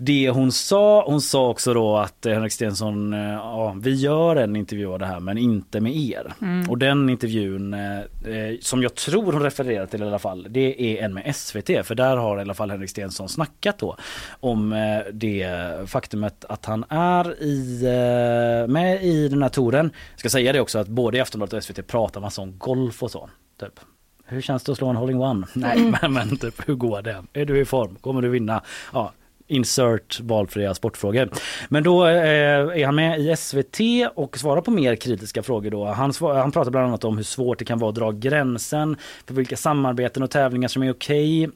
[0.05, 1.05] det hon sa.
[1.07, 4.99] Hon sa också då att eh, Henrik Stenson, eh, ja vi gör en intervju av
[4.99, 6.33] det här men inte med er.
[6.43, 6.71] Mm.
[6.71, 8.01] Och den intervjun eh,
[8.61, 11.95] som jag tror hon refererar till i alla fall det är en med SVT för
[11.95, 13.97] där har i alla fall Henrik Stenson snackat då
[14.41, 14.71] om
[15.13, 15.49] det
[15.87, 17.83] faktumet att han är i,
[18.69, 19.91] med i den här touren.
[20.11, 23.03] Jag ska säga det också att både i Aftonbladet och SVT pratar massa om golf
[23.03, 23.31] och så.
[23.61, 23.81] Typ.
[24.25, 25.47] Hur känns det att slå en hole in one?
[25.53, 25.95] Nej Mm.
[26.03, 27.25] men, men typ hur går det?
[27.33, 27.95] Är du i form?
[27.95, 28.63] Kommer du vinna?
[28.93, 29.13] Ja,
[29.47, 31.31] insert valfria sportfrågor.
[31.69, 33.81] Men då eh, är han med i SVT
[34.15, 35.85] och svarar på mer kritiska frågor då.
[35.85, 38.97] Han, svar, han pratar bland annat om hur svårt det kan vara att dra gränsen
[39.27, 41.51] för vilka samarbeten och tävlingar som är okej.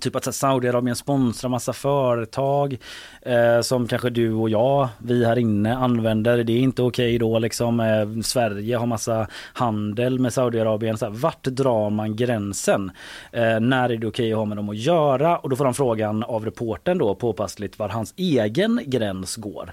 [0.00, 2.78] Typ att Saudiarabien sponsrar massa företag
[3.22, 6.44] eh, som kanske du och jag, vi här inne använder.
[6.44, 7.80] Det är inte okej då liksom.
[7.80, 10.98] Eh, Sverige har massa handel med Saudiarabien.
[10.98, 12.90] Så här, vart drar man gränsen?
[13.32, 15.38] Eh, när är det okej att ha med dem att göra?
[15.38, 19.72] Och då får han frågan av reporten då påpassligt var hans egen gräns går.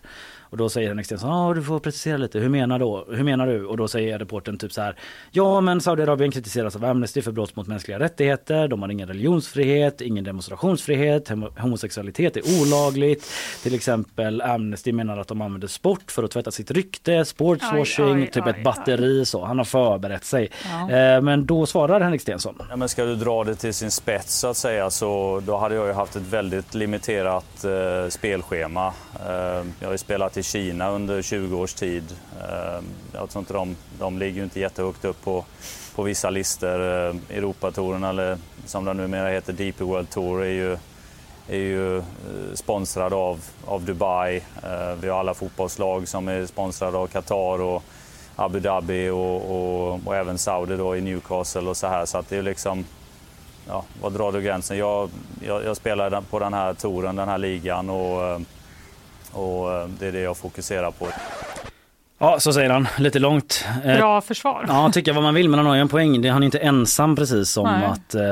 [0.53, 3.05] Och då säger Henrik Stenson, ah, du får precisera lite, hur menar, då?
[3.11, 3.65] hur menar du?
[3.65, 4.95] Och då säger reporten typ så här,
[5.31, 10.01] ja men Saudiarabien kritiseras av Amnesty för brott mot mänskliga rättigheter, de har ingen religionsfrihet,
[10.01, 13.31] ingen demonstrationsfrihet, Homo- homosexualitet är olagligt.
[13.63, 18.21] Till exempel Amnesty menar att de använder sport för att tvätta sitt rykte, sportswashing, Aj,
[18.21, 19.45] aj, typ aj, ett batteri så.
[19.45, 20.49] Han har förberett sig.
[20.89, 20.91] Ja.
[20.95, 22.55] Eh, Men då svarar Henrik Stenson.
[22.69, 25.75] Ja, men ska du dra det till sin spets så att säga så då hade
[25.75, 28.87] jag ju haft ett väldigt limiterat eh, spelschema.
[29.27, 29.31] Eh,
[29.79, 32.03] jag har ju spelat i Kina under 20 års tid.
[32.41, 35.45] Ehm, jag tror inte de, de ligger inte jättehögt upp på,
[35.95, 36.81] på vissa listor.
[36.81, 40.77] Ehm, Europatouren eller som den numera heter DP World Tour är ju
[41.49, 42.03] är ju eh,
[42.53, 44.41] sponsrad av, av Dubai.
[44.63, 47.83] Ehm, vi har alla fotbollslag som är sponsrade av Qatar och
[48.35, 52.05] Abu Dhabi och, och, och även Saudi då i Newcastle och så här.
[52.05, 52.85] Så att det är liksom,
[53.67, 54.77] ja, var drar du gränsen?
[54.77, 55.09] Jag,
[55.41, 58.41] jag, jag spelar på den här touren, den här ligan och,
[59.33, 61.07] och eh, det är det jag fokuserar på.
[62.19, 62.87] Ja, så säger han.
[62.97, 63.65] Lite långt.
[63.85, 64.65] Eh, Bra försvar.
[64.67, 66.21] Ja, tycka vad man vill men han har ju en poäng.
[66.21, 67.85] Det- Han är inte ensam precis om Nej.
[67.85, 68.23] att, eh,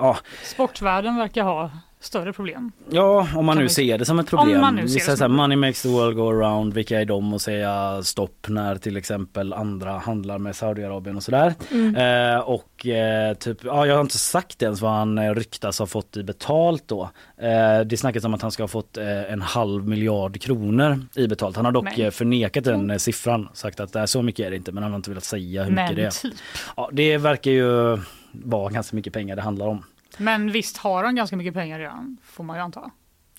[0.00, 2.72] ja, Sportvärlden verkar ha större problem.
[2.90, 4.54] Ja, om man Kan nu vi- ser det som ett problem.
[4.54, 6.74] Om man nu ser det som här, money makes the world go around.
[6.74, 11.54] Vilka är de att säga stopp när till exempel andra handlar med Saudiarabien och sådär.
[11.70, 11.96] Mm.
[12.34, 15.86] Eh, och eh, typ, ja jag har inte sagt ens vad han eh, ryktas ha
[15.86, 17.10] fått i betalt då.
[17.38, 21.26] Eh, det snackas om att han ska ha fått eh, en halv miljard kronor i
[21.28, 21.56] betalt.
[21.56, 23.48] Han har dock Men- eh, förnekat den eh, siffran.
[23.54, 25.64] Sagt att det är så mycket är det inte men han har inte velat säga
[25.64, 26.30] hur Men mycket det är.
[26.30, 26.40] typ.
[26.76, 27.98] Ja, det verkar ju
[28.32, 29.84] vara ganska mycket pengar det handlar om.
[30.18, 32.90] Men visst har han ganska mycket pengar redan, får man ju anta.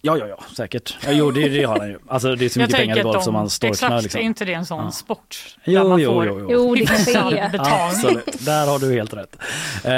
[0.02, 0.98] Ja, ja, ja, säkert.
[1.06, 2.00] Ja, jo, det, det har han ju.
[2.08, 3.72] Alltså det är så mycket pengar i golf som man storknar.
[3.74, 4.20] Exakt, Liksom.
[4.22, 4.92] är inte det en sån Ja.
[4.92, 5.38] sport?
[5.64, 6.48] Jo, man jo, får jo, jo.
[6.52, 7.50] Jo, det kanske hyfsad är.
[7.50, 7.90] betalning?
[7.90, 9.36] Absolut, där har du helt rätt.
[9.84, 9.92] Eh,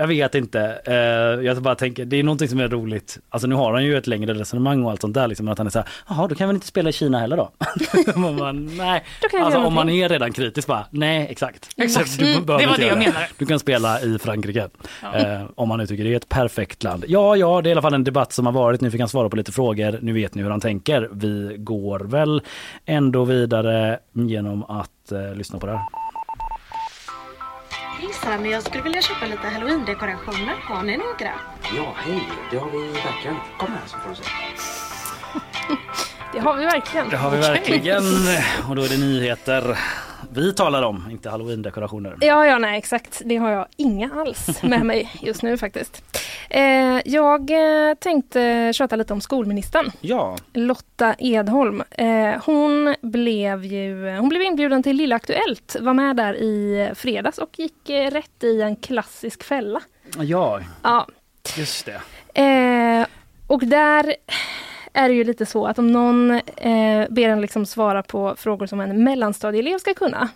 [0.00, 0.80] jag vet inte.
[0.84, 0.94] Eh,
[1.46, 3.18] jag bara tänker, det är någonting som är roligt.
[3.30, 5.28] Alltså nu har han ju ett längre resonemang och allt sånt där.
[5.28, 7.36] Liksom, att han är så här, jaha då kan väl inte spela i Kina heller
[7.36, 7.50] då?
[8.16, 9.04] Man bara, nej.
[9.22, 11.68] Då kan jag Alltså om man är redan kritisk bara, nej exakt.
[11.76, 12.18] Exakt.
[12.18, 13.28] Du Mm, behöver det var det jag menade.
[13.38, 14.68] Du kan spela i Frankrike.
[15.02, 15.14] Ja.
[15.14, 17.04] Eh, om man nu tycker det är ett perfekt land.
[17.08, 18.80] Ja, ja, det är i alla fall en debatt som har varit.
[18.80, 19.98] Nu fick han svara på lite frågor.
[20.02, 21.08] Nu vet ni hur han tänker.
[21.12, 22.42] Vi går väl
[22.86, 25.82] ändå vidare genom att eh, lyssna på det här.
[28.00, 30.54] Hejsan, jag skulle vilja köpa lite halloween-dekorationer.
[30.62, 31.32] Har ni några?
[31.76, 32.22] Ja, hej.
[32.50, 33.36] Det har vi verkligen.
[33.58, 34.22] Kom här så får du se.
[36.32, 37.08] Det har vi verkligen.
[37.08, 38.02] Det har vi verkligen.
[38.68, 39.78] Och då är det nyheter
[40.36, 42.16] vi talar om, inte halloween-dekorationer.
[42.20, 43.22] Ja, ja, nej exakt.
[43.24, 46.02] Det har jag inga alls med mig just nu faktiskt.
[46.50, 49.90] Eh, jag eh, tänkte köta lite om skolministern.
[50.00, 50.36] Ja.
[50.52, 51.82] Lotta Edholm.
[51.90, 57.38] Eh, hon, blev ju, hon blev inbjuden till Lilla Aktuellt, var med där i fredags
[57.38, 59.80] och gick eh, rätt i en klassisk fälla.
[60.18, 61.06] Ja, Ja,
[61.56, 62.00] just det.
[62.40, 63.06] Eh,
[63.46, 64.14] och där
[64.94, 68.66] är det ju lite så att om någon eh, ber en liksom svara på frågor
[68.66, 70.28] som en mellanstadieelev ska kunna,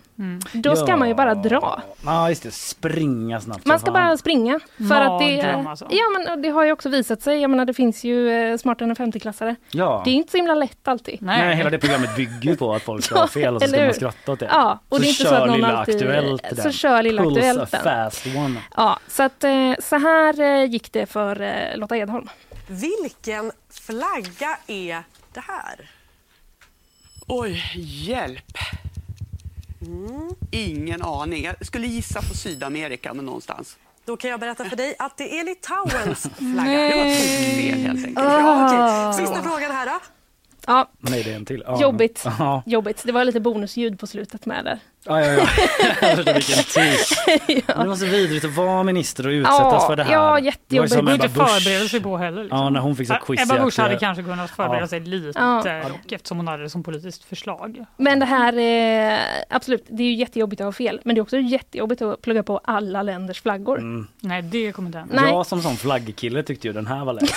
[0.53, 0.97] då ska Ja.
[0.97, 1.81] man ju bara dra.
[2.05, 2.51] Ja, just det.
[2.53, 3.65] Springa snabbt.
[3.65, 3.93] Man ska fan.
[3.93, 4.59] bara springa.
[4.89, 5.87] För att det, alltså.
[5.89, 8.89] ja, men det har ju också visat sig, jag menar det finns ju eh, smartare
[8.89, 9.55] än 50-klassare.
[9.71, 10.01] Ja.
[10.05, 11.17] Det är inte så himla lätt alltid.
[11.21, 11.55] Nej.
[11.55, 13.93] hela det programmet bygger ju på att folk ska ha fel och så ska man
[13.93, 14.49] skratta åt det.
[14.51, 16.71] Ja, och så det är inte så att någon Lilla alltid- Aktuellt så den.
[16.71, 17.83] kör Lilla Pulls Aktuellt a den.
[17.83, 18.55] fast one.
[18.77, 22.27] Ja, så att eh, så här eh, gick det för eh, Lotta Edholm.
[22.69, 25.89] Vilken flagga är det här?
[27.27, 28.57] Oj, hjälp.
[30.51, 31.43] Ingen aning.
[31.43, 33.77] Jag skulle gissa på Sydamerika men någonstans.
[34.05, 36.71] Då kan jag berätta för dig att det är Litauens flagga.
[36.71, 38.15] Det var fel helt enkelt.
[38.15, 38.79] Ja, okej.
[38.79, 39.13] Ah.
[39.13, 39.99] Sista frågan här då.
[40.67, 41.63] Ja, Nej, det är en till.
[41.65, 41.81] Ja.
[41.81, 42.23] jobbigt.
[42.39, 43.01] Ja, jobbigt.
[43.05, 44.79] Det var lite bonusljud på slutet med där.
[45.05, 45.33] Ja, ja.
[46.01, 46.15] ja.
[46.33, 46.99] Vilken tid.
[47.67, 50.13] Det var så vidrigt att vara minister och utsättas Ja, för det här.
[50.13, 50.93] ja, jättejobbigt.
[50.93, 51.47] Det Ebba inte Busch.
[51.49, 52.41] förbereda sig på heller.
[52.43, 52.59] Liksom.
[52.59, 54.87] Ja, när hon fick så quiz Ebba Busch att, hade eh, kanske kunnat förbereda ja.
[54.87, 55.81] sig lite Ja.
[55.89, 57.85] dock, eftersom hon hade det som politiskt förslag.
[57.97, 59.19] Men det här, är
[59.49, 61.01] absolut, det är ju jättejobbigt att ha fel.
[61.03, 63.77] Men det är också jättejobbigt att plugga på alla länders flaggor.
[63.77, 64.07] Mm.
[64.19, 65.21] Nej, det kommer inte hända.
[65.21, 65.31] Nej.
[65.31, 67.29] Jag som sån flaggkille tyckte ju den här var lätt.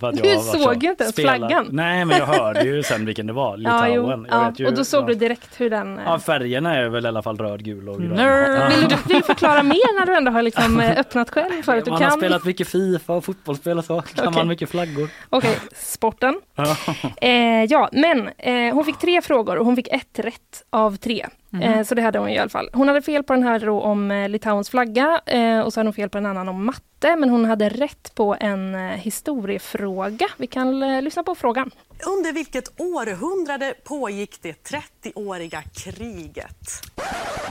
[0.00, 1.68] För att Du såg så- ju inte ens flaggan.
[1.70, 3.94] Nej men jag hörde ju sen vilken det var, Ja, jo.
[4.02, 4.26] Litauen.
[4.30, 5.06] Jag Ja, vet ju, och då såg ja.
[5.06, 5.98] du direkt hur den...
[5.98, 8.70] eh, Ja färgerna är väl i alla fall röd, gul och grön.
[8.70, 11.76] Vill, du, vill du förklara mer när du ändå har liksom eh, öppnat själv för
[11.76, 12.18] att du Man har kan?
[12.18, 14.02] spelat mycket Fifa och fotbollsspel och så.
[14.02, 14.38] Kan Okej.
[14.38, 15.08] man mycket flaggor.
[15.30, 16.40] Okej, sporten.
[16.54, 16.76] Ja.
[17.20, 21.26] Eh, ja, men eh, hon fick tre frågor och hon fick ett rätt av tre.
[21.52, 22.70] Eh, så det hade hon i alla fall.
[22.72, 25.88] Hon hade fel på den här då om eh, Litauens flagga eh, och så hade
[25.88, 27.16] hon fel på en annan om matte.
[27.16, 30.28] Men hon hade rätt på en historiefråga.
[30.36, 31.70] Vi kan lyssna på frågan.
[32.06, 34.70] Under vilket århundrade pågick det
[35.02, 36.82] 30-åriga kriget?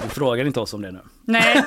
[0.04, 1.00] Du frågar inte oss om det nu.
[1.26, 1.64] Nej,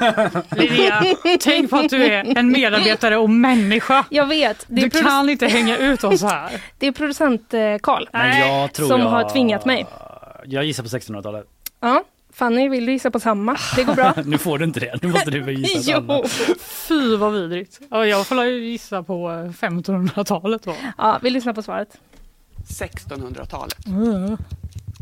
[0.51, 1.03] Linnea,
[1.41, 4.05] tänk på att du är en medarbetare och människa.
[4.11, 4.65] Jag vet.
[4.69, 6.51] Du produ- kan inte hänga ut oss här.
[6.79, 8.07] Det är producent Karl
[8.75, 9.09] som jag...
[9.09, 9.87] har tvingat mig.
[10.45, 11.47] Jag gissar på 1600-talet.
[11.81, 13.57] Ja, Fanny, vill du gissa på samma?
[13.77, 14.15] Det går bra.
[14.25, 16.21] nu får du inte det, nu måste du väl gissa Sanna.
[16.23, 16.29] Jo,
[16.59, 17.81] fy vad vidrigt.
[17.91, 20.75] Ja, jag får ju gissa på eh, 1500-talet då.
[20.99, 21.99] Ja, vi lyssnar på svaret.
[22.69, 23.77] 1600-talet.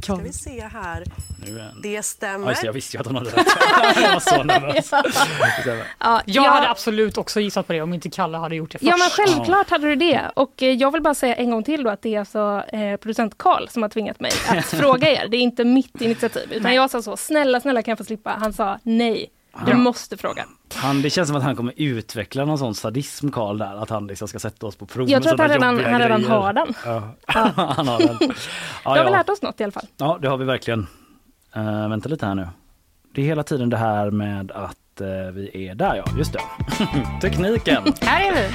[0.03, 1.05] Ska vi se här.
[1.83, 2.47] Det stämmer.
[2.47, 3.47] det, jag visste ju att hon hade rätt.
[4.03, 4.91] jag var så nervös.
[5.99, 6.51] Ja, Jag ja.
[6.51, 8.89] hade absolut också gissat på det om inte Kalle hade gjort det först.
[8.91, 10.31] Ja men självklart hade du det.
[10.37, 12.97] Och eh, jag vill bara säga en gång till då att det är alltså eh,
[12.97, 15.29] producent Karl som har tvingat mig att fråga er.
[15.29, 16.49] Det är inte mitt initiativ.
[16.53, 16.75] Utan Nej.
[16.77, 18.31] jag sa så, snälla snälla kan jag få slippa?
[18.39, 19.31] Han sa nej,
[19.67, 19.77] du Ja.
[19.77, 20.45] måste fråga.
[20.75, 24.07] Han, det känns som att han kommer utveckla någon sån sadism Karl där, att han
[24.07, 25.11] liksom ska sätta oss på prov.
[25.11, 26.75] Jag tror att han redan- han redan har den.
[26.85, 27.03] Ja.
[27.27, 28.17] han har den.
[28.21, 28.27] Då
[28.85, 29.11] Ja, har vi ja.
[29.11, 29.87] lärt oss något i alla fall.
[29.97, 30.87] ja, det har vi verkligen.
[31.57, 32.49] Uh, vänta lite här nu.
[33.15, 36.41] Det är hela tiden det här med att eh, vi är där ja, just det.
[37.21, 37.83] Tekniken.
[38.01, 38.55] Här är vi.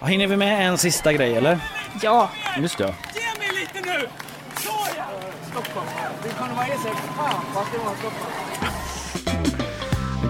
[0.00, 1.58] Ja, Hinner vi med en sista grej eller?
[2.02, 2.30] Ja.
[2.58, 2.84] Just det.
[2.84, 4.08] Ge mig lite nu!
[4.56, 5.04] Såja!
[5.50, 5.86] Stockholm.
[6.22, 6.94] Du kunde vara ersättning.
[7.16, 8.72] Fan vad det var Stockholm.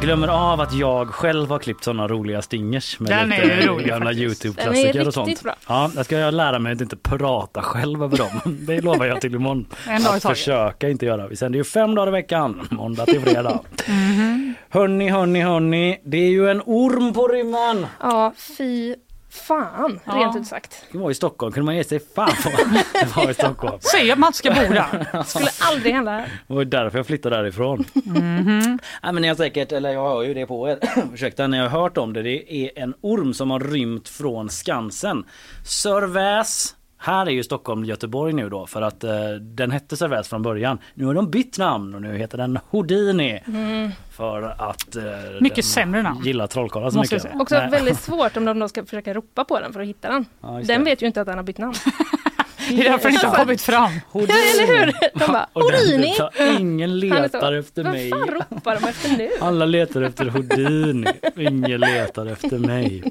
[0.02, 3.86] Glömmer av att jag själv har klippt såna roliga stingers med Den är lite rolig
[3.86, 4.12] gamla.
[4.12, 5.42] Youtube-klassiker är och sånt.
[5.42, 5.54] bra.
[5.68, 8.40] Ja, jag ska lära mig att inte prata själv över dem.
[8.66, 9.66] Det lovar jag till imorgon.
[9.88, 11.28] En dag att försöka inte göra.
[11.28, 13.60] Vi sänder ju fem dagar i veckan, måndag till fredag.
[13.88, 14.54] Mhm.
[14.68, 16.00] Hörni, hörni, hörni.
[16.04, 17.86] Det är ju en orm på rymmen.
[18.00, 18.94] Ja, fy
[19.32, 20.12] fan, Ja.
[20.12, 20.84] rent ut sagt.
[20.92, 22.50] Det var i Stockholm, kunde man ge sig fan på.
[23.00, 23.78] Det var i Stockholm.
[23.80, 25.22] Säg att man ska bo där.
[25.26, 26.40] Skulle aldrig hända här.
[26.46, 27.84] Det var därför jag flyttade därifrån.
[27.94, 28.78] Mhm.
[29.02, 30.78] Ja, men ni har säkert, eller jag hör ju det på er,
[31.14, 32.22] ursäkta, ni har hört om det.
[32.22, 35.24] Det är en orm som har rymt från Skansen.
[35.64, 36.74] Sörväs.
[37.04, 40.78] Här är ju Stockholm Göteborg nu då för att eh, den hette Sörväs från början.
[40.94, 43.42] Nu har de bytt namn och nu heter den Houdini.
[43.46, 43.90] Mm.
[44.10, 45.02] För att eh,
[45.40, 46.20] Mycket den sämre namn.
[46.24, 47.40] gillar trollkarlar så Måste mycket.
[47.40, 47.70] Också Nej.
[47.70, 50.24] väldigt svårt om de då ska försöka ropa på den för att hitta den.
[50.40, 50.78] Ja, den det.
[50.78, 51.74] vet ju inte att den har bytt namn.
[52.68, 53.92] Det är därför det inte har kommit fram.
[54.12, 54.92] Ja, eller hur?
[55.18, 56.14] De bara, Houdini!
[56.58, 58.10] Ingen letar efter Vad mig.
[58.10, 59.30] fan ropar de efter nu?
[59.40, 61.06] Alla letar efter Houdini,
[61.36, 63.02] ingen letar efter mig.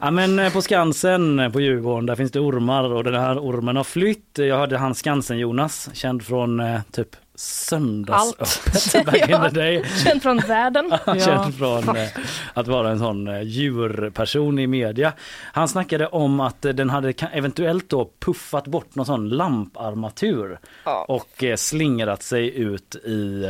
[0.00, 3.38] Ja, men eh, på Skansen eh, på Djurgården där finns det ormar och den här
[3.38, 4.30] ormen har flytt.
[4.34, 7.08] Jag hörde han Skansen-Jonas, känd från eh, typ
[7.38, 9.84] söndagsöppet back in the day.
[10.04, 10.92] Känd från världen.
[11.24, 12.08] Känd från eh,
[12.54, 15.12] att vara en sån eh, djurperson i media.
[15.52, 21.04] Han snackade om att eh, den hade eventuellt då puffat bort någon sån lamparmatur Ja.
[21.08, 23.44] och eh, slingrat sig ut i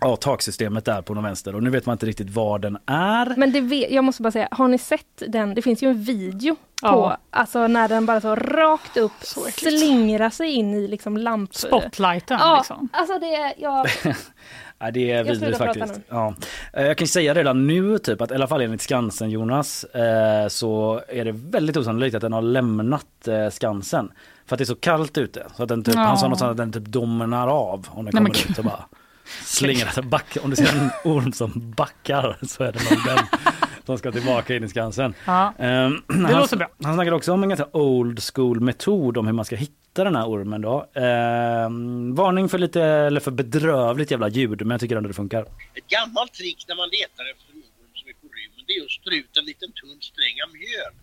[0.00, 3.34] ja, taksystemet där på den vänster och nu vet man inte riktigt var den är.
[3.36, 5.54] Men det vet, jag måste bara säga, har ni sett den?
[5.54, 6.92] Det finns ju en video Ja.
[6.92, 9.12] på, alltså när den bara så rakt upp
[9.52, 11.54] slingrar sig in i liksom lamp...
[11.54, 12.88] Spotlighten Ja, liksom.
[12.92, 13.86] alltså det är, ja,
[14.82, 16.00] Ja, det är Jag vidrigt faktiskt.
[16.08, 16.34] Ja.
[16.72, 20.48] Eh, Jag kan säga redan nu typ att i alla fall enligt Skansen Jonas eh,
[20.48, 24.12] så är det väldigt osannolikt att den har lämnat eh, Skansen.
[24.46, 25.46] För att det är så kallt ute.
[25.56, 26.00] Så att den typ, Ja.
[26.00, 28.64] Han sa något sånt att den typ domnar av om den Nej, kommer ut och
[28.64, 28.84] bara
[29.44, 30.02] slingar sig.
[30.02, 33.18] Back, om du ser en orm som backar så är det nog den
[33.86, 35.14] som ska tillbaka in i Skansen.
[35.24, 35.54] Ja.
[35.58, 36.68] Ehm, Det han, låter bra.
[36.82, 40.16] han snackade också om en ganska old school metod om hur man ska hitta den
[40.16, 40.86] här ormen då.
[40.94, 45.42] Ehm, varning för lite, eller för bedrövligt jävla ljud men jag tycker ändå det funkar.
[45.74, 48.84] Ett gammalt trick när man letar efter en orm som är på rymmen det är
[48.84, 50.94] att strö ut en liten tunn sträng av mjöl.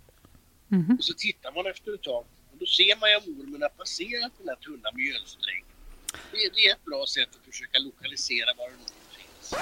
[0.97, 3.73] Och så tittar man efter ett tag och då ser man ju om ormen har
[3.81, 5.66] passerat den här tunna mjölsträngen.
[6.31, 8.77] Det, det är ett bra sätt att försöka lokalisera var en orm
[9.17, 9.53] finns.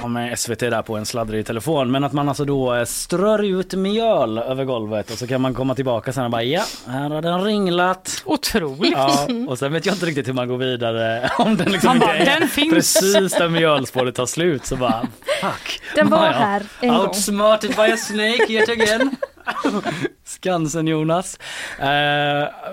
[0.00, 1.90] Ja, med SVT där på en sladdrig telefon.
[1.90, 5.54] Men att man alltså då eh, strör ut mjöl över golvet och så kan man
[5.54, 8.22] komma tillbaka sen och bara ja, här har den ringlat.
[8.24, 8.92] Otroligt.
[8.92, 11.30] Ja, och sen vet jag inte riktigt hur man går vidare.
[11.38, 14.76] Om den liksom Man inte bara, är "Den finns." precis där mjölspåret tar slut så
[14.76, 15.06] bara
[15.40, 15.80] fuck.
[15.94, 16.38] Den var Ja, ja.
[16.38, 17.06] här en gång.
[17.06, 19.16] Outsmarted by a snake yet again.
[20.46, 21.38] Skansen Jonas.
[21.78, 21.86] Eh,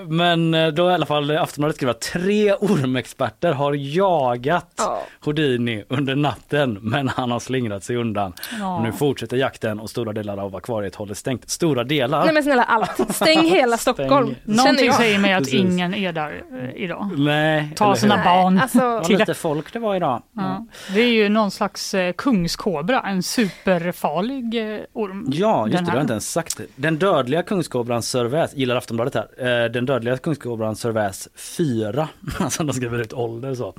[0.07, 5.01] men då i alla fall Aftonbladet skriver att tre ormexperter har jagat Ja.
[5.25, 8.33] Houdini under natten men han har slingrat sig undan.
[8.77, 11.49] Och nu fortsätter jakten och stora delar av akvariet håller stängt.
[11.49, 12.23] Stora delar?
[12.25, 13.15] nej men snälla allt.
[13.15, 14.35] Stäng hela Stockholm.
[14.45, 15.59] känner Någonting säger mig att Precis.
[15.59, 17.09] ingen är där eh, idag.
[17.17, 17.73] Nej.
[17.75, 18.23] Ta sina hur?
[18.23, 20.21] barn alltså- Vad till lite folk det var idag.
[20.35, 20.65] Ja.
[20.93, 25.25] Det är ju någon slags eh, kungskobra, en superfarlig eh, orm.
[25.31, 26.65] Ja, just det, du har inte ens sagt det.
[26.75, 32.07] Den dödliga kungskobran Sörväs, gillar Aftonbladet här, eh, den dödliga kungskobran Sörväs 4,
[32.40, 33.73] alltså de skriver ut ålder så,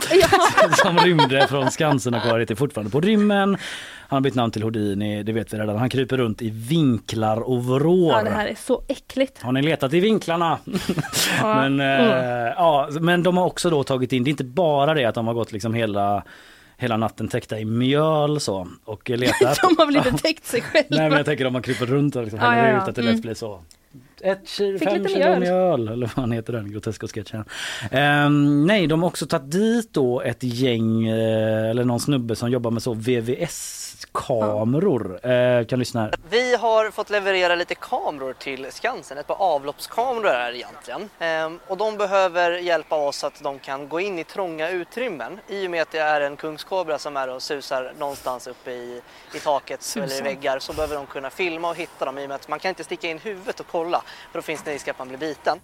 [0.82, 3.56] som rymde från Skansen-akvariet är fortfarande på rymmen.
[4.08, 5.78] Han har bytt namn till Houdini, det vet vi redan.
[5.78, 8.12] Han kryper runt i vinklar och vrår.
[8.12, 9.42] Ja, det här är så äckligt.
[9.42, 10.58] Har ni letat i vinklarna?
[11.42, 15.04] men, eh, ja, men de har också då tagit in, det är inte bara det
[15.04, 16.22] att de har gått liksom hela
[16.80, 19.58] hela natten täckta i mjöl så och letat.
[19.62, 20.88] De har väl inte täckt sig själva.
[20.90, 22.82] Nej men jag tänker om man kryper runt och liksom Ja, häller ja, ja.
[22.82, 23.14] ut att det Mm.
[23.14, 23.60] lätt blir så
[24.20, 25.40] ett kilo, Fick fem kilo mjöl.
[25.40, 25.88] mjöl.
[25.88, 27.44] Eller vad han heter den groteska-sketchen.
[27.90, 32.50] Ehm, nej, de har också tagit dit då ett gäng eh, eller någon snubbe som
[32.50, 35.26] jobbar med så VVS-kameror.
[35.30, 36.14] Eh, kan lyssna här.
[36.30, 41.08] Vi har fått leverera lite kameror till Skansen, ett par avloppskameror är det egentligen.
[41.18, 45.38] Ehm, och de behöver hjälpa oss så att de kan gå in i trånga utrymmen.
[45.48, 49.00] I och med att det är en kungskobra som är och susar någonstans uppe i,
[49.34, 50.02] i taket Susar.
[50.06, 52.48] eller i väggar så behöver de kunna filma och hitta dem i och med att
[52.48, 54.02] man kan inte sticka in huvudet och kolla
[54.32, 55.58] för då finns det risk att man blir biten.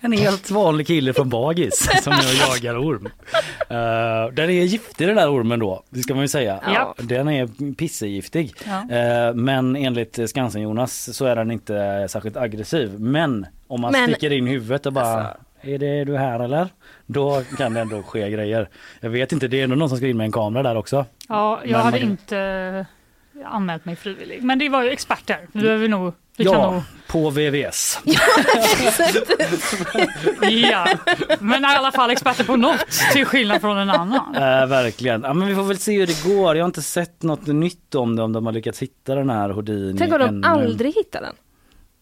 [0.00, 3.06] En helt vanlig kille från Bagis som nu jagar orm.
[3.06, 6.60] Uh, den är giftig den där ormen då, det ska man ju säga.
[6.74, 6.94] Ja.
[6.98, 8.54] Den är pissegiftig.
[8.66, 8.96] Ja.
[8.96, 13.00] Eh, men enligt Skansen-Jonas så är den inte särskilt aggressiv.
[13.00, 16.68] Men om man Men- sticker in huvudet och bara är det du här eller?
[17.06, 18.68] Då kan det ändå ske grejer.
[19.00, 21.06] Jag vet inte, det är ändå någon som ska in med en kamera där också.
[21.28, 22.86] Ja, jag Men hade man- inte
[23.44, 24.42] anmält mig frivillig.
[24.42, 25.38] Men det var ju experter.
[25.52, 26.14] Vi behöver nog...
[26.36, 26.82] Vi kan Ja, nog
[27.12, 27.98] på VVS.
[30.42, 30.86] ja.
[31.40, 34.34] Men i alla fall experter på något till skillnad från en annan.
[34.34, 35.22] Eh, verkligen.
[35.22, 36.56] Ja, men vi får väl se hur det går.
[36.56, 39.50] Jag har inte sett något nytt om det, om de har lyckats hitta den här
[39.50, 39.98] Houdini.
[39.98, 40.48] Tänk om de ännu.
[40.48, 41.34] aldrig hittar den.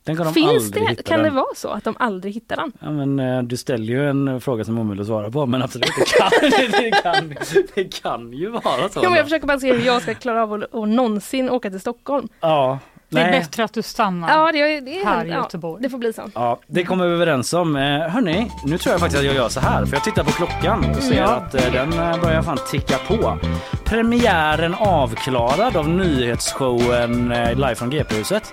[0.05, 0.81] Tänk om de Finns det?
[0.81, 1.25] hittar Kan den.
[1.25, 2.73] det vara så att de aldrig hittar den?
[2.81, 5.63] Ja, men, eh, du ställer ju en fråga som är omöjlig att svara på men
[5.63, 6.51] absolut det kan,
[6.83, 7.35] det kan,
[7.75, 9.01] det kan ju vara så.
[9.03, 11.71] Ja, men jag försöker bara se hur jag ska klara av att, att någonsin åka
[11.71, 12.29] till Stockholm.
[12.41, 12.79] Ja,
[13.13, 13.41] Det är nej.
[13.41, 15.83] bättre att du stannar Ja, det, det är här i ja, Göteborg.
[15.83, 16.23] Det får bli så.
[16.35, 17.77] Ja, det kommer vi överens om.
[17.77, 20.31] Eh, hörni, nu tror jag faktiskt att jag gör så här för jag tittar på
[20.31, 21.25] klockan och ser Ja.
[21.29, 23.39] att eh, den eh, börjar fan ticka på.
[23.85, 28.53] Premiären avklarad av nyhetsshowen eh, live från GP-huset.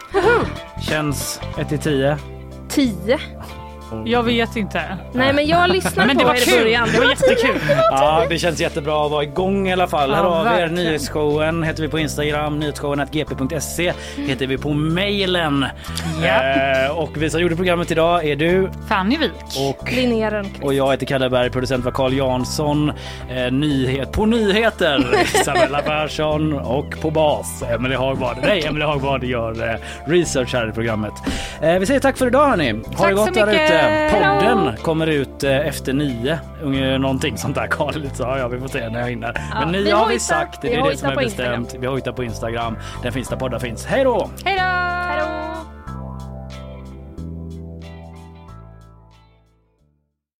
[0.90, 2.18] Känns 1 till 10.
[2.70, 3.20] 10.
[4.06, 4.82] Jag vet inte.
[5.14, 6.60] Nej, men jag lyssnade Men på det var er i kul.
[6.64, 6.90] början.
[6.94, 7.62] Det var jättekul.
[7.92, 10.14] Ja, det känns jättebra att vara igång i alla fall.
[10.14, 10.74] Har vi er verkligen.
[10.74, 11.64] nyhetsshowen.
[11.64, 13.94] Heter vi på Instagram, nyhetsshowen.gp.se.
[14.18, 15.66] Heter vi på mailen.
[16.24, 16.44] Ja.
[16.86, 19.32] Eh, och vi som gjorde programmet idag är du Fanny Wik.
[19.80, 20.64] och Linnea Rönnqvist.
[20.64, 22.92] och jag heter Kalle Berg, producent var Carl Jansson.
[23.30, 28.38] Eh, nyhet på nyheter, Isabella Persson och på bas, Emelie Hagbard.
[28.42, 29.76] Nej, Emelie Hagbard gör eh,
[30.12, 31.14] research här i programmet.
[31.62, 32.72] Eh, vi säger tack för idag hörni.
[32.72, 33.70] Ha det Tack så gott där mycket.
[33.78, 34.10] Ute.
[34.14, 36.40] Podden kommer ut eh, efter nio,
[36.98, 38.00] någonting sånt där.
[38.00, 39.34] Lite sa ja, vi får se när jag hinner.
[39.54, 41.58] Ja, Men vi nio har vi sagt, det Vi är det som är bestämt.
[41.60, 41.82] Instagram.
[41.82, 42.78] Vi hojtar på Instagram.
[43.04, 43.86] Den finns där poddar finns.
[43.86, 44.30] Hej då!
[44.46, 44.58] Hej
[45.20, 45.37] då!